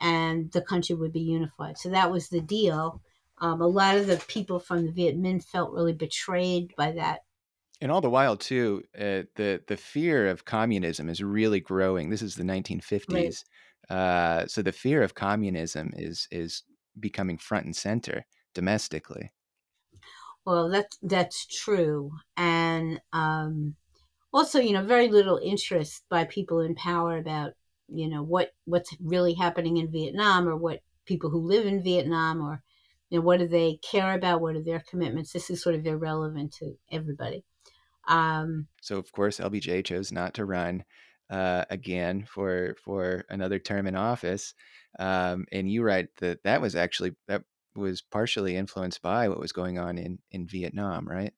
and 0.00 0.50
the 0.52 0.62
country 0.62 0.94
would 0.94 1.12
be 1.12 1.20
unified. 1.20 1.78
So 1.78 1.90
that 1.90 2.10
was 2.10 2.28
the 2.28 2.40
deal. 2.40 3.02
Um, 3.38 3.60
a 3.60 3.66
lot 3.66 3.96
of 3.96 4.06
the 4.06 4.16
people 4.28 4.58
from 4.58 4.86
the 4.86 4.92
Viet 4.92 5.18
Minh 5.20 5.44
felt 5.44 5.72
really 5.72 5.92
betrayed 5.92 6.72
by 6.76 6.92
that 6.92 7.20
and 7.80 7.92
all 7.92 8.00
the 8.00 8.10
while, 8.10 8.36
too, 8.36 8.84
uh, 8.96 9.28
the 9.34 9.62
the 9.66 9.76
fear 9.76 10.28
of 10.28 10.44
communism 10.44 11.08
is 11.08 11.22
really 11.22 11.60
growing. 11.60 12.08
This 12.08 12.22
is 12.22 12.34
the 12.34 12.42
1950s, 12.42 13.44
right. 13.90 13.96
uh, 13.96 14.46
so 14.46 14.62
the 14.62 14.72
fear 14.72 15.02
of 15.02 15.14
communism 15.14 15.92
is 15.94 16.26
is 16.30 16.62
becoming 16.98 17.36
front 17.36 17.66
and 17.66 17.76
center 17.76 18.24
domestically. 18.54 19.32
Well, 20.46 20.70
that's 20.70 20.96
that's 21.02 21.44
true, 21.46 22.12
and 22.36 23.00
um, 23.12 23.74
also, 24.36 24.60
you 24.60 24.74
know, 24.74 24.82
very 24.82 25.08
little 25.08 25.40
interest 25.42 26.04
by 26.10 26.24
people 26.24 26.60
in 26.60 26.74
power 26.74 27.16
about 27.16 27.52
you 27.88 28.08
know 28.08 28.22
what 28.22 28.52
what's 28.66 28.94
really 29.00 29.32
happening 29.32 29.78
in 29.78 29.90
Vietnam 29.90 30.46
or 30.46 30.56
what 30.56 30.80
people 31.06 31.30
who 31.30 31.38
live 31.38 31.64
in 31.64 31.82
Vietnam 31.82 32.42
or 32.42 32.62
you 33.08 33.18
know 33.18 33.24
what 33.24 33.38
do 33.38 33.48
they 33.48 33.78
care 33.82 34.12
about? 34.12 34.42
What 34.42 34.56
are 34.56 34.62
their 34.62 34.82
commitments? 34.90 35.32
This 35.32 35.48
is 35.48 35.62
sort 35.62 35.74
of 35.74 35.86
irrelevant 35.86 36.52
to 36.58 36.76
everybody. 36.92 37.44
Um, 38.08 38.66
so 38.82 38.98
of 38.98 39.10
course, 39.10 39.40
LBJ 39.40 39.86
chose 39.86 40.12
not 40.12 40.34
to 40.34 40.44
run 40.44 40.84
uh, 41.30 41.64
again 41.70 42.26
for 42.28 42.76
for 42.84 43.24
another 43.30 43.58
term 43.58 43.86
in 43.86 43.96
office. 43.96 44.52
Um, 44.98 45.46
and 45.50 45.70
you 45.70 45.82
write 45.82 46.08
that 46.18 46.42
that 46.44 46.60
was 46.60 46.76
actually 46.76 47.12
that 47.26 47.44
was 47.74 48.02
partially 48.02 48.54
influenced 48.54 49.00
by 49.00 49.30
what 49.30 49.40
was 49.40 49.52
going 49.52 49.78
on 49.78 49.96
in 49.96 50.18
in 50.30 50.46
Vietnam, 50.46 51.08
right? 51.08 51.32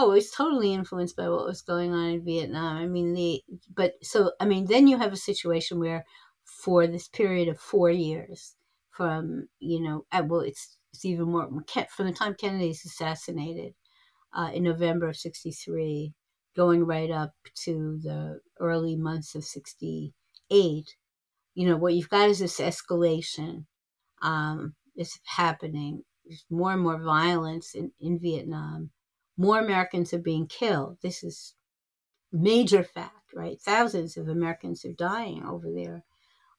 Oh, 0.00 0.12
it's 0.12 0.30
totally 0.30 0.72
influenced 0.72 1.16
by 1.16 1.28
what 1.28 1.44
was 1.44 1.60
going 1.62 1.92
on 1.92 2.10
in 2.10 2.24
Vietnam. 2.24 2.76
I 2.76 2.86
mean, 2.86 3.14
the 3.14 3.42
but 3.74 3.94
so 4.02 4.32
I 4.40 4.44
mean, 4.46 4.66
then 4.66 4.86
you 4.86 4.96
have 4.96 5.12
a 5.12 5.16
situation 5.16 5.80
where 5.80 6.04
for 6.44 6.86
this 6.86 7.08
period 7.08 7.48
of 7.48 7.58
four 7.58 7.90
years, 7.90 8.54
from 8.90 9.48
you 9.58 9.82
know, 9.82 10.06
well, 10.26 10.40
it's 10.40 10.78
it's 10.92 11.04
even 11.04 11.26
more 11.32 11.48
from 11.90 12.06
the 12.06 12.12
time 12.12 12.36
Kennedy 12.38 12.70
is 12.70 12.84
assassinated 12.86 13.74
uh, 14.32 14.50
in 14.54 14.62
November 14.64 15.08
of 15.08 15.16
63, 15.16 16.14
going 16.56 16.84
right 16.86 17.10
up 17.10 17.32
to 17.64 17.98
the 18.02 18.40
early 18.60 18.96
months 18.96 19.34
of 19.34 19.44
68, 19.44 20.96
you 21.54 21.68
know, 21.68 21.76
what 21.76 21.94
you've 21.94 22.08
got 22.08 22.28
is 22.28 22.38
this 22.38 22.60
escalation 22.60 23.64
um, 24.22 24.74
is 24.96 25.18
happening. 25.24 26.02
There's 26.24 26.44
more 26.50 26.72
and 26.72 26.82
more 26.82 27.02
violence 27.02 27.74
in, 27.74 27.92
in 28.00 28.20
Vietnam. 28.20 28.90
More 29.38 29.58
Americans 29.58 30.12
are 30.12 30.18
being 30.18 30.46
killed. 30.46 30.98
This 31.00 31.24
is 31.24 31.54
major 32.32 32.82
fact, 32.82 33.32
right? 33.34 33.58
Thousands 33.58 34.18
of 34.18 34.28
Americans 34.28 34.84
are 34.84 34.92
dying 34.92 35.44
over 35.44 35.70
there. 35.74 36.04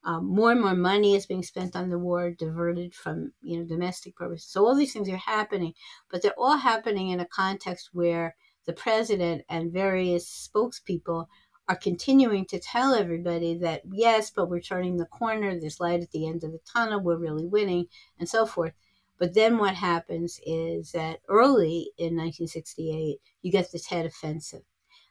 Um, 0.04 0.34
more 0.34 0.52
and 0.52 0.62
more 0.62 0.76
money 0.76 1.14
is 1.14 1.26
being 1.26 1.44
spent 1.44 1.76
on 1.76 1.90
the 1.90 2.00
war, 2.00 2.32
diverted 2.32 2.96
from 2.96 3.34
you 3.42 3.60
know 3.60 3.66
domestic 3.66 4.16
purposes. 4.16 4.50
So 4.50 4.66
all 4.66 4.76
these 4.76 4.94
things 4.94 5.10
are 5.10 5.18
happening, 5.18 5.74
but 6.10 6.22
they're 6.22 6.40
all 6.40 6.58
happening 6.58 7.10
in 7.10 7.20
a 7.20 7.28
context 7.28 7.90
where 7.92 8.36
the 8.66 8.74
president 8.74 9.44
and 9.50 9.74
various 9.74 10.26
spokespeople 10.26 11.26
are 11.68 11.76
continuing 11.76 12.46
to 12.46 12.60
tell 12.60 12.94
everybody 12.94 13.58
that 13.58 13.82
yes, 13.92 14.32
but 14.32 14.50
we're 14.50 14.62
turning 14.62 14.98
the 14.98 15.06
corner, 15.06 15.60
there's 15.60 15.80
light 15.80 16.02
at 16.02 16.12
the 16.12 16.28
end 16.28 16.44
of 16.44 16.52
the 16.52 16.60
tunnel, 16.74 17.02
we're 17.02 17.18
really 17.18 17.46
winning, 17.46 17.86
and 18.18 18.28
so 18.28 18.46
forth. 18.46 18.74
But 19.20 19.34
then 19.34 19.58
what 19.58 19.76
happens 19.76 20.40
is 20.46 20.94
that 20.94 21.20
early 21.28 21.92
in 21.98 22.16
1968, 22.16 23.20
you 23.42 23.52
get 23.52 23.72
the 23.72 23.80
Tet 23.80 24.06
Offensive. 24.06 24.64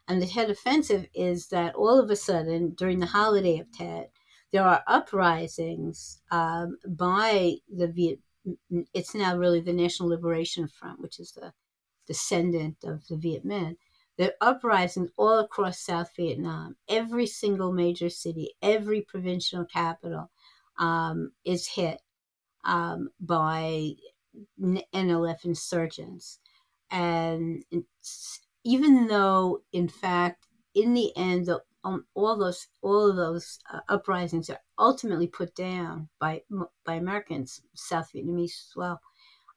And 0.09 0.23
the 0.23 0.27
Tet 0.27 0.49
Offensive 0.49 1.07
is 1.15 1.49
that 1.49 1.75
all 1.75 2.01
of 2.01 2.11
a 2.11 2.17
sudden, 2.17 2.71
during 2.71 2.99
the 2.99 3.07
holiday 3.07 3.59
of 3.59 3.71
Tet, 3.71 4.11
there 4.51 4.65
are 4.65 4.83
uprisings 4.87 6.23
um, 6.31 6.79
by 6.89 7.57
the 7.69 7.89
Viet. 7.89 8.21
It's 8.95 9.15
now 9.15 9.37
really 9.37 9.61
the 9.61 9.75
National 9.75 10.09
Liberation 10.09 10.69
Front, 10.69 11.01
which 11.01 11.21
is 11.21 11.33
the 11.33 11.53
descendant 12.07 12.79
of 12.85 13.07
the 13.09 13.17
Viet 13.17 13.45
Minh. 13.45 13.77
There 14.17 14.33
are 14.41 14.55
uprisings 14.55 15.11
all 15.19 15.39
across 15.39 15.81
South 15.81 16.11
Vietnam. 16.17 16.77
Every 16.89 17.27
single 17.27 17.73
major 17.73 18.09
city, 18.09 18.55
every 18.63 19.03
provincial 19.03 19.67
capital 19.67 20.31
um, 20.79 21.33
is 21.45 21.69
hit 21.69 22.01
um, 22.69 23.09
by 23.19 23.95
NLF 24.61 25.45
insurgents. 25.45 26.39
And 26.91 27.65
even 28.65 29.09
though, 29.09 29.63
in 29.73 29.89
fact, 29.89 30.47
in 30.75 30.95
the 30.95 31.17
end, 31.17 31.47
the, 31.47 31.63
um, 31.83 32.07
all 32.15 32.37
those 32.37 32.69
all 32.83 33.09
of 33.11 33.17
those 33.17 33.59
uh, 33.73 33.81
uprisings 33.89 34.51
are 34.51 34.61
ultimately 34.79 35.27
put 35.27 35.55
down 35.55 36.09
by 36.21 36.43
by 36.85 36.95
Americans, 36.95 37.63
South 37.75 38.11
Vietnamese 38.15 38.69
as 38.69 38.73
well. 38.77 39.01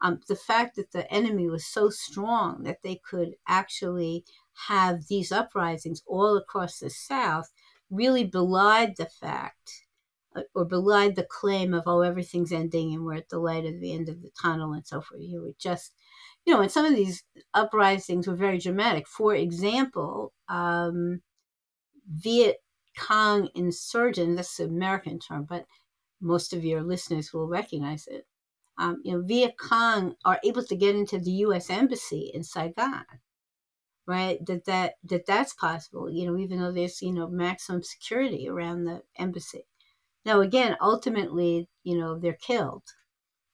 Um, 0.03 0.19
the 0.27 0.35
fact 0.35 0.77
that 0.77 0.91
the 0.91 1.11
enemy 1.13 1.47
was 1.47 1.65
so 1.65 1.89
strong 1.89 2.63
that 2.63 2.81
they 2.83 2.95
could 2.95 3.35
actually 3.47 4.25
have 4.67 5.07
these 5.07 5.31
uprisings 5.31 6.01
all 6.07 6.37
across 6.37 6.79
the 6.79 6.89
South 6.89 7.51
really 7.91 8.23
belied 8.23 8.95
the 8.97 9.05
fact 9.05 9.83
or 10.55 10.65
belied 10.65 11.15
the 11.15 11.27
claim 11.29 11.73
of 11.73 11.83
oh 11.87 12.01
everything's 12.01 12.51
ending 12.51 12.93
and 12.93 13.03
we're 13.03 13.15
at 13.15 13.29
the 13.29 13.39
light 13.39 13.65
at 13.65 13.79
the 13.79 13.93
end 13.93 14.09
of 14.09 14.21
the 14.21 14.31
tunnel 14.41 14.73
and 14.73 14.85
so 14.85 15.01
forth. 15.01 15.21
You 15.21 15.41
were 15.41 15.53
just, 15.59 15.93
you 16.45 16.53
know, 16.53 16.61
and 16.61 16.71
some 16.71 16.85
of 16.85 16.95
these 16.95 17.23
uprisings 17.53 18.27
were 18.27 18.35
very 18.35 18.57
dramatic. 18.57 19.07
For 19.07 19.35
example, 19.35 20.33
um, 20.47 21.21
Viet 22.09 22.57
Cong 22.97 23.49
insurgents, 23.55 24.35
that's 24.35 24.59
an 24.59 24.69
American 24.69 25.19
term, 25.19 25.45
but 25.47 25.65
most 26.21 26.53
of 26.53 26.63
your 26.63 26.83
listeners 26.83 27.33
will 27.33 27.47
recognize 27.47 28.07
it. 28.07 28.25
Um, 28.77 29.01
you 29.03 29.13
know, 29.13 29.21
Viet 29.23 29.57
Cong 29.57 30.15
are 30.25 30.39
able 30.43 30.63
to 30.63 30.75
get 30.75 30.95
into 30.95 31.19
the 31.19 31.31
U.S. 31.45 31.69
embassy 31.69 32.31
in 32.33 32.43
Saigon, 32.43 33.05
right? 34.07 34.43
That 34.45 34.65
that 34.65 34.95
that 35.03 35.25
that's 35.25 35.53
possible. 35.53 36.09
You 36.09 36.27
know, 36.31 36.37
even 36.37 36.59
though 36.59 36.71
there's 36.71 37.01
you 37.01 37.13
know 37.13 37.27
maximum 37.27 37.83
security 37.83 38.47
around 38.49 38.85
the 38.85 39.03
embassy. 39.17 39.65
Now, 40.25 40.41
again, 40.41 40.77
ultimately, 40.81 41.67
you 41.83 41.97
know, 41.97 42.17
they're 42.17 42.33
killed, 42.33 42.83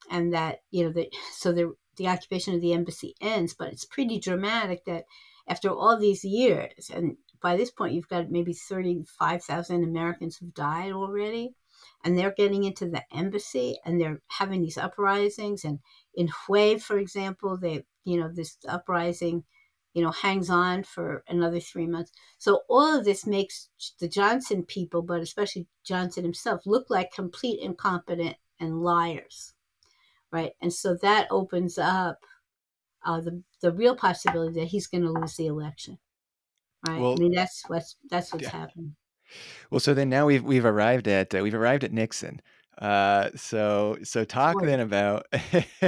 and 0.10 0.34
that 0.34 0.60
you 0.72 0.86
know 0.86 0.92
that 0.94 1.10
so 1.34 1.52
the 1.52 1.74
the 1.98 2.08
occupation 2.08 2.54
of 2.56 2.62
the 2.62 2.74
embassy 2.74 3.16
ends. 3.22 3.56
But 3.58 3.74
it's 3.74 3.86
pretty 3.86 4.20
dramatic 4.20 4.86
that 4.86 5.06
after 5.48 5.70
all 5.70 5.98
these 5.98 6.24
years, 6.24 6.90
and 6.94 7.18
by 7.42 7.56
this 7.56 7.72
point, 7.72 7.94
you've 7.94 8.10
got 8.10 8.32
maybe 8.32 8.54
thirty 8.54 9.04
five 9.20 9.44
thousand 9.44 9.84
Americans 9.84 10.38
who've 10.38 10.54
died 10.54 10.92
already, 10.92 11.56
and 12.04 12.18
they're 12.18 12.34
getting 12.36 12.64
into 12.64 12.90
the 12.90 13.04
embassy 13.14 13.80
and 13.86 14.00
they're 14.00 14.22
having 14.28 14.62
these 14.62 14.78
uprisings. 14.78 15.64
And 15.64 15.80
in 16.16 16.30
Hue, 16.48 16.80
for 16.80 16.98
example, 16.98 17.58
they 17.58 17.84
you 18.04 18.20
know 18.20 18.30
this 18.34 18.58
uprising 18.68 19.44
you 19.94 20.04
know, 20.04 20.12
hangs 20.12 20.50
on 20.50 20.84
for 20.84 21.24
another 21.28 21.60
three 21.60 21.88
months. 21.88 22.12
So 22.38 22.62
all 22.70 22.98
of 22.98 23.06
this 23.06 23.26
makes 23.26 23.70
the 24.00 24.08
Johnson 24.08 24.64
people, 24.64 25.02
but 25.02 25.22
especially 25.22 25.68
Johnson 25.84 26.24
himself, 26.24 26.62
look 26.66 26.90
like 26.90 27.12
complete 27.12 27.60
incompetent 27.60 28.36
and 28.60 28.82
liars, 28.82 29.54
right? 30.32 30.52
And 30.62 30.74
so 30.74 30.96
that 31.02 31.28
opens 31.32 31.78
up 31.78 32.20
uh, 33.06 33.22
the 33.22 33.42
the 33.62 33.72
real 33.72 33.96
possibility 33.96 34.60
that 34.60 34.68
he's 34.68 34.88
going 34.88 35.04
to 35.04 35.12
lose 35.12 35.36
the 35.36 35.48
election, 35.48 35.98
right? 36.88 37.00
Well, 37.00 37.14
I 37.14 37.16
mean, 37.16 37.32
that's 37.32 37.64
what's 37.68 37.96
that's 38.10 38.34
what's 38.34 38.44
yeah. 38.44 38.52
happening. 38.52 38.96
Well, 39.72 39.80
so 39.80 39.94
then 39.94 40.10
now 40.10 40.26
we've 40.26 40.44
we've 40.44 40.66
arrived 40.66 41.08
at 41.08 41.34
uh, 41.34 41.40
we've 41.42 41.56
arrived 41.56 41.84
at 41.84 41.94
Nixon. 41.94 42.42
Uh, 42.78 43.30
so 43.36 43.98
so 44.04 44.24
talk 44.24 44.62
then 44.62 44.80
about 44.80 45.26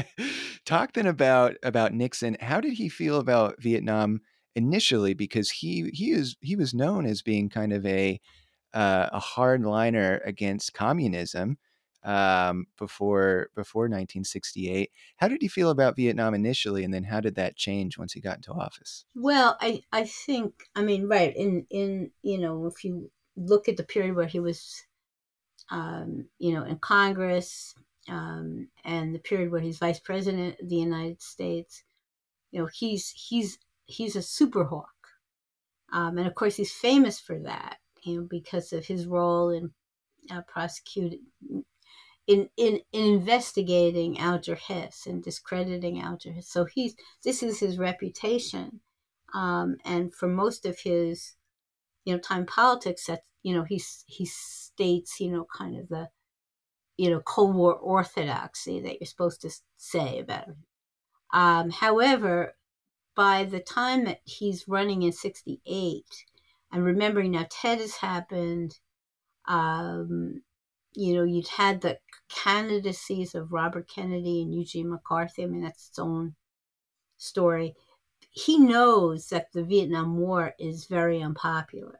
talk 0.66 0.94
then 0.94 1.06
about 1.06 1.56
about 1.62 1.94
Nixon. 1.94 2.36
How 2.40 2.60
did 2.60 2.74
he 2.74 2.90
feel 2.90 3.20
about 3.20 3.62
Vietnam 3.62 4.22
initially? 4.56 5.14
Because 5.14 5.52
he 5.52 5.92
he 5.94 6.12
is 6.12 6.36
he 6.42 6.56
was 6.56 6.74
known 6.74 7.06
as 7.06 7.22
being 7.22 7.50
kind 7.50 7.74
of 7.74 7.86
a 7.86 8.20
uh, 8.74 9.10
a 9.12 9.20
hardliner 9.20 10.20
against 10.26 10.74
communism 10.74 11.58
um, 12.04 12.66
before 12.78 13.50
before 13.56 13.84
1968. 13.84 14.90
How 15.18 15.28
did 15.28 15.42
he 15.42 15.48
feel 15.48 15.70
about 15.70 15.96
Vietnam 15.96 16.34
initially, 16.34 16.84
and 16.84 16.94
then 16.94 17.04
how 17.04 17.20
did 17.20 17.36
that 17.36 17.56
change 17.56 17.98
once 17.98 18.14
he 18.14 18.22
got 18.22 18.38
into 18.38 18.52
office? 18.52 19.06
Well, 19.16 19.58
I 19.62 19.82
I 19.92 20.06
think 20.06 20.54
I 20.76 20.82
mean 20.82 21.08
right 21.08 21.36
in 21.36 21.66
in 21.70 22.12
you 22.22 22.40
know 22.40 22.66
if 22.66 22.84
you 22.84 23.12
look 23.36 23.70
at 23.70 23.78
the 23.78 23.84
period 23.84 24.16
where 24.16 24.28
he 24.28 24.40
was 24.40 24.84
um, 25.72 26.26
you 26.40 26.54
know, 26.54 26.64
in 26.64 26.78
Congress 26.78 27.76
um, 28.08 28.70
and 28.84 29.14
the 29.14 29.20
period 29.20 29.52
where 29.52 29.62
he's 29.62 29.78
vice 29.78 30.00
president 30.00 30.60
of 30.60 30.70
the 30.70 30.78
United 30.78 31.22
States. 31.22 31.84
You 32.52 32.62
know, 32.62 32.70
he's 32.74 33.12
he's 33.12 33.60
he's 33.86 34.16
a 34.16 34.22
super 34.22 34.66
hawk, 34.66 34.90
um, 35.92 36.18
and 36.18 36.28
of 36.28 36.36
course 36.36 36.56
he's 36.56 36.72
famous 36.72 37.20
for 37.20 37.40
that. 37.40 37.78
You 38.04 38.22
know, 38.22 38.28
because 38.30 38.74
of 38.74 38.86
his 38.86 39.06
role 39.06 39.50
in 39.50 39.72
uh, 40.32 40.42
prosecuting. 40.48 41.22
In, 42.28 42.48
in, 42.58 42.82
in 42.92 43.14
investigating 43.16 44.20
Alger 44.20 44.54
Hiss 44.54 45.08
and 45.08 45.24
discrediting 45.24 46.00
Alger 46.00 46.32
Hiss. 46.32 46.48
So 46.48 46.66
he's 46.66 46.94
this 47.24 47.42
is 47.42 47.60
his 47.60 47.80
reputation. 47.80 48.82
Um, 49.34 49.78
and 49.84 50.14
for 50.14 50.28
most 50.28 50.64
of 50.64 50.78
his 50.78 51.36
you 52.06 52.14
know 52.14 52.20
time 52.20 52.46
politics 52.46 53.08
that 53.08 53.22
you 53.44 53.54
know 53.54 53.64
he's 53.64 54.04
he's 54.08 54.60
states, 54.80 55.20
you 55.20 55.30
know, 55.30 55.46
kind 55.54 55.78
of 55.78 55.90
the, 55.90 56.08
you 56.98 57.10
know, 57.10 57.20
Cold 57.20 57.54
War 57.54 57.74
orthodoxy 57.76 58.80
that 58.80 59.00
you're 59.00 59.08
supposed 59.08 59.42
to 59.42 59.52
say 59.76 60.20
about 60.20 60.46
him. 60.48 60.64
Um, 61.34 61.70
however, 61.70 62.56
by 63.14 63.44
the 63.44 63.60
time 63.60 64.06
that 64.06 64.22
he's 64.24 64.70
running 64.70 65.02
in 65.04 65.12
68, 65.12 66.06
and 66.72 66.86
remembering 66.86 67.32
now 67.32 67.46
Tet 67.50 67.80
has 67.80 67.98
happened, 67.98 68.80
um, 69.48 70.44
you 70.94 71.14
know, 71.14 71.24
you'd 71.24 71.48
had 71.50 71.82
the 71.82 72.00
candidacies 72.30 73.36
of 73.36 73.52
Robert 73.52 73.90
Kennedy 73.94 74.44
and 74.44 74.56
Eugene 74.56 74.90
McCarthy. 74.90 75.44
I 75.44 75.48
mean, 75.48 75.62
that's 75.62 75.90
its 75.90 76.00
own 76.00 76.36
story. 77.18 77.76
He 78.32 78.60
knows 78.60 79.28
that 79.28 79.52
the 79.52 79.64
Vietnam 79.64 80.18
War 80.18 80.54
is 80.58 80.86
very 80.86 81.22
unpopular. 81.22 82.00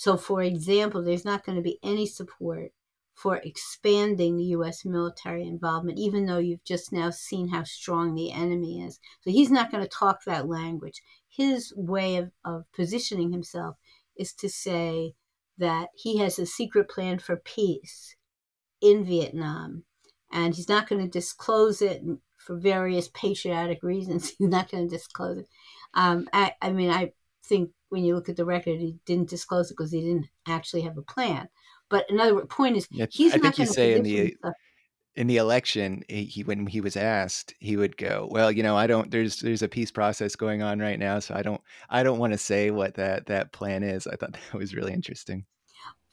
So, 0.00 0.16
for 0.16 0.42
example, 0.42 1.02
there's 1.02 1.26
not 1.26 1.44
going 1.44 1.56
to 1.56 1.62
be 1.62 1.78
any 1.82 2.06
support 2.06 2.72
for 3.12 3.36
expanding 3.36 4.38
the 4.38 4.44
U.S. 4.56 4.82
military 4.86 5.46
involvement, 5.46 5.98
even 5.98 6.24
though 6.24 6.38
you've 6.38 6.64
just 6.64 6.90
now 6.90 7.10
seen 7.10 7.48
how 7.48 7.64
strong 7.64 8.14
the 8.14 8.32
enemy 8.32 8.80
is. 8.80 8.98
So, 9.20 9.30
he's 9.30 9.50
not 9.50 9.70
going 9.70 9.82
to 9.82 9.90
talk 9.90 10.20
that 10.24 10.48
language. 10.48 11.02
His 11.28 11.74
way 11.76 12.16
of, 12.16 12.30
of 12.46 12.64
positioning 12.74 13.30
himself 13.30 13.76
is 14.16 14.32
to 14.36 14.48
say 14.48 15.12
that 15.58 15.88
he 15.94 16.16
has 16.16 16.38
a 16.38 16.46
secret 16.46 16.88
plan 16.88 17.18
for 17.18 17.36
peace 17.36 18.16
in 18.80 19.04
Vietnam, 19.04 19.84
and 20.32 20.54
he's 20.54 20.70
not 20.70 20.88
going 20.88 21.02
to 21.02 21.10
disclose 21.10 21.82
it 21.82 22.02
for 22.38 22.56
various 22.56 23.10
patriotic 23.12 23.82
reasons. 23.82 24.30
He's 24.38 24.48
not 24.48 24.70
going 24.70 24.88
to 24.88 24.96
disclose 24.96 25.40
it. 25.40 25.48
Um, 25.92 26.26
I, 26.32 26.54
I 26.62 26.72
mean, 26.72 26.88
I 26.88 27.12
think 27.44 27.72
when 27.90 28.04
you 28.04 28.14
look 28.14 28.28
at 28.28 28.36
the 28.36 28.44
record, 28.44 28.80
he 28.80 28.96
didn't 29.04 29.28
disclose 29.28 29.70
it 29.70 29.74
because 29.76 29.92
he 29.92 30.00
didn't 30.00 30.28
actually 30.48 30.82
have 30.82 30.96
a 30.96 31.02
plan. 31.02 31.48
But 31.88 32.06
another 32.08 32.46
point 32.46 32.76
is, 32.76 32.88
he's 33.10 33.34
I 33.34 33.36
not 33.36 33.42
think 33.42 33.58
you 33.58 33.66
say 33.66 33.94
in 33.94 34.02
the 34.02 34.36
in 35.16 35.26
the 35.26 35.38
election, 35.38 36.04
he, 36.08 36.24
he, 36.24 36.44
when 36.44 36.66
he 36.66 36.80
was 36.80 36.96
asked, 36.96 37.52
he 37.58 37.76
would 37.76 37.96
go, 37.96 38.28
"Well, 38.30 38.50
you 38.50 38.62
know, 38.62 38.76
I 38.76 38.86
don't. 38.86 39.10
There's 39.10 39.40
there's 39.40 39.62
a 39.62 39.68
peace 39.68 39.90
process 39.90 40.36
going 40.36 40.62
on 40.62 40.78
right 40.78 40.98
now, 40.98 41.18
so 41.18 41.34
I 41.34 41.42
don't 41.42 41.60
I 41.88 42.02
don't 42.02 42.18
want 42.18 42.32
to 42.32 42.38
say 42.38 42.70
what 42.70 42.94
that 42.94 43.26
that 43.26 43.52
plan 43.52 43.82
is." 43.82 44.06
I 44.06 44.16
thought 44.16 44.32
that 44.52 44.58
was 44.58 44.74
really 44.74 44.92
interesting. 44.92 45.44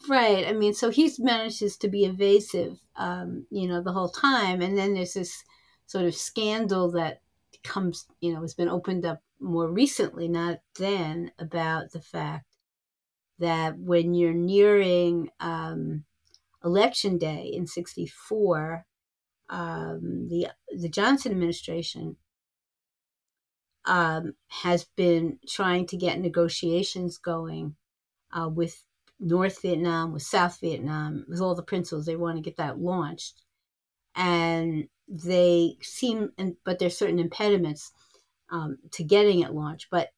Right. 0.07 0.47
I 0.47 0.53
mean, 0.53 0.73
so 0.73 0.89
he's 0.89 1.19
manages 1.19 1.77
to 1.77 1.87
be 1.87 2.05
evasive, 2.05 2.77
um, 2.95 3.45
you 3.49 3.67
know, 3.67 3.81
the 3.81 3.93
whole 3.93 4.09
time, 4.09 4.61
and 4.61 4.77
then 4.77 4.93
there's 4.93 5.13
this 5.13 5.43
sort 5.85 6.05
of 6.05 6.15
scandal 6.15 6.91
that 6.91 7.21
comes, 7.63 8.05
you 8.19 8.33
know, 8.33 8.41
has 8.41 8.53
been 8.53 8.69
opened 8.69 9.05
up 9.05 9.21
more 9.39 9.71
recently, 9.71 10.27
not 10.27 10.59
then, 10.77 11.31
about 11.39 11.91
the 11.91 12.01
fact 12.01 12.45
that 13.39 13.77
when 13.77 14.13
you're 14.13 14.33
nearing 14.33 15.29
um, 15.39 16.03
election 16.63 17.17
day 17.17 17.51
in 17.53 17.67
64, 17.67 18.85
um, 19.49 20.27
the, 20.29 20.49
the 20.75 20.89
Johnson 20.89 21.31
administration 21.31 22.17
um, 23.85 24.33
has 24.49 24.85
been 24.95 25.39
trying 25.47 25.87
to 25.87 25.97
get 25.97 26.19
negotiations 26.19 27.17
going 27.17 27.75
uh, 28.31 28.49
with 28.49 28.83
North 29.19 29.61
Vietnam, 29.61 30.13
with 30.13 30.23
South 30.23 30.59
Vietnam, 30.59 31.25
with 31.27 31.41
all 31.41 31.55
the 31.55 31.63
principals. 31.63 32.05
They 32.05 32.15
want 32.15 32.37
to 32.37 32.41
get 32.43 32.57
that 32.57 32.79
launched. 32.79 33.41
And 34.15 34.87
they 35.07 35.77
seem, 35.81 36.31
and, 36.37 36.55
but 36.63 36.79
there's 36.79 36.97
certain 36.97 37.19
impediments 37.19 37.91
um, 38.49 38.77
to 38.91 39.03
getting 39.03 39.41
it 39.41 39.53
launched. 39.53 39.87
But, 39.89 40.09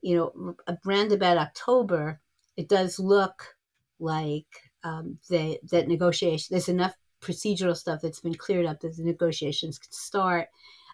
you 0.00 0.16
know, 0.16 0.56
around 0.86 1.12
about 1.12 1.38
October, 1.38 2.20
it 2.56 2.68
does 2.68 2.98
look 2.98 3.56
like 3.98 4.46
um, 4.84 5.18
they, 5.30 5.58
that 5.70 5.88
negotiation, 5.88 6.48
there's 6.50 6.68
enough 6.68 6.94
procedural 7.20 7.76
stuff 7.76 8.00
that's 8.02 8.20
been 8.20 8.34
cleared 8.34 8.66
up 8.66 8.80
that 8.80 8.96
the 8.96 9.04
negotiations 9.04 9.78
can 9.78 9.92
start. 9.92 10.48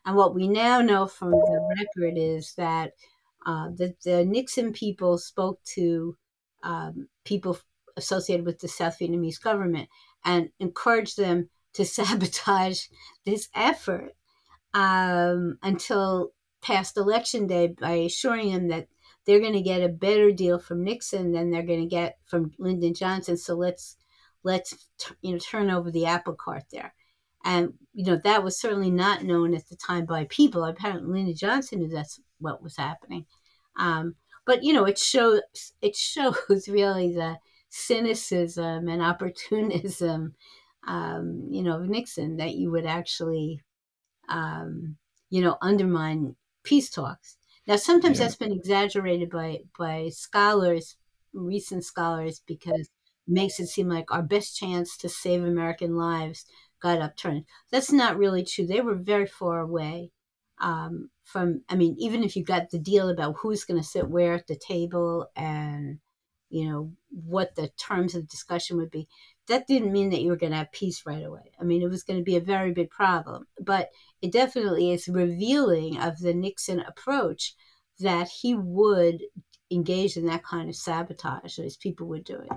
And 0.05 0.15
what 0.15 0.35
we 0.35 0.47
now 0.47 0.81
know 0.81 1.07
from 1.07 1.31
the 1.31 1.75
record 1.79 2.19
is 2.19 2.55
that 2.55 2.93
uh, 3.47 3.71
the, 3.75 3.95
the 4.05 4.25
Nixon 4.25 4.73
people 4.73 5.17
spoke 5.17 5.63
to 5.75 6.17
um, 6.63 7.09
people 7.25 7.59
associated 7.97 8.45
with 8.45 8.59
the 8.61 8.69
South 8.69 8.99
Vietnamese 8.99 9.41
government 9.43 9.89
and 10.25 10.51
encouraged 10.61 11.17
them 11.17 11.49
to 11.79 11.85
sabotage 11.85 12.87
this 13.25 13.49
effort 13.55 14.14
um, 14.75 15.59
until 15.62 16.33
past 16.61 16.97
election 16.97 17.47
day 17.47 17.69
by 17.69 17.93
assuring 17.93 18.53
them 18.53 18.69
that 18.69 18.88
they're 19.25 19.41
going 19.41 19.53
to 19.53 19.62
get 19.62 19.83
a 19.83 19.88
better 19.88 20.33
deal 20.33 20.59
from 20.59 20.85
Nixon 20.85 21.33
than 21.33 21.51
they're 21.51 21.62
going 21.62 21.83
to 21.83 21.87
get 21.87 22.19
from 22.27 22.53
Lyndon 22.59 22.95
Johnson. 22.95 23.37
So 23.37 23.55
let's 23.55 23.97
let's 24.43 24.88
you 25.21 25.33
know 25.33 25.38
turn 25.38 25.71
over 25.71 25.91
the 25.91 26.07
apple 26.07 26.35
cart 26.35 26.64
there. 26.73 26.95
And 27.45 27.75
you 27.93 28.05
know 28.05 28.21
that 28.25 28.43
was 28.43 28.61
certainly 28.61 28.91
not 28.91 29.23
known 29.23 29.55
at 29.55 29.69
the 29.69 29.77
time 29.77 30.07
by 30.07 30.25
people. 30.25 30.64
Apparently, 30.64 31.12
Lyndon 31.12 31.37
Johnson 31.37 31.81
knew 31.81 31.88
that's 31.88 32.21
what 32.38 32.62
was 32.62 32.77
happening. 32.77 33.27
Um, 33.79 34.17
but 34.47 34.64
you 34.64 34.73
know, 34.73 34.85
it 34.85 34.99
shows 34.99 35.43
it 35.81 35.95
shows 35.95 36.37
really 36.69 37.12
the 37.12 37.37
cynicism 37.69 38.88
and 38.88 39.03
opportunism, 39.03 40.35
um, 40.87 41.49
you 41.51 41.62
know, 41.62 41.81
of 41.81 41.88
Nixon 41.88 42.37
that 42.37 42.55
you 42.55 42.71
would 42.71 42.87
actually, 42.87 43.62
um, 44.29 44.97
you 45.31 45.43
know, 45.43 45.57
undermine 45.61 46.37
peace 46.62 46.91
talks. 46.91 47.37
Now, 47.67 47.77
sometimes 47.77 48.19
yeah. 48.19 48.25
that's 48.25 48.37
been 48.37 48.53
exaggerated 48.53 49.31
by 49.31 49.61
by 49.79 50.09
scholars, 50.11 50.97
recent 51.33 51.85
scholars, 51.85 52.43
because 52.47 52.81
it 52.81 52.88
makes 53.27 53.61
it 53.61 53.67
seem 53.67 53.88
like 53.88 54.11
our 54.11 54.23
best 54.23 54.57
chance 54.57 54.97
to 54.99 55.09
save 55.09 55.45
American 55.45 55.97
lives 55.97 56.47
got 56.81 57.01
upturned. 57.01 57.45
That's 57.71 57.93
not 57.93 58.17
really 58.17 58.45
true. 58.45 58.67
They 58.67 58.81
were 58.81 58.95
very 58.95 59.27
far 59.27 59.61
away 59.61 60.12
um, 60.61 61.11
from. 61.25 61.62
I 61.69 61.77
mean, 61.77 61.97
even 61.99 62.25
if 62.25 62.37
you 62.37 62.45
got 62.45 62.71
the 62.71 62.79
deal 62.79 63.09
about 63.09 63.37
who's 63.41 63.64
going 63.64 63.81
to 63.81 63.87
sit 63.87 64.09
where 64.09 64.35
at 64.35 64.47
the 64.47 64.57
table 64.57 65.31
and 65.37 65.99
you 66.51 66.69
know 66.69 66.93
what 67.11 67.55
the 67.55 67.69
terms 67.79 68.14
of 68.14 68.29
discussion 68.29 68.79
would 68.79 68.91
be, 68.91 69.09
that 69.49 69.67
didn't 69.67 69.93
mean 69.93 70.11
that 70.11 70.21
you 70.21 70.31
were 70.31 70.37
going 70.37 70.53
to 70.53 70.59
have 70.59 70.73
peace 70.73 71.03
right 71.07 71.25
away. 71.25 71.53
I 71.61 71.65
mean, 71.65 71.83
it 71.83 71.89
was 71.89 72.03
going 72.03 72.19
to 72.19 72.25
be 72.25 72.37
a 72.37 72.41
very 72.41 72.73
big 72.73 72.91
problem, 72.91 73.47
but 73.61 73.91
it 74.23 74.33
definitely 74.33 74.93
is 74.93 75.09
revealing 75.09 75.99
of 75.99 76.19
the 76.19 76.35
Nixon 76.35 76.81
approach 76.81 77.55
that 78.01 78.29
he 78.29 78.55
would 78.55 79.23
engage 79.71 80.17
in 80.17 80.27
that 80.27 80.45
kind 80.45 80.69
of 80.69 80.77
sabotage 80.77 81.59
as 81.59 81.77
people 81.77 82.07
were 82.07 82.21
doing. 82.21 82.49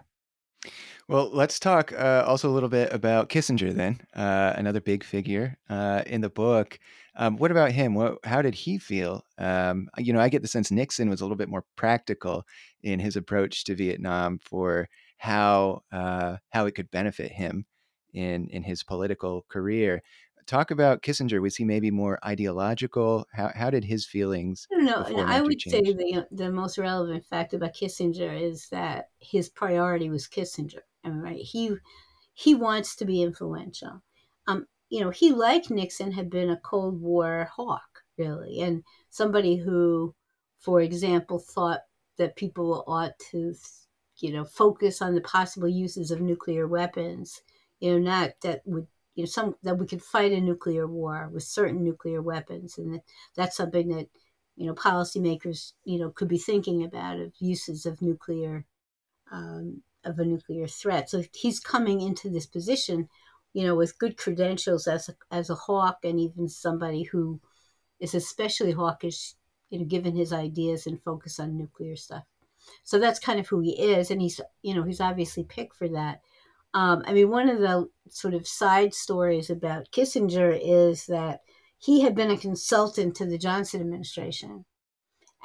Well, 1.07 1.29
let's 1.33 1.59
talk 1.59 1.91
uh, 1.91 2.23
also 2.27 2.49
a 2.49 2.53
little 2.53 2.69
bit 2.69 2.93
about 2.93 3.29
Kissinger, 3.29 3.73
then, 3.73 3.99
uh, 4.15 4.53
another 4.55 4.79
big 4.79 5.03
figure 5.03 5.57
uh, 5.69 6.03
in 6.05 6.21
the 6.21 6.29
book. 6.29 6.79
Um, 7.15 7.35
what 7.37 7.51
about 7.51 7.71
him? 7.71 7.95
What, 7.95 8.19
how 8.23 8.41
did 8.41 8.55
he 8.55 8.77
feel? 8.77 9.25
Um, 9.37 9.89
you 9.97 10.13
know, 10.13 10.21
I 10.21 10.29
get 10.29 10.41
the 10.41 10.47
sense 10.47 10.71
Nixon 10.71 11.09
was 11.09 11.19
a 11.19 11.25
little 11.25 11.35
bit 11.35 11.49
more 11.49 11.65
practical 11.75 12.45
in 12.83 12.99
his 12.99 13.15
approach 13.15 13.65
to 13.65 13.75
Vietnam 13.75 14.39
for 14.41 14.87
how 15.21 15.83
uh, 15.91 16.37
how 16.49 16.65
it 16.65 16.73
could 16.73 16.89
benefit 16.89 17.31
him 17.31 17.63
in 18.11 18.47
in 18.47 18.63
his 18.63 18.81
political 18.81 19.45
career. 19.49 20.01
Talk 20.47 20.71
about 20.71 21.03
Kissinger. 21.03 21.39
Was 21.39 21.57
he 21.57 21.63
maybe 21.63 21.91
more 21.91 22.17
ideological? 22.25 23.27
How 23.31 23.51
how 23.53 23.69
did 23.69 23.85
his 23.85 24.03
feelings? 24.03 24.67
No, 24.71 25.05
I 25.05 25.41
would 25.41 25.59
change? 25.59 25.85
say 25.85 25.93
the 25.93 26.27
the 26.31 26.51
most 26.51 26.79
relevant 26.79 27.23
fact 27.23 27.53
about 27.53 27.75
Kissinger 27.75 28.35
is 28.35 28.67
that 28.69 29.09
his 29.19 29.47
priority 29.47 30.09
was 30.09 30.27
Kissinger. 30.27 30.81
I 31.03 31.09
mean, 31.09 31.19
right? 31.19 31.37
He 31.37 31.75
he 32.33 32.55
wants 32.55 32.95
to 32.95 33.05
be 33.05 33.21
influential. 33.21 34.01
Um, 34.47 34.65
you 34.89 35.01
know, 35.01 35.11
he 35.11 35.31
like 35.33 35.69
Nixon 35.69 36.13
had 36.13 36.31
been 36.31 36.49
a 36.49 36.57
Cold 36.57 36.99
War 36.99 37.47
hawk, 37.55 38.01
really, 38.17 38.59
and 38.61 38.83
somebody 39.11 39.57
who, 39.57 40.15
for 40.57 40.81
example, 40.81 41.37
thought 41.37 41.81
that 42.17 42.35
people 42.35 42.83
ought 42.87 43.13
to 43.29 43.53
you 44.21 44.31
know, 44.31 44.45
focus 44.45 45.01
on 45.01 45.15
the 45.15 45.21
possible 45.21 45.67
uses 45.67 46.11
of 46.11 46.21
nuclear 46.21 46.67
weapons. 46.67 47.41
You 47.79 47.93
know, 47.93 47.99
not 47.99 48.31
that 48.43 48.61
would 48.65 48.87
you 49.15 49.23
know 49.23 49.27
some 49.27 49.55
that 49.63 49.77
we 49.77 49.87
could 49.87 50.03
fight 50.03 50.31
a 50.31 50.39
nuclear 50.39 50.87
war 50.87 51.29
with 51.33 51.43
certain 51.43 51.83
nuclear 51.83 52.21
weapons, 52.21 52.77
and 52.77 52.93
that, 52.95 53.01
that's 53.35 53.57
something 53.57 53.89
that 53.89 54.07
you 54.55 54.67
know 54.67 54.73
policymakers 54.73 55.73
you 55.83 55.99
know 55.99 56.11
could 56.11 56.27
be 56.27 56.37
thinking 56.37 56.83
about 56.83 57.19
of 57.19 57.33
uses 57.39 57.85
of 57.85 58.01
nuclear 58.01 58.65
um, 59.31 59.81
of 60.05 60.19
a 60.19 60.25
nuclear 60.25 60.67
threat. 60.67 61.09
So 61.09 61.23
he's 61.33 61.59
coming 61.59 62.01
into 62.01 62.29
this 62.29 62.45
position, 62.45 63.09
you 63.53 63.65
know, 63.65 63.75
with 63.75 63.97
good 63.99 64.17
credentials 64.17 64.87
as 64.87 65.09
a, 65.09 65.15
as 65.31 65.49
a 65.49 65.55
hawk, 65.55 65.99
and 66.03 66.19
even 66.19 66.49
somebody 66.49 67.03
who 67.03 67.39
is 67.99 68.15
especially 68.15 68.71
hawkish, 68.71 69.35
you 69.69 69.79
know, 69.79 69.85
given 69.85 70.15
his 70.15 70.33
ideas 70.33 70.87
and 70.87 71.01
focus 71.03 71.39
on 71.39 71.57
nuclear 71.57 71.95
stuff. 71.95 72.23
So 72.83 72.99
that's 72.99 73.19
kind 73.19 73.39
of 73.39 73.47
who 73.47 73.59
he 73.59 73.71
is, 73.71 74.11
and 74.11 74.21
he's 74.21 74.39
you 74.61 74.75
know 74.75 74.83
he's 74.83 75.01
obviously 75.01 75.43
picked 75.43 75.75
for 75.75 75.87
that. 75.89 76.21
Um, 76.73 77.03
I 77.05 77.13
mean, 77.13 77.29
one 77.29 77.49
of 77.49 77.59
the 77.59 77.89
sort 78.09 78.33
of 78.33 78.47
side 78.47 78.93
stories 78.93 79.49
about 79.49 79.91
Kissinger 79.91 80.57
is 80.61 81.05
that 81.07 81.41
he 81.77 82.01
had 82.01 82.15
been 82.15 82.31
a 82.31 82.37
consultant 82.37 83.15
to 83.15 83.25
the 83.25 83.37
Johnson 83.37 83.81
administration, 83.81 84.65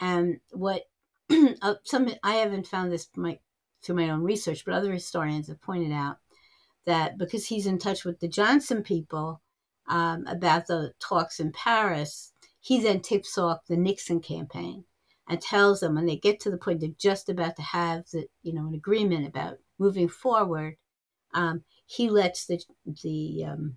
and 0.00 0.40
what 0.52 0.82
uh, 1.62 1.74
some 1.84 2.08
I 2.22 2.34
haven't 2.34 2.66
found 2.66 2.92
this 2.92 3.08
my, 3.16 3.38
through 3.82 3.96
my 3.96 4.10
own 4.10 4.22
research, 4.22 4.64
but 4.64 4.74
other 4.74 4.92
historians 4.92 5.48
have 5.48 5.60
pointed 5.60 5.92
out 5.92 6.18
that 6.86 7.18
because 7.18 7.46
he's 7.46 7.66
in 7.66 7.78
touch 7.78 8.04
with 8.04 8.20
the 8.20 8.28
Johnson 8.28 8.82
people 8.82 9.42
um, 9.88 10.26
about 10.26 10.66
the 10.66 10.92
talks 11.00 11.40
in 11.40 11.52
Paris, 11.52 12.32
he 12.60 12.80
then 12.80 13.00
tips 13.00 13.36
off 13.38 13.66
the 13.66 13.76
Nixon 13.76 14.20
campaign 14.20 14.84
and 15.28 15.40
tells 15.40 15.80
them 15.80 15.94
when 15.94 16.06
they 16.06 16.16
get 16.16 16.40
to 16.40 16.50
the 16.50 16.56
point 16.56 16.80
they're 16.80 16.90
just 16.98 17.28
about 17.28 17.56
to 17.56 17.62
have 17.62 18.04
the 18.12 18.26
you 18.42 18.52
know 18.52 18.66
an 18.66 18.74
agreement 18.74 19.26
about 19.26 19.58
moving 19.78 20.08
forward, 20.08 20.76
um, 21.34 21.62
he 21.86 22.08
lets 22.08 22.46
the 22.46 22.62
the 23.02 23.44
um, 23.44 23.76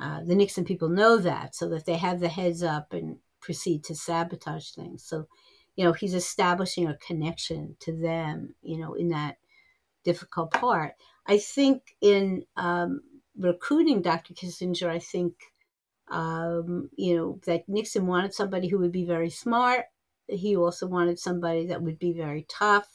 uh, 0.00 0.22
the 0.22 0.34
Nixon 0.34 0.64
people 0.64 0.88
know 0.88 1.18
that 1.18 1.54
so 1.54 1.68
that 1.68 1.84
they 1.84 1.96
have 1.96 2.20
the 2.20 2.28
heads 2.28 2.62
up 2.62 2.92
and 2.92 3.16
proceed 3.40 3.84
to 3.84 3.94
sabotage 3.94 4.70
things. 4.70 5.04
So, 5.04 5.26
you 5.74 5.84
know, 5.84 5.92
he's 5.92 6.14
establishing 6.14 6.86
a 6.86 6.96
connection 6.96 7.76
to 7.80 7.92
them, 7.92 8.54
you 8.62 8.78
know, 8.78 8.94
in 8.94 9.08
that 9.08 9.38
difficult 10.04 10.52
part. 10.52 10.92
I 11.26 11.38
think 11.38 11.82
in 12.00 12.44
um, 12.56 13.00
recruiting 13.36 14.02
Dr. 14.02 14.34
Kissinger, 14.34 14.88
I 14.88 15.00
think, 15.00 15.34
um, 16.08 16.90
you 16.96 17.16
know, 17.16 17.40
that 17.46 17.68
Nixon 17.68 18.06
wanted 18.06 18.34
somebody 18.34 18.68
who 18.68 18.78
would 18.78 18.92
be 18.92 19.04
very 19.04 19.30
smart, 19.30 19.86
he 20.28 20.56
also 20.56 20.86
wanted 20.86 21.18
somebody 21.18 21.66
that 21.66 21.82
would 21.82 21.98
be 21.98 22.12
very 22.12 22.46
tough. 22.48 22.88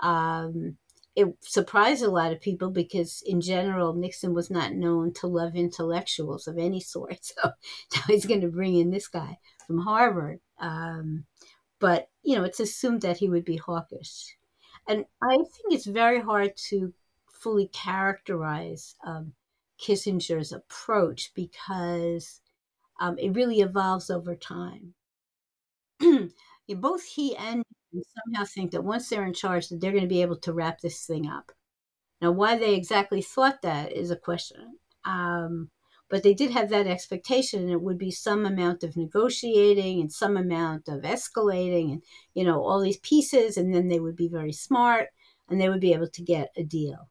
Um, 0.00 0.76
it 1.14 1.28
surprised 1.40 2.02
a 2.02 2.10
lot 2.10 2.32
of 2.32 2.40
people 2.40 2.70
because, 2.70 3.22
in 3.26 3.40
general, 3.40 3.94
Nixon 3.94 4.32
was 4.32 4.50
not 4.50 4.72
known 4.72 5.12
to 5.14 5.26
love 5.26 5.54
intellectuals 5.54 6.46
of 6.46 6.58
any 6.58 6.80
sort. 6.80 7.18
So 7.42 7.50
now 7.94 8.02
he's 8.06 8.26
going 8.26 8.40
to 8.40 8.48
bring 8.48 8.76
in 8.76 8.90
this 8.90 9.08
guy 9.08 9.38
from 9.66 9.78
Harvard. 9.78 10.40
Um, 10.58 11.24
but, 11.78 12.08
you 12.22 12.36
know, 12.36 12.44
it's 12.44 12.60
assumed 12.60 13.02
that 13.02 13.18
he 13.18 13.28
would 13.28 13.44
be 13.44 13.56
hawkish. 13.56 14.36
And 14.88 15.04
I 15.22 15.36
think 15.36 15.72
it's 15.72 15.86
very 15.86 16.20
hard 16.20 16.56
to 16.68 16.94
fully 17.30 17.68
characterize 17.68 18.94
um, 19.04 19.34
Kissinger's 19.78 20.52
approach 20.52 21.32
because 21.34 22.40
um, 23.00 23.18
it 23.18 23.34
really 23.34 23.60
evolves 23.60 24.10
over 24.10 24.34
time. 24.36 24.94
both 26.76 27.04
he 27.04 27.36
and 27.36 27.64
somehow 28.24 28.44
think 28.44 28.70
that 28.70 28.84
once 28.84 29.08
they're 29.08 29.26
in 29.26 29.34
charge, 29.34 29.68
that 29.68 29.80
they're 29.80 29.92
going 29.92 30.02
to 30.02 30.08
be 30.08 30.22
able 30.22 30.38
to 30.38 30.52
wrap 30.52 30.80
this 30.80 31.04
thing 31.06 31.28
up. 31.28 31.52
Now, 32.20 32.32
why 32.32 32.56
they 32.56 32.74
exactly 32.74 33.22
thought 33.22 33.62
that 33.62 33.92
is 33.92 34.10
a 34.10 34.16
question. 34.16 34.78
Um, 35.04 35.70
but 36.08 36.22
they 36.22 36.34
did 36.34 36.50
have 36.50 36.68
that 36.68 36.86
expectation, 36.86 37.62
and 37.62 37.70
it 37.70 37.80
would 37.80 37.98
be 37.98 38.10
some 38.10 38.44
amount 38.44 38.84
of 38.84 38.96
negotiating 38.96 40.00
and 40.00 40.12
some 40.12 40.36
amount 40.36 40.86
of 40.86 41.02
escalating, 41.02 41.90
and 41.90 42.02
you 42.34 42.44
know 42.44 42.62
all 42.62 42.80
these 42.80 42.98
pieces, 42.98 43.56
and 43.56 43.74
then 43.74 43.88
they 43.88 43.98
would 43.98 44.14
be 44.14 44.28
very 44.28 44.52
smart, 44.52 45.08
and 45.48 45.60
they 45.60 45.70
would 45.70 45.80
be 45.80 45.94
able 45.94 46.08
to 46.08 46.22
get 46.22 46.50
a 46.54 46.62
deal. 46.62 47.08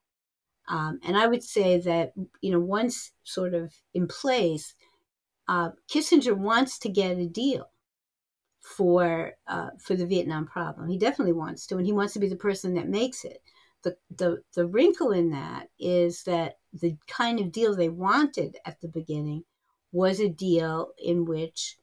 Um, 0.68 1.00
and 1.04 1.18
I 1.18 1.28
would 1.28 1.44
say 1.44 1.80
that 1.80 2.14
you 2.42 2.52
know 2.52 2.60
once 2.60 3.12
sort 3.24 3.56
of 3.56 3.74
in 3.94 4.08
place, 4.08 4.76
uh, 5.48 5.72
Kissinger 5.92 6.38
wants 6.38 6.78
to 6.80 6.90
get 6.90 7.18
a 7.18 7.28
deal 7.28 7.71
for 8.62 9.34
uh, 9.48 9.72
for 9.80 9.96
the 9.96 10.06
Vietnam 10.06 10.46
problem. 10.46 10.88
He 10.88 10.98
definitely 10.98 11.34
wants 11.34 11.66
to, 11.68 11.78
and 11.78 11.86
he 11.86 11.92
wants 11.94 12.14
to 12.14 12.20
be 12.20 12.30
the 12.30 12.36
person 12.36 12.76
that 12.76 12.88
makes 12.88 13.26
it. 13.26 13.42
The, 13.84 13.98
the 14.16 14.44
the 14.54 14.68
wrinkle 14.68 15.12
in 15.12 15.32
that 15.32 15.70
is 15.80 16.24
that 16.24 16.60
the 16.72 16.96
kind 17.08 17.40
of 17.40 17.52
deal 17.52 17.76
they 17.76 17.90
wanted 17.90 18.58
at 18.66 18.80
the 18.80 18.88
beginning 18.88 19.44
was 19.92 20.20
a 20.20 20.30
deal 20.30 20.92
in 20.98 21.26
which 21.26 21.78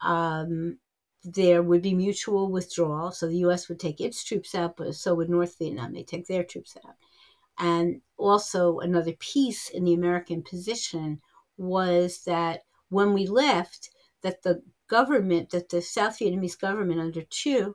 um, 0.00 0.78
there 1.22 1.62
would 1.62 1.80
be 1.80 1.94
mutual 1.94 2.50
withdrawal. 2.50 3.12
So 3.12 3.28
the 3.28 3.38
U.S. 3.38 3.68
would 3.68 3.80
take 3.80 4.00
its 4.00 4.22
troops 4.24 4.54
out, 4.54 4.76
but 4.76 4.94
so 4.94 5.14
would 5.14 5.30
North 5.30 5.56
Vietnam. 5.58 5.92
They 5.92 6.02
take 6.02 6.26
their 6.26 6.44
troops 6.44 6.76
out. 6.84 6.96
And 7.58 8.02
also 8.16 8.80
another 8.80 9.12
piece 9.12 9.70
in 9.70 9.84
the 9.84 9.94
American 9.94 10.42
position 10.42 11.20
was 11.56 12.24
that 12.24 12.62
when 12.88 13.12
we 13.14 13.26
left, 13.26 13.90
that 14.22 14.42
the 14.42 14.62
government, 14.94 15.50
that 15.50 15.70
the 15.70 15.82
South 15.82 16.20
Vietnamese 16.20 16.56
government 16.58 17.00
under 17.00 17.22
Thieu 17.22 17.74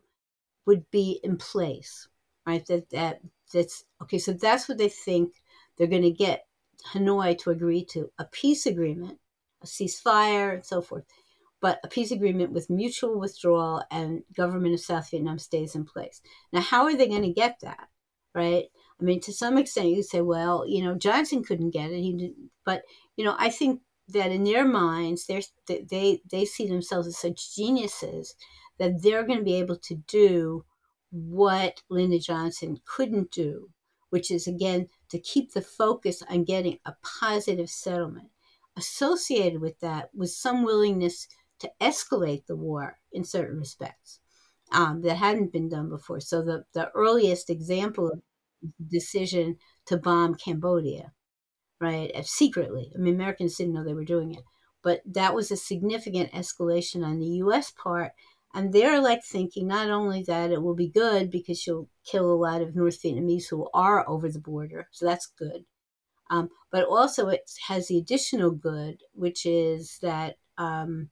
would 0.65 0.89
be 0.89 1.19
in 1.21 1.35
place, 1.35 2.07
right? 2.47 2.65
That 2.67 2.89
that 2.91 3.19
that's 3.53 3.83
okay. 4.01 4.19
So 4.19 4.31
that's 4.31 4.69
what 4.69 4.77
they 4.77 4.87
think 4.87 5.33
they're 5.75 5.95
going 5.95 6.09
to 6.13 6.23
get 6.27 6.47
Hanoi 6.93 7.37
to 7.39 7.49
agree 7.49 7.83
to 7.93 8.09
a 8.17 8.23
peace 8.23 8.65
agreement, 8.65 9.19
a 9.61 9.65
ceasefire, 9.65 10.53
and 10.53 10.65
so 10.65 10.81
forth. 10.81 11.03
But 11.59 11.81
a 11.83 11.89
peace 11.89 12.11
agreement 12.11 12.53
with 12.53 12.69
mutual 12.69 13.19
withdrawal 13.19 13.83
and 13.91 14.23
government 14.33 14.75
of 14.75 14.79
South 14.79 15.11
Vietnam 15.11 15.39
stays 15.39 15.75
in 15.75 15.83
place. 15.83 16.21
Now, 16.53 16.61
how 16.61 16.85
are 16.85 16.95
they 16.95 17.09
going 17.09 17.23
to 17.23 17.33
get 17.33 17.57
that, 17.63 17.89
right? 18.33 18.67
I 18.99 19.03
mean, 19.03 19.19
to 19.21 19.33
some 19.33 19.57
extent, 19.57 19.89
you 19.89 20.03
say, 20.03 20.21
well, 20.21 20.65
you 20.65 20.81
know, 20.85 20.95
Johnson 20.95 21.43
couldn't 21.43 21.71
get 21.71 21.91
it. 21.91 22.01
He 22.01 22.13
didn't, 22.13 22.51
but 22.63 22.83
you 23.17 23.25
know, 23.25 23.35
I 23.37 23.49
think 23.49 23.81
that 24.09 24.31
in 24.31 24.43
their 24.43 24.65
minds, 24.65 25.25
they're, 25.25 25.41
they 25.67 26.21
they 26.29 26.45
see 26.45 26.67
themselves 26.67 27.07
as 27.07 27.17
such 27.17 27.55
geniuses 27.55 28.35
that 28.77 29.01
they're 29.01 29.25
going 29.25 29.39
to 29.39 29.45
be 29.45 29.55
able 29.55 29.77
to 29.77 29.95
do 29.95 30.65
what 31.11 31.81
Lyndon 31.89 32.19
Johnson 32.19 32.77
couldn't 32.85 33.31
do, 33.31 33.69
which 34.09 34.31
is 34.31 34.47
again 34.47 34.87
to 35.09 35.19
keep 35.19 35.53
the 35.53 35.61
focus 35.61 36.23
on 36.29 36.43
getting 36.43 36.79
a 36.85 36.93
positive 37.03 37.69
settlement. 37.69 38.29
Associated 38.77 39.59
with 39.59 39.79
that 39.79 40.09
was 40.13 40.37
some 40.37 40.63
willingness 40.63 41.27
to 41.59 41.71
escalate 41.81 42.45
the 42.45 42.55
war 42.55 42.99
in 43.11 43.23
certain 43.23 43.59
respects 43.59 44.19
um, 44.71 45.01
that 45.01 45.15
hadn't 45.15 45.51
been 45.51 45.67
done 45.67 45.89
before. 45.89 46.19
So 46.19 46.41
the, 46.41 46.63
the 46.73 46.89
earliest 46.95 47.49
example 47.49 48.07
of 48.07 48.21
decision 48.87 49.57
to 49.87 49.97
bomb 49.97 50.35
Cambodia, 50.35 51.11
right, 51.79 52.11
secretly. 52.25 52.91
I 52.95 52.97
mean, 52.99 53.15
Americans 53.15 53.55
didn't 53.55 53.73
know 53.73 53.83
they 53.83 53.93
were 53.93 54.05
doing 54.05 54.33
it, 54.33 54.43
but 54.83 55.01
that 55.05 55.33
was 55.35 55.51
a 55.51 55.57
significant 55.57 56.31
escalation 56.31 57.05
on 57.05 57.19
the 57.19 57.27
U.S. 57.43 57.71
part. 57.71 58.11
And 58.53 58.73
they're 58.73 58.99
like 59.01 59.23
thinking 59.23 59.67
not 59.67 59.89
only 59.89 60.23
that 60.23 60.51
it 60.51 60.61
will 60.63 60.75
be 60.75 60.89
good 60.89 61.29
because 61.29 61.67
you'll 61.67 61.89
kill 62.03 62.31
a 62.31 62.33
lot 62.33 62.61
of 62.61 62.75
North 62.75 63.01
Vietnamese 63.03 63.49
who 63.49 63.69
are 63.73 64.07
over 64.09 64.29
the 64.29 64.39
border, 64.39 64.87
so 64.91 65.05
that's 65.05 65.27
good, 65.27 65.65
um, 66.29 66.49
but 66.71 66.85
also 66.85 67.29
it 67.29 67.49
has 67.67 67.87
the 67.87 67.97
additional 67.97 68.51
good, 68.51 69.01
which 69.13 69.45
is 69.45 69.99
that 70.01 70.37
um, 70.57 71.09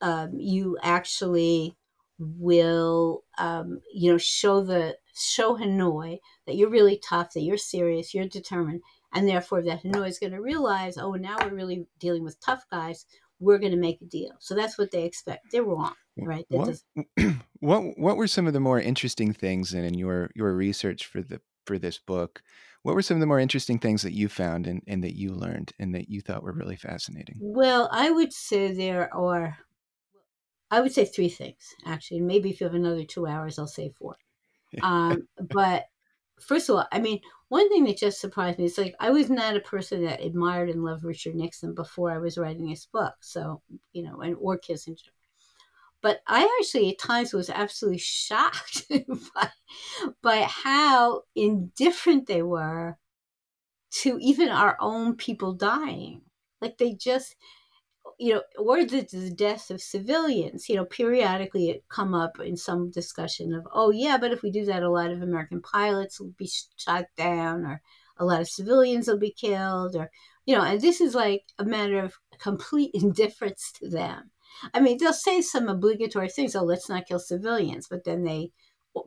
um, 0.00 0.32
you 0.38 0.78
actually 0.82 1.76
will, 2.18 3.24
um, 3.38 3.80
you 3.92 4.12
know, 4.12 4.18
show 4.18 4.62
the 4.62 4.96
show 5.14 5.56
Hanoi 5.56 6.18
that 6.46 6.56
you're 6.56 6.70
really 6.70 6.98
tough, 6.98 7.32
that 7.34 7.42
you're 7.42 7.58
serious, 7.58 8.14
you're 8.14 8.26
determined, 8.26 8.82
and 9.12 9.28
therefore 9.28 9.62
that 9.62 9.82
Hanoi 9.82 10.08
is 10.08 10.18
going 10.18 10.32
to 10.32 10.40
realize, 10.40 10.96
oh, 10.96 11.12
now 11.12 11.36
we're 11.40 11.54
really 11.54 11.86
dealing 11.98 12.24
with 12.24 12.40
tough 12.40 12.64
guys. 12.70 13.06
We're 13.38 13.58
going 13.58 13.72
to 13.72 13.78
make 13.78 14.00
a 14.00 14.06
deal. 14.06 14.32
So 14.38 14.54
that's 14.54 14.78
what 14.78 14.92
they 14.92 15.04
expect. 15.04 15.50
They're 15.50 15.64
wrong, 15.64 15.94
right? 16.16 16.46
What, 16.48 16.78
what 17.60 17.98
what 17.98 18.16
were 18.16 18.28
some 18.28 18.46
of 18.46 18.52
the 18.52 18.60
more 18.60 18.80
interesting 18.80 19.32
things 19.32 19.74
in, 19.74 19.84
in 19.84 19.94
your 19.94 20.30
your 20.34 20.54
research 20.54 21.06
for 21.06 21.22
the 21.22 21.40
for 21.66 21.78
this 21.78 21.98
book? 21.98 22.42
What 22.82 22.94
were 22.94 23.02
some 23.02 23.16
of 23.16 23.20
the 23.20 23.26
more 23.26 23.40
interesting 23.40 23.78
things 23.78 24.02
that 24.02 24.12
you 24.12 24.28
found 24.28 24.66
and, 24.66 24.82
and 24.88 25.04
that 25.04 25.16
you 25.16 25.32
learned 25.32 25.72
and 25.78 25.94
that 25.94 26.08
you 26.08 26.20
thought 26.20 26.42
were 26.42 26.52
really 26.52 26.76
fascinating? 26.76 27.36
Well, 27.40 27.88
I 27.92 28.10
would 28.10 28.32
say 28.32 28.72
there 28.72 29.12
are 29.14 29.58
I 30.70 30.80
would 30.80 30.92
say 30.92 31.04
three 31.04 31.28
things 31.28 31.74
actually. 31.84 32.20
Maybe 32.20 32.50
if 32.50 32.60
you 32.60 32.66
have 32.66 32.74
another 32.74 33.04
two 33.04 33.26
hours, 33.26 33.58
I'll 33.58 33.66
say 33.66 33.92
four. 33.98 34.16
Um, 34.82 35.28
but 35.38 35.84
first 36.40 36.68
of 36.68 36.76
all, 36.76 36.86
I 36.90 36.98
mean, 36.98 37.20
one 37.48 37.68
thing 37.68 37.84
that 37.84 37.98
just 37.98 38.20
surprised 38.20 38.58
me 38.58 38.64
is 38.64 38.78
like 38.78 38.94
I 38.98 39.10
was 39.10 39.28
not 39.28 39.56
a 39.56 39.60
person 39.60 40.04
that 40.04 40.22
admired 40.22 40.70
and 40.70 40.82
loved 40.82 41.04
Richard 41.04 41.34
Nixon 41.34 41.74
before 41.74 42.10
I 42.10 42.18
was 42.18 42.38
writing 42.38 42.66
this 42.66 42.86
book. 42.86 43.14
So 43.20 43.60
you 43.92 44.02
know, 44.02 44.20
and 44.20 44.36
or 44.40 44.58
Kissinger. 44.58 44.96
But 46.00 46.20
I 46.26 46.58
actually 46.58 46.90
at 46.90 46.98
times 46.98 47.32
was 47.32 47.50
absolutely 47.50 47.98
shocked 48.02 48.86
by, 49.34 49.50
by 50.22 50.42
how 50.42 51.22
indifferent 51.36 52.26
they 52.26 52.42
were 52.42 52.98
to 53.92 54.18
even 54.20 54.48
our 54.48 54.76
own 54.80 55.16
people 55.16 55.52
dying. 55.52 56.22
Like 56.60 56.78
they 56.78 56.94
just 56.94 57.36
you 58.18 58.34
know, 58.34 58.42
or 58.58 58.84
the, 58.84 59.02
the 59.12 59.30
deaths 59.30 59.70
of 59.70 59.82
civilians. 59.82 60.68
You 60.68 60.76
know, 60.76 60.84
periodically 60.84 61.70
it 61.70 61.84
come 61.88 62.14
up 62.14 62.38
in 62.40 62.56
some 62.56 62.90
discussion 62.90 63.54
of, 63.54 63.66
oh 63.72 63.90
yeah, 63.90 64.18
but 64.18 64.32
if 64.32 64.42
we 64.42 64.50
do 64.50 64.64
that, 64.66 64.82
a 64.82 64.90
lot 64.90 65.10
of 65.10 65.22
American 65.22 65.60
pilots 65.60 66.20
will 66.20 66.32
be 66.38 66.50
shot 66.76 67.06
down, 67.16 67.64
or 67.64 67.82
a 68.18 68.24
lot 68.24 68.40
of 68.40 68.48
civilians 68.48 69.08
will 69.08 69.18
be 69.18 69.32
killed, 69.32 69.96
or 69.96 70.10
you 70.46 70.56
know, 70.56 70.62
and 70.62 70.80
this 70.80 71.00
is 71.00 71.14
like 71.14 71.42
a 71.58 71.64
matter 71.64 71.98
of 72.00 72.14
complete 72.38 72.90
indifference 72.94 73.72
to 73.80 73.88
them. 73.88 74.30
I 74.74 74.80
mean, 74.80 74.98
they'll 74.98 75.12
say 75.12 75.40
some 75.40 75.68
obligatory 75.68 76.28
things, 76.28 76.54
oh, 76.54 76.62
let's 76.62 76.88
not 76.88 77.06
kill 77.06 77.18
civilians, 77.18 77.88
but 77.88 78.04
then 78.04 78.22
they 78.24 78.52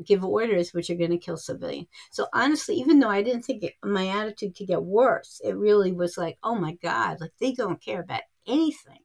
give 0.06 0.24
orders 0.26 0.74
which 0.74 0.90
are 0.90 0.96
going 0.96 1.12
to 1.12 1.18
kill 1.18 1.38
civilians. 1.38 1.88
So 2.12 2.28
honestly, 2.34 2.76
even 2.76 3.00
though 3.00 3.10
I 3.10 3.22
didn't 3.22 3.44
think 3.44 3.64
it, 3.64 3.74
my 3.84 4.08
attitude 4.08 4.56
could 4.58 4.68
get 4.68 4.84
worse, 4.84 5.42
it 5.44 5.56
really 5.56 5.92
was 5.92 6.18
like, 6.18 6.38
oh 6.44 6.56
my 6.56 6.74
God, 6.82 7.22
like 7.22 7.34
they 7.40 7.54
don't 7.54 7.82
care 7.82 8.02
about 8.02 8.22
anything. 8.48 9.00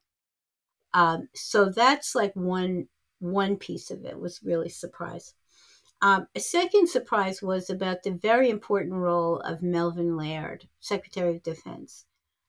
Um, 0.95 1.29
so 1.35 1.71
that's 1.71 2.15
like 2.15 2.35
one 2.35 2.89
one 3.21 3.57
piece 3.57 3.91
of 3.91 4.05
it 4.05 4.19
was 4.19 4.41
really 4.43 4.69
surprise. 4.69 5.35
Um, 6.03 6.27
a 6.35 6.41
second 6.41 6.89
surprise 6.89 7.43
was 7.43 7.69
about 7.69 8.03
the 8.03 8.13
very 8.13 8.49
important 8.49 8.95
role 8.95 9.39
of 9.41 9.63
Melvin 9.63 10.17
Laird, 10.17 10.67
Secretary 10.81 11.37
of 11.37 11.43
Defense. 11.43 12.07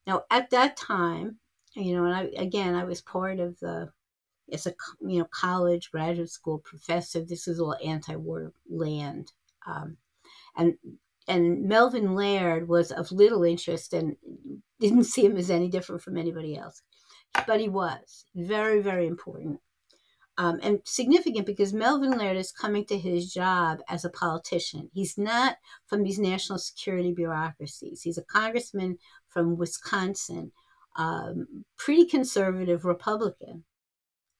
Now, 0.08 0.24
at 0.32 0.50
that 0.52 0.78
time, 0.78 1.38
you 1.76 1.94
know, 1.94 2.06
and 2.06 2.16
I, 2.16 2.24
again, 2.42 2.76
I 2.76 2.86
was 2.86 3.02
part 3.02 3.39
of 3.39 3.60
the, 3.60 3.92
as 4.52 4.68
a 4.68 4.74
you 5.02 5.20
know 5.20 5.28
college 5.32 5.92
graduate 5.92 6.30
school 6.30 6.60
professor. 6.60 7.24
This 7.24 7.48
is 7.48 7.60
all 7.60 7.76
anti-war 7.84 8.54
land, 8.70 9.32
um, 9.66 9.98
and 10.56 10.76
and 11.28 11.63
Melvin 11.63 12.15
Laird 12.15 12.67
was 12.67 12.91
of 12.91 13.11
little 13.11 13.43
interest 13.43 13.93
and 13.93 14.15
didn't 14.80 15.03
see 15.05 15.26
him 15.26 15.38
as 15.38 15.49
any 15.51 15.69
different 15.69 16.01
from 16.01 16.17
anybody 16.17 16.57
else 16.57 16.82
but 17.47 17.59
he 17.59 17.69
was 17.69 18.26
very, 18.36 18.82
very 18.82 19.07
important. 19.07 19.59
Um, 20.38 20.59
and 20.63 20.80
significant 20.86 21.45
because 21.45 21.74
Melvin 21.74 22.17
Laird 22.17 22.38
is 22.38 22.51
coming 22.51 22.86
to 22.86 22.97
his 22.97 23.32
job 23.32 23.80
as 23.89 24.05
a 24.05 24.09
politician. 24.09 24.89
He's 24.93 25.17
not 25.17 25.57
from 25.86 26.03
these 26.03 26.17
national 26.17 26.57
security 26.57 27.13
bureaucracies. 27.13 28.01
He's 28.01 28.17
a 28.17 28.24
congressman 28.24 28.97
from 29.28 29.57
Wisconsin, 29.57 30.51
um, 30.95 31.65
pretty 31.78 32.05
conservative 32.05 32.86
Republican, 32.86 33.65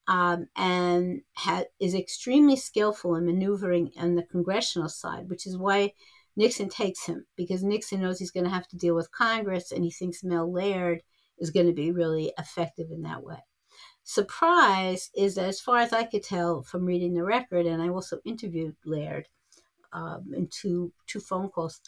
um, 0.08 0.48
and 0.56 1.22
ha- 1.34 1.64
is 1.78 1.94
extremely 1.94 2.56
skillful 2.56 3.14
in 3.14 3.26
maneuvering 3.26 3.92
on 3.96 4.14
the 4.14 4.24
congressional 4.24 4.88
side, 4.88 5.28
which 5.28 5.46
is 5.46 5.56
why 5.56 5.92
Nixon 6.36 6.68
takes 6.68 7.06
him 7.06 7.26
because 7.36 7.62
Nixon 7.62 8.00
knows 8.00 8.18
he's 8.18 8.30
going 8.30 8.44
to 8.44 8.50
have 8.50 8.68
to 8.68 8.76
deal 8.76 8.94
with 8.94 9.12
Congress, 9.12 9.70
and 9.70 9.84
he 9.84 9.90
thinks 9.90 10.24
Mel 10.24 10.50
Laird 10.50 11.02
is 11.38 11.50
going 11.50 11.66
to 11.66 11.72
be 11.72 11.92
really 11.92 12.32
effective 12.38 12.90
in 12.90 13.02
that 13.02 13.22
way. 13.22 13.44
Surprise 14.04 15.10
is 15.14 15.36
that, 15.36 15.44
as 15.44 15.60
far 15.60 15.78
as 15.78 15.92
I 15.92 16.04
could 16.04 16.22
tell 16.22 16.62
from 16.62 16.84
reading 16.84 17.14
the 17.14 17.22
record, 17.22 17.66
and 17.66 17.80
I 17.82 17.88
also 17.88 18.18
interviewed 18.24 18.76
Laird 18.84 19.28
um, 19.92 20.32
in 20.34 20.48
two 20.48 20.92
two 21.06 21.20
phone 21.20 21.48
calls. 21.48 21.80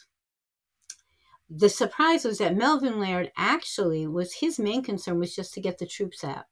The 1.49 1.69
surprise 1.69 2.25
was 2.25 2.39
that 2.39 2.55
Melvin 2.55 2.99
Laird 2.99 3.31
actually 3.37 4.07
was 4.07 4.35
his 4.35 4.57
main 4.57 4.81
concern 4.81 5.19
was 5.19 5.35
just 5.35 5.53
to 5.53 5.61
get 5.61 5.77
the 5.77 5.85
troops 5.85 6.23
out. 6.23 6.45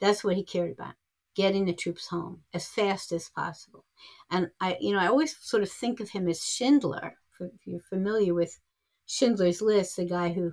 That's 0.00 0.22
what 0.22 0.36
he 0.36 0.44
cared 0.44 0.72
about, 0.72 0.94
getting 1.40 1.64
the 1.64 1.72
troops 1.72 2.08
home 2.08 2.42
as 2.52 2.66
fast 2.66 3.12
as 3.12 3.30
possible. 3.30 3.84
And 4.30 4.50
I, 4.60 4.76
you 4.80 4.92
know, 4.92 4.98
I 4.98 5.06
always 5.06 5.36
sort 5.40 5.62
of 5.62 5.70
think 5.70 6.00
of 6.00 6.10
him 6.10 6.28
as 6.28 6.44
Schindler. 6.44 7.16
If 7.40 7.66
you're 7.66 7.80
familiar 7.80 8.34
with 8.34 8.60
Schindler's 9.06 9.62
List, 9.62 9.96
the 9.96 10.04
guy 10.04 10.32
who, 10.32 10.52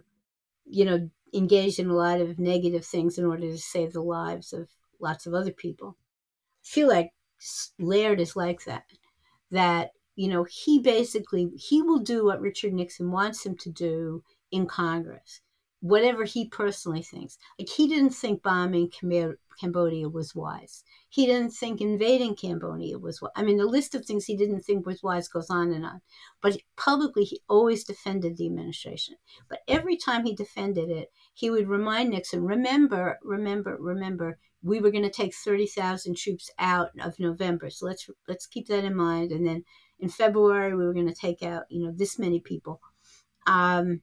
you 0.66 0.86
know, 0.86 1.10
engaged 1.34 1.80
in 1.80 1.90
a 1.90 1.96
lot 1.96 2.22
of 2.22 2.40
negative 2.40 2.86
things 2.86 3.18
in 3.18 3.26
order 3.26 3.48
to 3.52 3.58
save 3.58 3.92
the 3.92 4.02
lives 4.02 4.54
of 4.54 4.70
lots 5.02 5.28
of 5.28 5.34
other 5.34 5.52
people. 5.52 5.98
I 6.64 6.68
feel 6.68 6.88
like 6.88 7.12
Laird 7.78 8.22
is 8.22 8.36
like 8.36 8.64
that. 8.66 8.86
That, 9.52 9.92
you 10.16 10.30
know, 10.30 10.46
he 10.50 10.80
basically 10.80 11.50
he 11.58 11.82
will 11.82 12.00
do 12.00 12.26
what 12.26 12.42
Richard 12.42 12.74
Nixon 12.74 13.12
wants 13.12 13.46
him 13.46 13.58
to 13.58 13.70
do 13.70 14.24
in 14.52 14.66
Congress. 14.66 15.42
Whatever 15.88 16.24
he 16.24 16.48
personally 16.48 17.02
thinks. 17.02 17.38
Like 17.58 17.70
he 17.70 17.88
didn't 17.88 18.12
think 18.12 18.44
bombing 18.44 18.92
Cambodia 19.60 20.10
was 20.10 20.36
wise. 20.36 20.84
He 21.10 21.26
didn't 21.26 21.52
think 21.52 21.82
invading 21.82 22.36
Cambodia 22.36 23.00
was 23.00 23.22
wise. 23.22 23.32
I 23.36 23.44
mean, 23.44 23.58
the 23.58 23.66
list 23.66 23.96
of 23.96 24.06
things 24.06 24.26
he 24.26 24.36
didn't 24.36 24.62
think 24.62 24.86
was 24.86 25.02
wise 25.02 25.28
goes 25.28 25.50
on 25.50 25.72
and 25.72 25.86
on. 25.86 26.02
But 26.42 26.58
publicly, 26.76 27.24
he 27.24 27.42
always 27.50 27.84
defended 27.84 28.38
the 28.38 28.46
administration. 28.46 29.16
But 29.50 29.60
every 29.68 29.98
time 29.98 30.26
he 30.26 30.36
defended 30.36 30.90
it, 30.90 31.10
he 31.34 31.50
would 31.50 31.68
remind 31.68 32.10
Nixon, 32.10 32.44
remember, 32.44 33.18
remember, 33.24 33.78
remember, 33.80 34.38
we 34.64 34.80
were 34.80 34.92
going 34.92 35.04
to 35.04 35.10
take 35.10 35.34
30,000 35.34 36.18
troops 36.18 36.50
out 36.60 36.90
of 37.00 37.20
November. 37.20 37.70
So 37.70 37.86
let's 37.86 38.10
let's 38.28 38.48
keep 38.48 38.68
that 38.68 38.84
in 38.84 38.96
mind. 38.96 39.32
And 39.32 39.46
then 39.46 39.64
in 40.00 40.10
February, 40.10 40.76
we 40.76 40.86
were 40.86 40.94
going 40.94 41.08
to 41.08 41.14
take 41.14 41.42
out, 41.44 41.64
you 41.70 41.86
know, 41.86 41.94
this 41.96 42.20
many 42.20 42.40
people. 42.40 42.82
Um, 43.46 44.02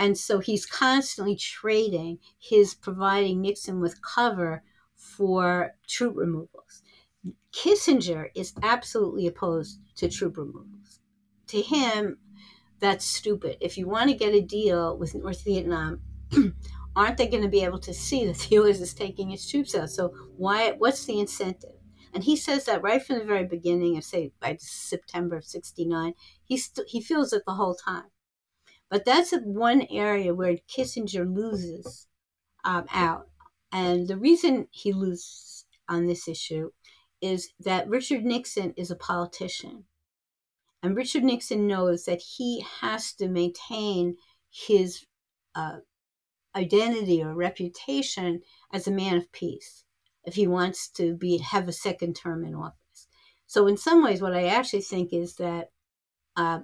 and 0.00 0.16
so 0.16 0.38
he's 0.38 0.64
constantly 0.64 1.36
trading 1.36 2.20
his 2.38 2.72
providing 2.72 3.42
Nixon 3.42 3.80
with 3.80 4.00
cover 4.00 4.62
for 4.96 5.76
troop 5.86 6.16
removals. 6.16 6.82
Kissinger 7.52 8.30
is 8.34 8.54
absolutely 8.62 9.26
opposed 9.26 9.78
to 9.96 10.08
troop 10.08 10.38
removals. 10.38 11.00
To 11.48 11.60
him, 11.60 12.16
that's 12.78 13.04
stupid. 13.04 13.58
If 13.60 13.76
you 13.76 13.88
want 13.88 14.08
to 14.08 14.16
get 14.16 14.32
a 14.32 14.40
deal 14.40 14.96
with 14.96 15.14
North 15.14 15.44
Vietnam, 15.44 16.00
aren't 16.96 17.18
they 17.18 17.28
going 17.28 17.42
to 17.42 17.50
be 17.50 17.62
able 17.62 17.80
to 17.80 17.92
see 17.92 18.24
that 18.24 18.38
the 18.48 18.54
U.S. 18.54 18.80
is 18.80 18.94
taking 18.94 19.32
its 19.32 19.50
troops 19.50 19.74
out? 19.74 19.90
So 19.90 20.14
why? 20.38 20.72
What's 20.78 21.04
the 21.04 21.20
incentive? 21.20 21.76
And 22.14 22.24
he 22.24 22.36
says 22.36 22.64
that 22.64 22.82
right 22.82 23.02
from 23.02 23.18
the 23.18 23.24
very 23.26 23.44
beginning 23.44 23.98
of, 23.98 24.04
say, 24.04 24.32
by 24.40 24.56
September 24.60 25.36
of 25.36 25.44
'69. 25.44 26.14
He 26.42 26.56
st- 26.56 26.88
he 26.88 27.02
feels 27.02 27.34
it 27.34 27.42
the 27.46 27.52
whole 27.52 27.74
time. 27.74 28.04
But 28.90 29.04
that's 29.04 29.32
one 29.32 29.86
area 29.90 30.34
where 30.34 30.56
Kissinger 30.68 31.32
loses 31.32 32.08
um, 32.64 32.86
out. 32.92 33.28
And 33.72 34.08
the 34.08 34.16
reason 34.16 34.66
he 34.70 34.92
loses 34.92 35.64
on 35.88 36.06
this 36.06 36.26
issue 36.26 36.70
is 37.20 37.50
that 37.60 37.88
Richard 37.88 38.24
Nixon 38.24 38.74
is 38.76 38.90
a 38.90 38.96
politician. 38.96 39.84
And 40.82 40.96
Richard 40.96 41.22
Nixon 41.22 41.66
knows 41.66 42.04
that 42.04 42.20
he 42.20 42.64
has 42.80 43.12
to 43.14 43.28
maintain 43.28 44.16
his 44.50 45.04
uh, 45.54 45.78
identity 46.56 47.22
or 47.22 47.34
reputation 47.34 48.40
as 48.72 48.88
a 48.88 48.92
man 48.92 49.16
of 49.16 49.30
peace 49.30 49.84
if 50.24 50.34
he 50.34 50.46
wants 50.46 50.88
to 50.88 51.14
be 51.14 51.38
have 51.38 51.68
a 51.68 51.72
second 51.72 52.14
term 52.14 52.44
in 52.44 52.54
office. 52.54 53.06
So 53.46 53.66
in 53.66 53.76
some 53.76 54.02
ways, 54.02 54.20
what 54.20 54.34
I 54.34 54.46
actually 54.46 54.82
think 54.82 55.12
is 55.12 55.36
that 55.36 55.70
uh, 56.36 56.60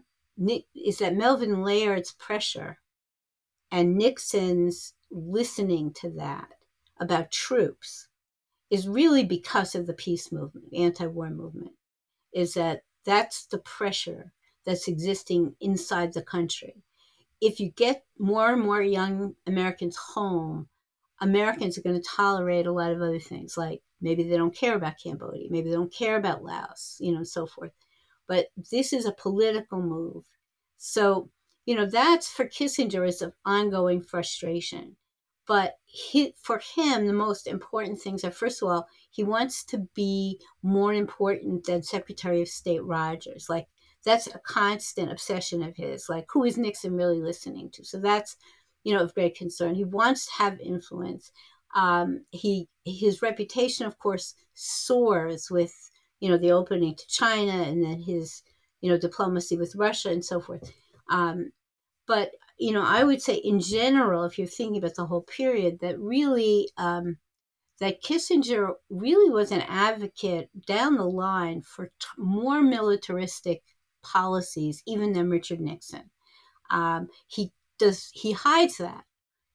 is 0.75 0.99
that 0.99 1.15
Melvin 1.15 1.63
Laird's 1.63 2.13
pressure 2.13 2.79
and 3.71 3.97
Nixon's 3.97 4.95
listening 5.11 5.93
to 5.95 6.11
that 6.11 6.49
about 7.01 7.31
troops 7.31 8.09
is 8.71 8.89
really 8.89 9.25
because 9.25 9.75
of 9.75 9.87
the 9.87 9.95
peace 9.95 10.33
movement, 10.33 10.67
anti-war 10.77 11.31
movement. 11.31 11.73
Is 12.33 12.55
that 12.55 12.83
that's 13.05 13.47
the 13.47 13.59
pressure 13.59 14.33
that's 14.65 14.89
existing 14.89 15.55
inside 15.61 16.13
the 16.13 16.23
country. 16.23 16.83
If 17.41 17.61
you 17.61 17.71
get 17.71 18.05
more 18.19 18.53
and 18.53 18.63
more 18.63 18.83
young 18.83 19.37
Americans 19.47 19.97
home, 19.97 20.69
Americans 21.21 21.79
are 21.79 21.83
going 21.83 22.01
to 22.01 22.09
tolerate 22.09 22.67
a 22.67 22.73
lot 22.73 22.93
of 22.93 23.01
other 23.01 23.21
things, 23.21 23.57
like 23.57 23.81
maybe 24.01 24.23
they 24.23 24.37
don't 24.37 24.55
care 24.55 24.75
about 24.75 24.99
Cambodia, 25.03 25.49
maybe 25.51 25.71
they 25.71 25.77
don't 25.77 25.93
care 25.93 26.17
about 26.17 26.43
Laos, 26.43 26.97
you 27.01 27.13
know, 27.13 27.19
and 27.19 27.29
so 27.29 27.47
forth. 27.47 27.73
But 28.29 28.49
this 28.71 28.93
is 28.93 29.07
a 29.07 29.13
political 29.13 29.81
move. 29.81 30.25
So, 30.79 31.31
you 31.65 31.75
know, 31.75 31.87
that's 31.87 32.29
for 32.29 32.47
Kissinger 32.47 33.07
is 33.07 33.23
of 33.23 33.35
ongoing 33.45 34.03
frustration. 34.03 34.97
But 35.47 35.75
he, 35.85 36.35
for 36.43 36.61
him, 36.75 37.07
the 37.07 37.13
most 37.13 37.47
important 37.47 38.01
things 38.01 38.25
are 38.25 38.33
first 38.33 38.63
of 38.63 38.69
all, 38.69 38.89
he 39.11 39.23
wants 39.23 39.65
to 39.67 39.87
be 39.95 40.41
more 40.63 40.93
important 40.93 41.65
than 41.67 41.83
Secretary 41.83 42.43
of 42.43 42.49
State 42.49 42.83
Rogers. 42.83 43.47
Like, 43.49 43.69
that's 44.05 44.27
a 44.27 44.41
constant 44.41 45.11
obsession 45.11 45.63
of 45.63 45.77
his. 45.77 46.09
Like, 46.09 46.27
who 46.33 46.45
is 46.45 46.57
Nixon 46.57 46.95
really 46.95 47.21
listening 47.21 47.71
to? 47.73 47.85
So 47.85 48.01
that's, 48.01 48.37
you 48.83 48.95
know, 48.95 49.03
of 49.03 49.15
great 49.15 49.37
concern. 49.37 49.75
He 49.75 49.85
wants 49.85 50.27
to 50.27 50.33
have 50.43 50.61
influence. 50.61 51.31
Um, 51.75 52.25
he 52.31 52.69
his 52.85 53.23
reputation, 53.23 53.87
of 53.87 53.99
course, 53.99 54.35
soars 54.55 55.49
with 55.51 55.75
you 56.27 56.33
know 56.33 56.39
the 56.39 56.51
opening 56.51 56.97
to 56.97 57.07
China 57.07 57.53
and 57.53 57.85
then 57.85 58.03
his 58.03 58.43
you 58.81 58.91
know 58.91 58.99
diplomacy 58.99 59.57
with 59.57 59.77
Russia 59.77 60.11
and 60.11 60.25
so 60.25 60.41
forth. 60.41 60.73
Um, 61.09 61.53
but 62.09 62.33
you 62.59 62.73
know, 62.73 62.83
I 62.83 63.05
would 63.05 63.23
say 63.23 63.35
in 63.35 63.61
general, 63.61 64.25
if 64.25 64.39
you're 64.39 64.49
thinking 64.49 64.79
about 64.79 64.97
the 64.97 65.07
whole 65.07 65.23
period, 65.23 65.79
that 65.83 66.01
really 66.01 66.71
um, 66.77 67.19
that 67.79 68.03
Kissinger 68.03 68.73
really 68.91 69.31
was 69.31 69.53
an 69.53 69.63
advocate 69.69 70.51
down 70.67 70.97
the 70.97 71.05
line 71.05 71.63
for 71.63 71.87
t- 71.87 72.07
more 72.19 72.61
militaristic 72.61 73.63
policies, 74.03 74.83
even 74.85 75.13
than 75.13 75.31
Richard 75.31 75.61
Nixon. 75.61 76.11
Um, 76.71 77.09
he 77.29 77.53
does 77.79 78.11
he 78.13 78.33
hides 78.33 78.79
that 78.79 79.05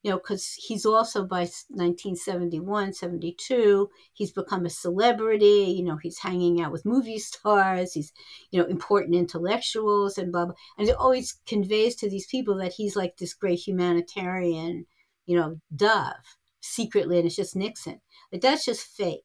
you 0.03 0.09
know, 0.09 0.17
because 0.17 0.53
he's 0.53 0.85
also 0.85 1.23
by 1.25 1.41
1971, 1.69 2.93
72, 2.93 3.89
he's 4.13 4.31
become 4.31 4.65
a 4.65 4.69
celebrity. 4.69 5.75
You 5.77 5.83
know, 5.83 5.97
he's 5.97 6.19
hanging 6.19 6.59
out 6.61 6.71
with 6.71 6.85
movie 6.85 7.19
stars, 7.19 7.93
he's, 7.93 8.11
you 8.49 8.59
know, 8.59 8.67
important 8.67 9.15
intellectuals 9.15 10.17
and 10.17 10.31
blah, 10.31 10.45
blah. 10.45 10.55
And 10.77 10.89
it 10.89 10.95
always 10.95 11.39
conveys 11.45 11.95
to 11.97 12.09
these 12.09 12.25
people 12.25 12.57
that 12.57 12.73
he's 12.73 12.95
like 12.95 13.17
this 13.17 13.33
great 13.33 13.59
humanitarian, 13.59 14.85
you 15.25 15.37
know, 15.37 15.59
dove 15.75 16.37
secretly, 16.61 17.17
and 17.17 17.27
it's 17.27 17.35
just 17.35 17.55
Nixon. 17.55 18.01
But 18.31 18.41
that's 18.41 18.65
just 18.65 18.81
fake. 18.81 19.23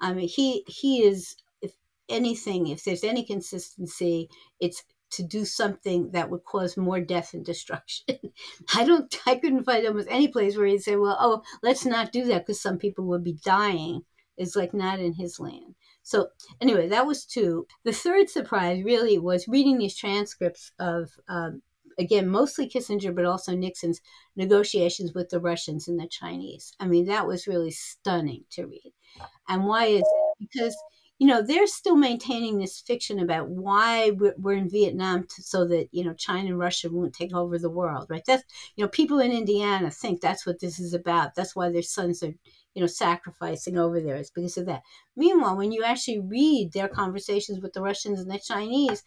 I 0.00 0.12
mean, 0.12 0.28
he 0.28 0.64
he 0.68 1.02
is, 1.02 1.36
if 1.62 1.72
anything, 2.08 2.68
if 2.68 2.84
there's 2.84 3.04
any 3.04 3.24
consistency, 3.24 4.28
it's 4.60 4.84
to 5.16 5.22
do 5.22 5.44
something 5.44 6.10
that 6.12 6.30
would 6.30 6.44
cause 6.44 6.76
more 6.76 7.00
death 7.00 7.34
and 7.34 7.44
destruction. 7.44 8.16
I 8.74 8.84
don't, 8.84 9.14
I 9.26 9.36
couldn't 9.36 9.64
find 9.64 9.86
almost 9.86 10.08
any 10.10 10.28
place 10.28 10.56
where 10.56 10.66
he'd 10.66 10.82
say, 10.82 10.96
well, 10.96 11.16
oh, 11.20 11.42
let's 11.62 11.84
not 11.84 12.12
do 12.12 12.24
that 12.24 12.46
because 12.46 12.60
some 12.60 12.78
people 12.78 13.04
would 13.06 13.24
be 13.24 13.38
dying. 13.44 14.02
It's 14.36 14.56
like 14.56 14.74
not 14.74 14.98
in 14.98 15.14
his 15.14 15.38
land. 15.38 15.74
So 16.02 16.28
anyway, 16.60 16.88
that 16.88 17.06
was 17.06 17.24
two. 17.24 17.66
The 17.84 17.92
third 17.92 18.28
surprise 18.28 18.82
really 18.84 19.18
was 19.18 19.48
reading 19.48 19.78
these 19.78 19.96
transcripts 19.96 20.72
of, 20.78 21.10
um, 21.28 21.62
again, 21.98 22.28
mostly 22.28 22.68
Kissinger, 22.68 23.14
but 23.14 23.24
also 23.24 23.54
Nixon's 23.54 24.00
negotiations 24.36 25.14
with 25.14 25.30
the 25.30 25.40
Russians 25.40 25.88
and 25.88 25.98
the 25.98 26.08
Chinese. 26.08 26.74
I 26.80 26.86
mean, 26.86 27.06
that 27.06 27.26
was 27.26 27.46
really 27.46 27.70
stunning 27.70 28.44
to 28.50 28.66
read. 28.66 28.92
And 29.48 29.64
why 29.64 29.86
is 29.86 30.02
it? 30.02 30.48
Because 30.50 30.76
you 31.24 31.30
know 31.30 31.40
they're 31.40 31.66
still 31.66 31.96
maintaining 31.96 32.58
this 32.58 32.80
fiction 32.80 33.18
about 33.18 33.48
why 33.48 34.10
we're, 34.10 34.34
we're 34.36 34.58
in 34.58 34.68
Vietnam 34.68 35.26
to, 35.26 35.42
so 35.42 35.66
that 35.66 35.88
you 35.90 36.04
know 36.04 36.12
China 36.12 36.50
and 36.50 36.58
Russia 36.58 36.90
won't 36.90 37.14
take 37.14 37.34
over 37.34 37.58
the 37.58 37.70
world, 37.70 38.08
right? 38.10 38.22
That's 38.26 38.44
you 38.76 38.84
know 38.84 38.88
people 38.88 39.20
in 39.20 39.32
Indiana 39.32 39.90
think 39.90 40.20
that's 40.20 40.44
what 40.44 40.60
this 40.60 40.78
is 40.78 40.92
about. 40.92 41.34
That's 41.34 41.56
why 41.56 41.70
their 41.70 41.80
sons 41.80 42.22
are 42.22 42.34
you 42.74 42.82
know 42.82 42.86
sacrificing 42.86 43.78
over 43.78 44.02
there. 44.02 44.16
It's 44.16 44.28
because 44.28 44.58
of 44.58 44.66
that. 44.66 44.82
Meanwhile, 45.16 45.56
when 45.56 45.72
you 45.72 45.82
actually 45.82 46.20
read 46.20 46.72
their 46.74 46.88
conversations 46.88 47.58
with 47.58 47.72
the 47.72 47.80
Russians 47.80 48.20
and 48.20 48.30
the 48.30 48.38
Chinese, 48.38 49.02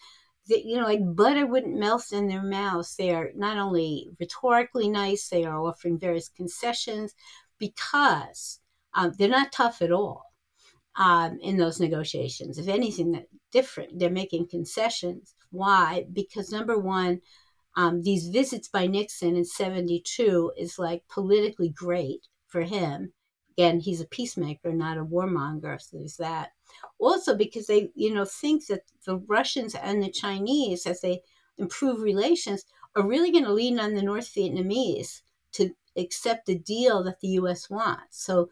that 0.48 0.66
you 0.66 0.78
know, 0.78 0.86
like 0.86 1.02
butter 1.16 1.46
wouldn't 1.46 1.78
melt 1.78 2.12
in 2.12 2.28
their 2.30 2.42
mouths. 2.42 2.96
They 2.96 3.12
are 3.12 3.30
not 3.36 3.60
only 3.60 4.10
rhetorically 4.20 4.90
nice, 4.90 5.30
they 5.30 5.44
are 5.44 5.62
offering 5.62 6.00
various 6.00 6.30
concessions 6.30 7.14
because 7.60 8.60
um, 8.96 9.14
they're 9.20 9.30
not 9.30 9.52
tough 9.52 9.84
at 9.84 9.92
all 9.92 10.27
um, 10.98 11.38
in 11.42 11.58
those 11.58 11.80
negotiations. 11.80 12.58
If 12.58 12.68
anything, 12.68 13.12
that 13.12 13.28
different. 13.52 14.00
They're 14.00 14.10
making 14.10 14.50
concessions. 14.50 15.36
Why? 15.52 16.06
Because 16.12 16.52
number 16.52 16.78
one, 16.78 17.22
um, 17.76 18.02
these 18.02 18.28
visits 18.28 18.68
by 18.68 18.88
Nixon 18.88 19.36
in 19.36 19.46
'72 19.46 20.52
is 20.58 20.80
like 20.80 21.04
politically 21.08 21.70
great 21.70 22.28
for 22.48 22.62
him. 22.62 23.14
Again, 23.58 23.80
he's 23.80 24.02
a 24.02 24.08
peacemaker, 24.08 24.74
not 24.74 24.98
a 24.98 25.06
warmonger. 25.06 25.80
So 25.82 25.98
there's 25.98 26.18
that. 26.18 26.50
Also, 27.00 27.36
because 27.36 27.68
they, 27.68 27.90
you 27.96 28.14
know, 28.14 28.26
think 28.26 28.68
that 28.68 28.82
the 29.06 29.18
Russians 29.18 29.76
and 29.76 30.04
the 30.04 30.12
Chinese, 30.12 30.86
as 30.86 31.02
they 31.02 31.22
improve 31.58 32.02
relations, 32.02 32.66
are 32.96 33.08
really 33.08 33.32
going 33.32 33.46
to 33.46 33.54
lean 33.54 33.80
on 33.80 33.94
the 33.94 34.02
North 34.02 34.34
Vietnamese 34.34 35.22
to 35.54 35.72
accept 35.96 36.46
the 36.46 36.58
deal 36.58 37.04
that 37.04 37.20
the 37.20 37.30
U.S. 37.30 37.70
wants. 37.70 38.24
So, 38.24 38.50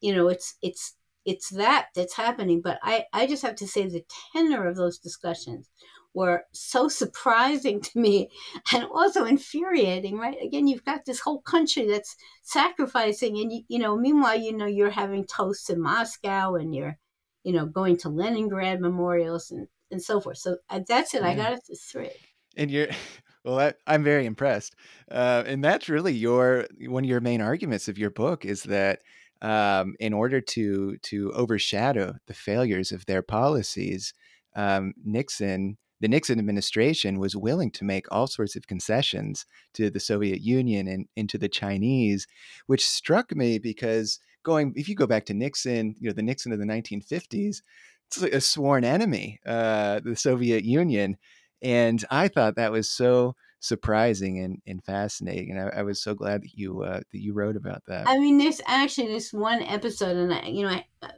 you 0.00 0.14
know, 0.14 0.28
it's 0.28 0.56
it's 0.62 0.94
it's 1.28 1.50
that 1.50 1.88
that's 1.94 2.14
happening. 2.14 2.62
But 2.62 2.78
I, 2.82 3.04
I 3.12 3.26
just 3.26 3.42
have 3.42 3.56
to 3.56 3.68
say 3.68 3.86
the 3.86 4.04
tenor 4.32 4.66
of 4.66 4.76
those 4.76 4.98
discussions 4.98 5.68
were 6.14 6.44
so 6.52 6.88
surprising 6.88 7.80
to 7.82 7.98
me 7.98 8.30
and 8.72 8.84
also 8.84 9.26
infuriating, 9.26 10.16
right? 10.18 10.38
Again, 10.42 10.66
you've 10.66 10.84
got 10.84 11.04
this 11.04 11.20
whole 11.20 11.42
country 11.42 11.86
that's 11.86 12.16
sacrificing 12.42 13.38
and, 13.38 13.52
you, 13.52 13.62
you 13.68 13.78
know, 13.78 13.94
meanwhile, 13.94 14.38
you 14.38 14.56
know, 14.56 14.66
you're 14.66 14.88
having 14.88 15.26
toasts 15.26 15.68
in 15.68 15.82
Moscow 15.82 16.54
and 16.54 16.74
you're, 16.74 16.96
you 17.44 17.52
know, 17.52 17.66
going 17.66 17.98
to 17.98 18.08
Leningrad 18.08 18.80
memorials 18.80 19.50
and, 19.50 19.68
and 19.90 20.02
so 20.02 20.22
forth. 20.22 20.38
So 20.38 20.56
uh, 20.70 20.80
that's 20.88 21.12
it. 21.12 21.20
Yeah. 21.20 21.28
I 21.28 21.34
got 21.34 21.52
it 21.52 21.60
to 21.66 21.76
three. 21.76 22.10
And 22.56 22.70
you're, 22.70 22.88
Well, 23.44 23.60
I, 23.60 23.74
I'm 23.86 24.02
very 24.02 24.26
impressed, 24.26 24.74
uh, 25.10 25.44
and 25.46 25.64
that's 25.64 25.88
really 25.88 26.12
your 26.12 26.66
one 26.80 27.04
of 27.04 27.08
your 27.08 27.20
main 27.20 27.40
arguments 27.40 27.88
of 27.88 27.96
your 27.96 28.10
book 28.10 28.44
is 28.44 28.64
that 28.64 29.00
um, 29.42 29.94
in 30.00 30.12
order 30.12 30.40
to 30.40 30.96
to 30.98 31.32
overshadow 31.32 32.14
the 32.26 32.34
failures 32.34 32.92
of 32.92 33.06
their 33.06 33.22
policies, 33.22 34.12
um, 34.56 34.94
Nixon, 35.04 35.78
the 36.00 36.08
Nixon 36.08 36.38
administration, 36.38 37.18
was 37.18 37.36
willing 37.36 37.70
to 37.72 37.84
make 37.84 38.06
all 38.10 38.26
sorts 38.26 38.56
of 38.56 38.66
concessions 38.66 39.46
to 39.74 39.90
the 39.90 40.00
Soviet 40.00 40.40
Union 40.40 40.88
and, 40.88 41.06
and 41.16 41.28
to 41.28 41.38
the 41.38 41.48
Chinese, 41.48 42.26
which 42.66 42.86
struck 42.86 43.34
me 43.34 43.58
because 43.58 44.18
going 44.42 44.72
if 44.76 44.88
you 44.88 44.94
go 44.94 45.06
back 45.06 45.26
to 45.26 45.34
Nixon, 45.34 45.94
you 45.98 46.08
know 46.08 46.14
the 46.14 46.22
Nixon 46.22 46.52
of 46.52 46.58
the 46.58 46.64
1950s, 46.64 47.62
it's 48.08 48.22
a 48.22 48.40
sworn 48.40 48.84
enemy, 48.84 49.40
uh, 49.46 50.00
the 50.00 50.16
Soviet 50.16 50.64
Union. 50.64 51.16
And 51.62 52.04
I 52.10 52.28
thought 52.28 52.56
that 52.56 52.72
was 52.72 52.88
so 52.88 53.34
surprising 53.60 54.38
and, 54.38 54.62
and 54.66 54.84
fascinating. 54.84 55.50
And 55.50 55.60
I, 55.60 55.80
I 55.80 55.82
was 55.82 56.00
so 56.00 56.14
glad 56.14 56.42
that 56.42 56.54
you 56.54 56.82
uh, 56.82 57.00
that 57.12 57.20
you 57.20 57.32
wrote 57.32 57.56
about 57.56 57.82
that. 57.86 58.08
I 58.08 58.18
mean, 58.18 58.38
there's 58.38 58.60
actually 58.66 59.08
this 59.08 59.32
one 59.32 59.62
episode, 59.62 60.16
and 60.16 60.32
I, 60.32 60.46
you 60.46 60.62
know, 60.64 60.70
I, 60.70 60.84
uh, 61.02 61.08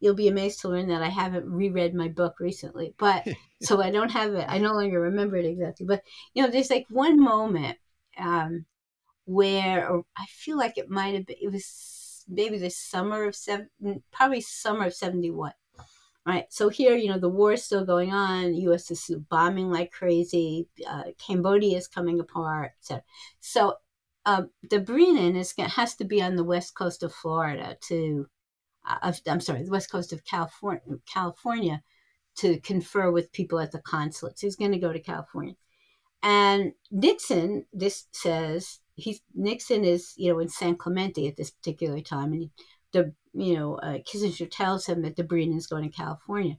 you'll 0.00 0.14
be 0.14 0.28
amazed 0.28 0.60
to 0.60 0.68
learn 0.68 0.88
that 0.88 1.02
I 1.02 1.08
haven't 1.08 1.50
reread 1.50 1.94
my 1.94 2.08
book 2.08 2.34
recently, 2.40 2.94
but 2.98 3.26
so 3.62 3.80
I 3.82 3.90
don't 3.90 4.10
have 4.10 4.34
it. 4.34 4.46
I 4.48 4.58
no 4.58 4.72
longer 4.72 5.00
remember 5.00 5.36
it 5.36 5.46
exactly, 5.46 5.86
but 5.86 6.02
you 6.34 6.42
know, 6.42 6.50
there's 6.50 6.70
like 6.70 6.86
one 6.90 7.20
moment 7.20 7.78
um, 8.18 8.66
where, 9.24 9.88
or 9.88 10.04
I 10.16 10.26
feel 10.28 10.56
like 10.56 10.78
it 10.78 10.88
might 10.90 11.14
have 11.14 11.26
been, 11.26 11.36
it 11.40 11.52
was 11.52 12.24
maybe 12.28 12.58
the 12.58 12.70
summer 12.70 13.24
of 13.24 13.34
seven, 13.34 13.68
probably 14.12 14.40
summer 14.40 14.86
of 14.86 14.94
seventy 14.94 15.30
one 15.30 15.52
right? 16.26 16.46
So 16.50 16.68
here, 16.68 16.96
you 16.96 17.08
know, 17.08 17.18
the 17.18 17.28
war 17.28 17.52
is 17.52 17.64
still 17.64 17.86
going 17.86 18.12
on. 18.12 18.52
The 18.52 18.60
U.S. 18.62 18.90
is 18.90 19.10
bombing 19.30 19.70
like 19.70 19.92
crazy. 19.92 20.66
Uh, 20.86 21.04
Cambodia 21.24 21.78
is 21.78 21.86
coming 21.86 22.18
apart. 22.18 22.72
etc. 22.80 23.04
so 23.40 23.74
uh, 24.26 24.42
Dobrynin 24.66 25.36
is 25.36 25.54
has 25.56 25.94
to 25.94 26.04
be 26.04 26.20
on 26.20 26.34
the 26.34 26.44
west 26.44 26.74
coast 26.74 27.04
of 27.04 27.14
Florida 27.14 27.78
to, 27.82 28.26
uh, 28.84 29.12
I'm 29.28 29.40
sorry, 29.40 29.62
the 29.62 29.70
west 29.70 29.90
coast 29.90 30.12
of 30.12 30.24
California, 30.24 30.80
California, 31.06 31.82
to 32.38 32.58
confer 32.60 33.10
with 33.12 33.32
people 33.32 33.60
at 33.60 33.70
the 33.70 33.78
consulates. 33.78 34.40
He's 34.40 34.56
going 34.56 34.72
to 34.72 34.78
go 34.78 34.92
to 34.92 35.00
California, 35.00 35.54
and 36.24 36.72
Nixon. 36.90 37.66
This 37.72 38.06
says 38.10 38.80
he's 38.96 39.20
Nixon 39.34 39.84
is 39.84 40.12
you 40.16 40.32
know 40.32 40.40
in 40.40 40.48
San 40.48 40.74
Clemente 40.74 41.28
at 41.28 41.36
this 41.36 41.52
particular 41.52 42.00
time, 42.00 42.32
and 42.32 42.42
he, 42.42 42.50
the 42.92 43.14
you 43.36 43.54
know, 43.54 43.74
uh, 43.76 43.98
Kissinger 43.98 44.50
tells 44.50 44.86
him 44.86 45.02
that 45.02 45.16
Dobrynin 45.16 45.56
is 45.56 45.66
going 45.66 45.88
to 45.88 45.94
California. 45.94 46.56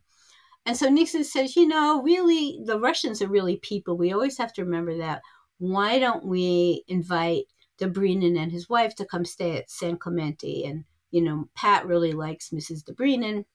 And 0.65 0.75
so 0.75 0.89
Nixon 0.89 1.23
says, 1.23 1.55
you 1.55 1.67
know, 1.67 2.01
really, 2.01 2.59
the 2.63 2.79
Russians 2.79 3.21
are 3.21 3.27
really 3.27 3.57
people. 3.57 3.97
We 3.97 4.11
always 4.11 4.37
have 4.37 4.53
to 4.53 4.65
remember 4.65 4.97
that. 4.97 5.21
Why 5.59 5.97
don't 5.97 6.25
we 6.25 6.83
invite 6.87 7.45
Dobrynin 7.79 8.37
and 8.37 8.51
his 8.51 8.69
wife 8.69 8.93
to 8.95 9.05
come 9.05 9.25
stay 9.25 9.57
at 9.57 9.71
San 9.71 9.97
Clemente? 9.97 10.65
And, 10.65 10.83
you 11.09 11.21
know, 11.21 11.49
Pat 11.55 11.87
really 11.87 12.11
likes 12.11 12.49
Mrs. 12.49 12.83
Dobrynin. 12.83 13.45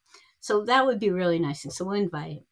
So 0.40 0.64
that 0.64 0.86
would 0.86 0.98
be 0.98 1.10
really 1.10 1.38
nice. 1.38 1.64
And 1.64 1.72
so 1.72 1.84
we'll 1.84 2.02
invite 2.02 2.32
him, 2.32 2.44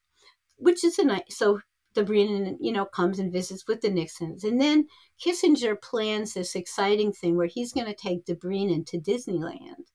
which 0.57 0.85
is 0.85 0.99
a 0.99 1.05
nice. 1.05 1.23
So 1.31 1.61
Dobrynin, 1.95 2.59
you 2.61 2.71
know, 2.71 2.85
comes 2.85 3.19
and 3.19 3.33
visits 3.33 3.67
with 3.67 3.81
the 3.81 3.91
Nixons. 3.91 4.45
And 4.45 4.61
then 4.61 4.87
Kissinger 5.25 5.81
plans 5.81 6.35
this 6.35 6.55
exciting 6.55 7.13
thing 7.13 7.37
where 7.37 7.49
he's 7.49 7.73
going 7.73 7.87
to 7.87 7.95
take 7.95 8.27
Dobrynin 8.27 8.87
to 8.87 8.99
Disneyland 8.99 9.87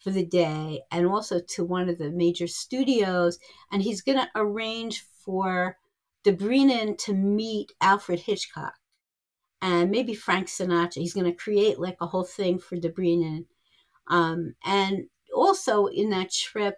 for 0.00 0.10
the 0.10 0.24
day 0.24 0.82
and 0.90 1.06
also 1.06 1.40
to 1.40 1.64
one 1.64 1.88
of 1.88 1.98
the 1.98 2.10
major 2.10 2.46
studios. 2.46 3.38
And 3.70 3.82
he's 3.82 4.02
going 4.02 4.18
to 4.18 4.28
arrange 4.34 5.04
for 5.24 5.76
Dobrynin 6.24 6.98
to 6.98 7.14
meet 7.14 7.72
Alfred 7.80 8.20
Hitchcock 8.20 8.74
and 9.62 9.90
maybe 9.90 10.14
Frank 10.14 10.48
Sinatra. 10.48 10.96
He's 10.96 11.14
going 11.14 11.26
to 11.26 11.32
create 11.32 11.78
like 11.78 11.96
a 12.00 12.06
whole 12.06 12.24
thing 12.24 12.58
for 12.58 12.76
Dobrynin. 12.76 13.44
Um, 14.08 14.54
and 14.64 15.04
also 15.34 15.86
in 15.86 16.10
that 16.10 16.32
trip, 16.32 16.76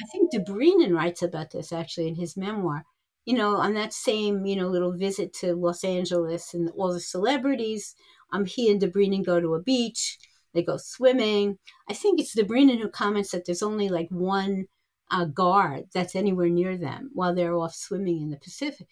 I 0.00 0.04
think 0.06 0.32
Dobrynin 0.32 0.94
writes 0.94 1.22
about 1.22 1.50
this 1.50 1.72
actually 1.72 2.08
in 2.08 2.16
his 2.16 2.36
memoir. 2.36 2.84
You 3.24 3.34
know, 3.34 3.56
on 3.56 3.74
that 3.74 3.92
same, 3.92 4.44
you 4.46 4.56
know, 4.56 4.66
little 4.66 4.92
visit 4.92 5.32
to 5.34 5.54
Los 5.54 5.84
Angeles 5.84 6.54
and 6.54 6.70
all 6.76 6.92
the 6.92 7.00
celebrities, 7.00 7.94
um, 8.32 8.44
he 8.46 8.70
and 8.70 8.80
Dobrynin 8.80 9.24
go 9.24 9.40
to 9.40 9.54
a 9.54 9.62
beach 9.62 10.18
they 10.54 10.62
go 10.62 10.76
swimming. 10.76 11.58
I 11.88 11.94
think 11.94 12.20
it's 12.20 12.34
Dobrynin 12.34 12.80
who 12.80 12.88
comments 12.88 13.30
that 13.30 13.44
there's 13.46 13.62
only 13.62 13.88
like 13.88 14.08
one 14.10 14.66
uh, 15.10 15.26
guard 15.26 15.84
that's 15.92 16.16
anywhere 16.16 16.48
near 16.48 16.76
them 16.76 17.10
while 17.12 17.34
they're 17.34 17.56
off 17.56 17.74
swimming 17.74 18.22
in 18.22 18.30
the 18.30 18.38
Pacific. 18.38 18.88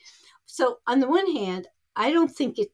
So 0.46 0.78
on 0.86 1.00
the 1.00 1.08
one 1.08 1.30
hand, 1.34 1.68
I 1.96 2.10
don't 2.10 2.30
think 2.30 2.58
it. 2.58 2.68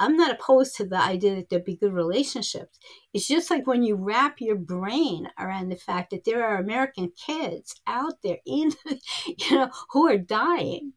I'm 0.00 0.16
not 0.16 0.32
opposed 0.32 0.74
to 0.76 0.86
the 0.86 1.00
idea 1.00 1.36
that 1.36 1.50
there'd 1.50 1.64
be 1.64 1.76
good 1.76 1.92
relationships. 1.92 2.80
It's 3.14 3.28
just 3.28 3.48
like 3.48 3.68
when 3.68 3.84
you 3.84 3.94
wrap 3.94 4.40
your 4.40 4.56
brain 4.56 5.28
around 5.38 5.68
the 5.68 5.76
fact 5.76 6.10
that 6.10 6.24
there 6.24 6.44
are 6.44 6.58
American 6.58 7.12
kids 7.16 7.80
out 7.86 8.14
there 8.24 8.38
in, 8.44 8.72
you 9.26 9.54
know, 9.54 9.70
who 9.90 10.08
are 10.08 10.18
dying 10.18 10.94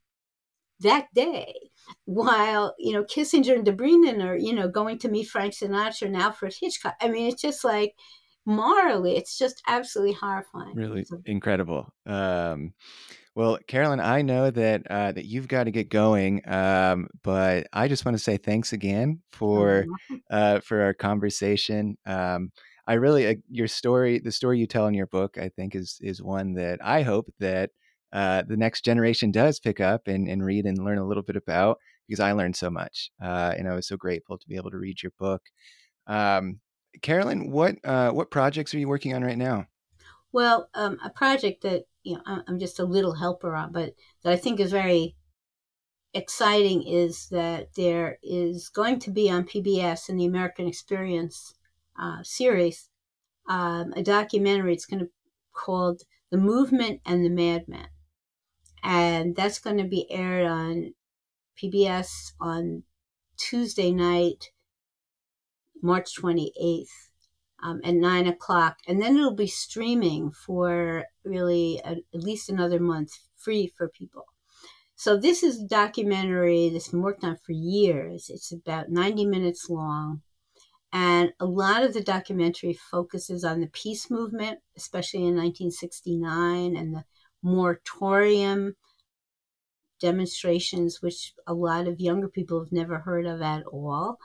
that 0.79 1.07
day 1.13 1.53
while 2.05 2.75
you 2.79 2.93
know 2.93 3.03
Kissinger 3.03 3.55
and 3.55 3.65
Dobrynin 3.65 4.23
are 4.23 4.37
you 4.37 4.53
know 4.53 4.67
going 4.67 4.99
to 4.99 5.09
meet 5.09 5.27
Frank 5.27 5.53
Sinatra 5.53 6.03
and 6.03 6.17
Alfred 6.17 6.55
Hitchcock. 6.59 6.95
I 7.01 7.07
mean, 7.07 7.27
it's 7.27 7.41
just 7.41 7.63
like 7.63 7.95
morally, 8.45 9.17
it's 9.17 9.37
just 9.37 9.61
absolutely 9.67 10.13
horrifying. 10.13 10.75
Really 10.75 11.05
incredible. 11.25 11.93
Um, 12.05 12.73
well, 13.33 13.57
Carolyn, 13.67 14.01
I 14.01 14.21
know 14.23 14.51
that 14.51 14.81
uh, 14.89 15.11
that 15.13 15.25
you've 15.25 15.47
got 15.47 15.65
to 15.65 15.71
get 15.71 15.89
going, 15.89 16.41
um, 16.49 17.07
but 17.23 17.67
I 17.71 17.87
just 17.87 18.03
want 18.03 18.17
to 18.17 18.23
say 18.23 18.37
thanks 18.37 18.73
again 18.73 19.21
for 19.31 19.85
uh, 20.29 20.59
for 20.59 20.81
our 20.81 20.93
conversation. 20.93 21.97
Um, 22.05 22.51
I 22.85 22.93
really 22.95 23.27
uh, 23.27 23.35
your 23.49 23.67
story, 23.67 24.19
the 24.19 24.33
story 24.33 24.59
you 24.59 24.67
tell 24.67 24.87
in 24.87 24.93
your 24.93 25.07
book, 25.07 25.37
I 25.37 25.49
think 25.49 25.75
is 25.75 25.97
is 26.01 26.21
one 26.21 26.53
that 26.55 26.79
I 26.83 27.03
hope 27.03 27.31
that 27.39 27.69
uh, 28.13 28.43
the 28.47 28.57
next 28.57 28.83
generation 28.83 29.31
does 29.31 29.59
pick 29.59 29.79
up 29.79 30.07
and, 30.07 30.27
and 30.27 30.43
read 30.43 30.65
and 30.65 30.83
learn 30.83 30.97
a 30.97 31.07
little 31.07 31.23
bit 31.23 31.35
about 31.35 31.77
because 32.07 32.19
I 32.19 32.33
learned 32.33 32.55
so 32.55 32.69
much. 32.69 33.11
Uh, 33.23 33.53
and 33.57 33.67
I 33.67 33.75
was 33.75 33.87
so 33.87 33.97
grateful 33.97 34.37
to 34.37 34.47
be 34.47 34.55
able 34.55 34.71
to 34.71 34.77
read 34.77 35.01
your 35.01 35.13
book. 35.17 35.41
Um, 36.07 36.59
Carolyn, 37.01 37.51
what 37.51 37.75
uh, 37.85 38.11
what 38.11 38.31
projects 38.31 38.73
are 38.73 38.79
you 38.79 38.87
working 38.87 39.13
on 39.13 39.23
right 39.23 39.37
now? 39.37 39.65
Well, 40.33 40.69
um, 40.73 40.97
a 41.03 41.09
project 41.09 41.63
that 41.63 41.83
you 42.03 42.15
know 42.15 42.43
I'm 42.47 42.59
just 42.59 42.79
a 42.79 42.85
little 42.85 43.13
helper 43.13 43.55
on, 43.55 43.71
but 43.71 43.93
that 44.23 44.33
I 44.33 44.35
think 44.35 44.59
is 44.59 44.71
very 44.71 45.15
exciting 46.13 46.85
is 46.85 47.29
that 47.29 47.73
there 47.75 48.17
is 48.21 48.67
going 48.67 48.99
to 48.99 49.11
be 49.11 49.29
on 49.29 49.45
PBS 49.45 50.09
in 50.09 50.17
the 50.17 50.25
American 50.25 50.67
Experience 50.67 51.53
uh, 51.97 52.17
series 52.23 52.89
um, 53.47 53.93
a 53.95 54.03
documentary. 54.03 54.73
It's 54.73 54.85
going 54.85 54.99
to 54.99 55.09
called 55.53 56.03
"The 56.29 56.37
Movement 56.37 57.01
and 57.05 57.25
the 57.25 57.29
Madman," 57.29 57.89
and 58.83 59.35
that's 59.35 59.59
going 59.59 59.77
to 59.77 59.83
be 59.83 60.09
aired 60.11 60.45
on 60.45 60.93
PBS 61.61 62.33
on 62.39 62.83
Tuesday 63.37 63.91
night, 63.91 64.51
March 65.81 66.15
28th 66.19 66.87
um, 67.63 67.81
at 67.83 67.93
9 67.93 68.27
o'clock. 68.27 68.77
And 68.87 69.01
then 69.01 69.17
it'll 69.17 69.35
be 69.35 69.47
streaming 69.47 70.31
for 70.31 71.05
really 71.23 71.81
a, 71.83 71.97
at 72.13 72.23
least 72.23 72.49
another 72.49 72.79
month 72.79 73.11
free 73.35 73.71
for 73.77 73.89
people. 73.89 74.25
So 74.95 75.17
this 75.17 75.41
is 75.41 75.61
a 75.61 75.67
documentary 75.67 76.69
that's 76.69 76.89
been 76.89 77.01
worked 77.01 77.23
on 77.23 77.37
for 77.37 77.53
years. 77.53 78.29
It's 78.29 78.51
about 78.51 78.89
90 78.89 79.25
minutes 79.25 79.69
long. 79.69 80.21
And 80.93 81.33
a 81.39 81.45
lot 81.45 81.83
of 81.83 81.93
the 81.93 82.03
documentary 82.03 82.73
focuses 82.73 83.43
on 83.43 83.61
the 83.61 83.67
peace 83.67 84.11
movement, 84.11 84.59
especially 84.75 85.21
in 85.21 85.35
1969 85.35 86.75
and 86.75 86.93
the 86.93 87.05
moratorium 87.43 88.75
demonstrations, 89.99 91.01
which 91.01 91.33
a 91.47 91.53
lot 91.53 91.87
of 91.87 91.99
younger 91.99 92.27
people 92.27 92.59
have 92.59 92.71
never 92.71 92.99
heard 92.99 93.25
of 93.25 93.41
at 93.41 93.63
all. 93.65 94.17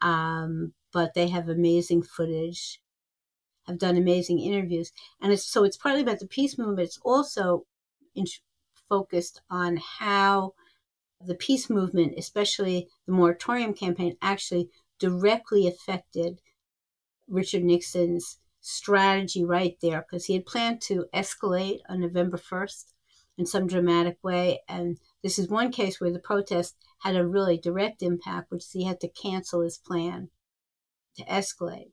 Um, 0.00 0.74
but 0.92 1.14
they 1.14 1.28
have 1.28 1.48
amazing 1.48 2.02
footage, 2.02 2.80
have 3.66 3.78
done 3.78 3.96
amazing 3.96 4.40
interviews. 4.40 4.92
And 5.20 5.32
it's, 5.32 5.44
so 5.44 5.64
it's 5.64 5.76
partly 5.76 6.02
about 6.02 6.18
the 6.18 6.26
peace 6.26 6.58
movement, 6.58 6.80
it's 6.80 7.00
also 7.02 7.64
in, 8.14 8.26
focused 8.88 9.40
on 9.50 9.78
how 9.98 10.52
the 11.24 11.34
peace 11.34 11.70
movement, 11.70 12.14
especially 12.18 12.88
the 13.06 13.12
moratorium 13.12 13.72
campaign, 13.74 14.16
actually 14.20 14.68
directly 14.98 15.66
affected 15.66 16.40
Richard 17.28 17.64
Nixon's 17.64 18.38
strategy 18.62 19.44
right 19.44 19.76
there 19.82 20.06
because 20.08 20.26
he 20.26 20.34
had 20.34 20.46
planned 20.46 20.80
to 20.80 21.06
escalate 21.12 21.80
on 21.88 22.00
November 22.00 22.38
1st 22.38 22.84
in 23.36 23.44
some 23.44 23.66
dramatic 23.66 24.18
way. 24.22 24.60
And 24.68 24.98
this 25.22 25.38
is 25.38 25.48
one 25.48 25.72
case 25.72 26.00
where 26.00 26.12
the 26.12 26.18
protest 26.18 26.76
had 27.00 27.16
a 27.16 27.26
really 27.26 27.58
direct 27.58 28.02
impact, 28.02 28.50
which 28.50 28.64
he 28.72 28.84
had 28.84 29.00
to 29.00 29.08
cancel 29.08 29.60
his 29.60 29.78
plan 29.78 30.30
to 31.16 31.24
escalate. 31.24 31.90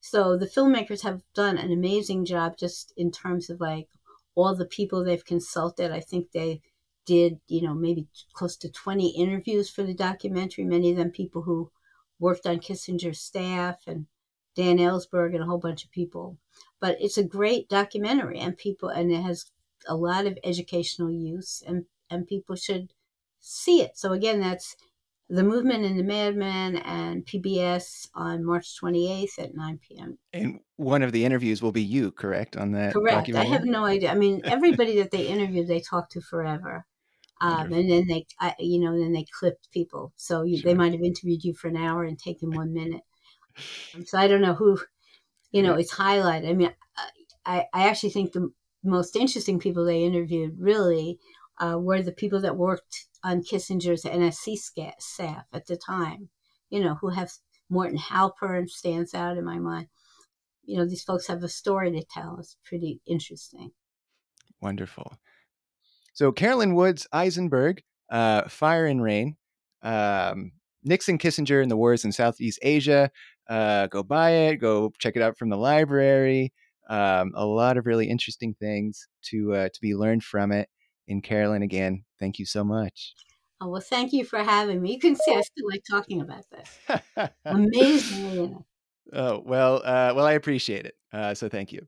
So 0.00 0.36
the 0.36 0.46
filmmakers 0.46 1.02
have 1.02 1.22
done 1.34 1.56
an 1.56 1.72
amazing 1.72 2.24
job 2.24 2.56
just 2.58 2.92
in 2.96 3.10
terms 3.10 3.48
of 3.48 3.60
like 3.60 3.88
all 4.34 4.54
the 4.54 4.66
people 4.66 5.04
they've 5.04 5.24
consulted. 5.24 5.90
I 5.92 6.00
think 6.00 6.32
they 6.32 6.62
did, 7.06 7.40
you 7.46 7.62
know, 7.62 7.74
maybe 7.74 8.06
close 8.34 8.56
to 8.58 8.70
20 8.70 9.10
interviews 9.10 9.70
for 9.70 9.82
the 9.82 9.94
documentary, 9.94 10.64
many 10.64 10.90
of 10.90 10.96
them 10.96 11.10
people 11.10 11.42
who 11.42 11.70
worked 12.18 12.46
on 12.46 12.58
Kissinger's 12.58 13.20
staff 13.20 13.76
and 13.86 14.06
Dan 14.58 14.78
Ellsberg 14.78 15.34
and 15.34 15.42
a 15.42 15.46
whole 15.46 15.58
bunch 15.58 15.84
of 15.84 15.92
people. 15.92 16.36
But 16.80 16.96
it's 17.00 17.16
a 17.16 17.24
great 17.24 17.68
documentary 17.68 18.40
and 18.40 18.56
people 18.56 18.88
and 18.88 19.12
it 19.12 19.22
has 19.22 19.46
a 19.86 19.94
lot 19.94 20.26
of 20.26 20.36
educational 20.42 21.12
use 21.12 21.62
and 21.66 21.84
and 22.10 22.26
people 22.26 22.56
should 22.56 22.92
see 23.38 23.82
it. 23.82 23.96
So 23.96 24.12
again, 24.12 24.40
that's 24.40 24.74
the 25.30 25.44
Movement 25.44 25.84
and 25.84 25.96
the 25.98 26.02
Madman 26.02 26.76
and 26.76 27.24
PBS 27.24 28.08
on 28.14 28.44
March 28.44 28.74
28th 28.82 29.38
at 29.38 29.54
9 29.54 29.78
p.m. 29.86 30.18
And 30.32 30.60
one 30.76 31.02
of 31.02 31.12
the 31.12 31.24
interviews 31.24 31.62
will 31.62 31.70
be 31.70 31.82
you, 31.82 32.10
correct? 32.10 32.56
On 32.56 32.72
that 32.72 32.94
correct. 32.94 33.32
I 33.34 33.44
have 33.44 33.64
no 33.64 33.84
idea. 33.84 34.10
I 34.10 34.14
mean, 34.14 34.40
everybody 34.44 34.96
that 34.96 35.10
they 35.12 35.26
interviewed, 35.26 35.68
they 35.68 35.80
talked 35.80 36.12
to 36.12 36.20
forever. 36.20 36.84
Um, 37.40 37.72
and 37.72 37.88
then 37.88 38.08
they, 38.08 38.26
I, 38.40 38.54
you 38.58 38.80
know, 38.80 38.98
then 38.98 39.12
they 39.12 39.26
clipped 39.38 39.70
people. 39.70 40.12
So 40.16 40.42
you, 40.42 40.56
sure. 40.58 40.70
they 40.70 40.74
might 40.74 40.92
have 40.92 41.02
interviewed 41.02 41.44
you 41.44 41.54
for 41.54 41.68
an 41.68 41.76
hour 41.76 42.02
and 42.02 42.18
taken 42.18 42.50
one 42.50 42.72
minute. 42.72 43.02
So 44.06 44.18
I 44.18 44.28
don't 44.28 44.42
know 44.42 44.54
who, 44.54 44.78
you 45.52 45.62
know, 45.62 45.76
is 45.76 45.92
highlighted. 45.92 46.48
I 46.48 46.52
mean, 46.54 46.72
I, 47.44 47.66
I 47.72 47.88
actually 47.88 48.10
think 48.10 48.32
the 48.32 48.50
most 48.84 49.16
interesting 49.16 49.58
people 49.58 49.84
they 49.84 50.04
interviewed 50.04 50.56
really 50.58 51.18
uh, 51.58 51.78
were 51.78 52.02
the 52.02 52.12
people 52.12 52.40
that 52.42 52.56
worked 52.56 53.06
on 53.24 53.42
Kissinger's 53.42 54.04
NSC 54.04 54.56
staff 54.98 55.44
at 55.52 55.66
the 55.66 55.76
time, 55.76 56.28
you 56.70 56.80
know, 56.80 56.96
who 57.00 57.08
have 57.08 57.32
Morton 57.68 57.98
Halperin 57.98 58.68
stands 58.68 59.14
out 59.14 59.36
in 59.36 59.44
my 59.44 59.58
mind. 59.58 59.88
You 60.64 60.78
know, 60.78 60.86
these 60.86 61.02
folks 61.02 61.26
have 61.26 61.42
a 61.42 61.48
story 61.48 61.90
to 61.92 62.04
tell. 62.04 62.36
It's 62.38 62.56
pretty 62.64 63.00
interesting. 63.06 63.70
Wonderful. 64.60 65.16
So 66.12 66.32
Carolyn 66.32 66.74
Woods 66.74 67.06
Eisenberg, 67.12 67.82
uh, 68.10 68.48
Fire 68.48 68.86
and 68.86 69.02
Rain, 69.02 69.36
um, 69.82 70.52
Nixon 70.84 71.18
Kissinger 71.18 71.62
and 71.62 71.70
the 71.70 71.76
Wars 71.76 72.04
in 72.04 72.12
Southeast 72.12 72.58
Asia. 72.62 73.10
Uh, 73.48 73.86
go 73.86 74.02
buy 74.02 74.30
it. 74.30 74.56
Go 74.56 74.92
check 74.98 75.16
it 75.16 75.22
out 75.22 75.38
from 75.38 75.48
the 75.48 75.56
library. 75.56 76.52
Um, 76.88 77.32
a 77.34 77.44
lot 77.44 77.76
of 77.76 77.86
really 77.86 78.08
interesting 78.08 78.54
things 78.54 79.08
to 79.24 79.54
uh, 79.54 79.68
to 79.68 79.80
be 79.80 79.94
learned 79.94 80.24
from 80.24 80.52
it. 80.52 80.68
And 81.08 81.22
Carolyn, 81.22 81.62
again, 81.62 82.04
thank 82.18 82.38
you 82.38 82.46
so 82.46 82.64
much. 82.64 83.14
Oh, 83.60 83.68
well, 83.68 83.80
thank 83.80 84.12
you 84.12 84.24
for 84.24 84.38
having 84.42 84.80
me. 84.80 84.92
You 84.92 85.00
can 85.00 85.16
see 85.16 85.34
I 85.34 85.40
still 85.40 85.66
like 85.68 85.82
talking 85.90 86.20
about 86.20 86.44
this. 86.50 87.30
Amazing. 87.44 88.64
Oh 89.12 89.42
well, 89.44 89.76
uh, 89.76 90.12
well, 90.14 90.26
I 90.26 90.32
appreciate 90.32 90.86
it. 90.86 90.94
Uh, 91.12 91.34
so 91.34 91.48
thank 91.48 91.72
you. 91.72 91.86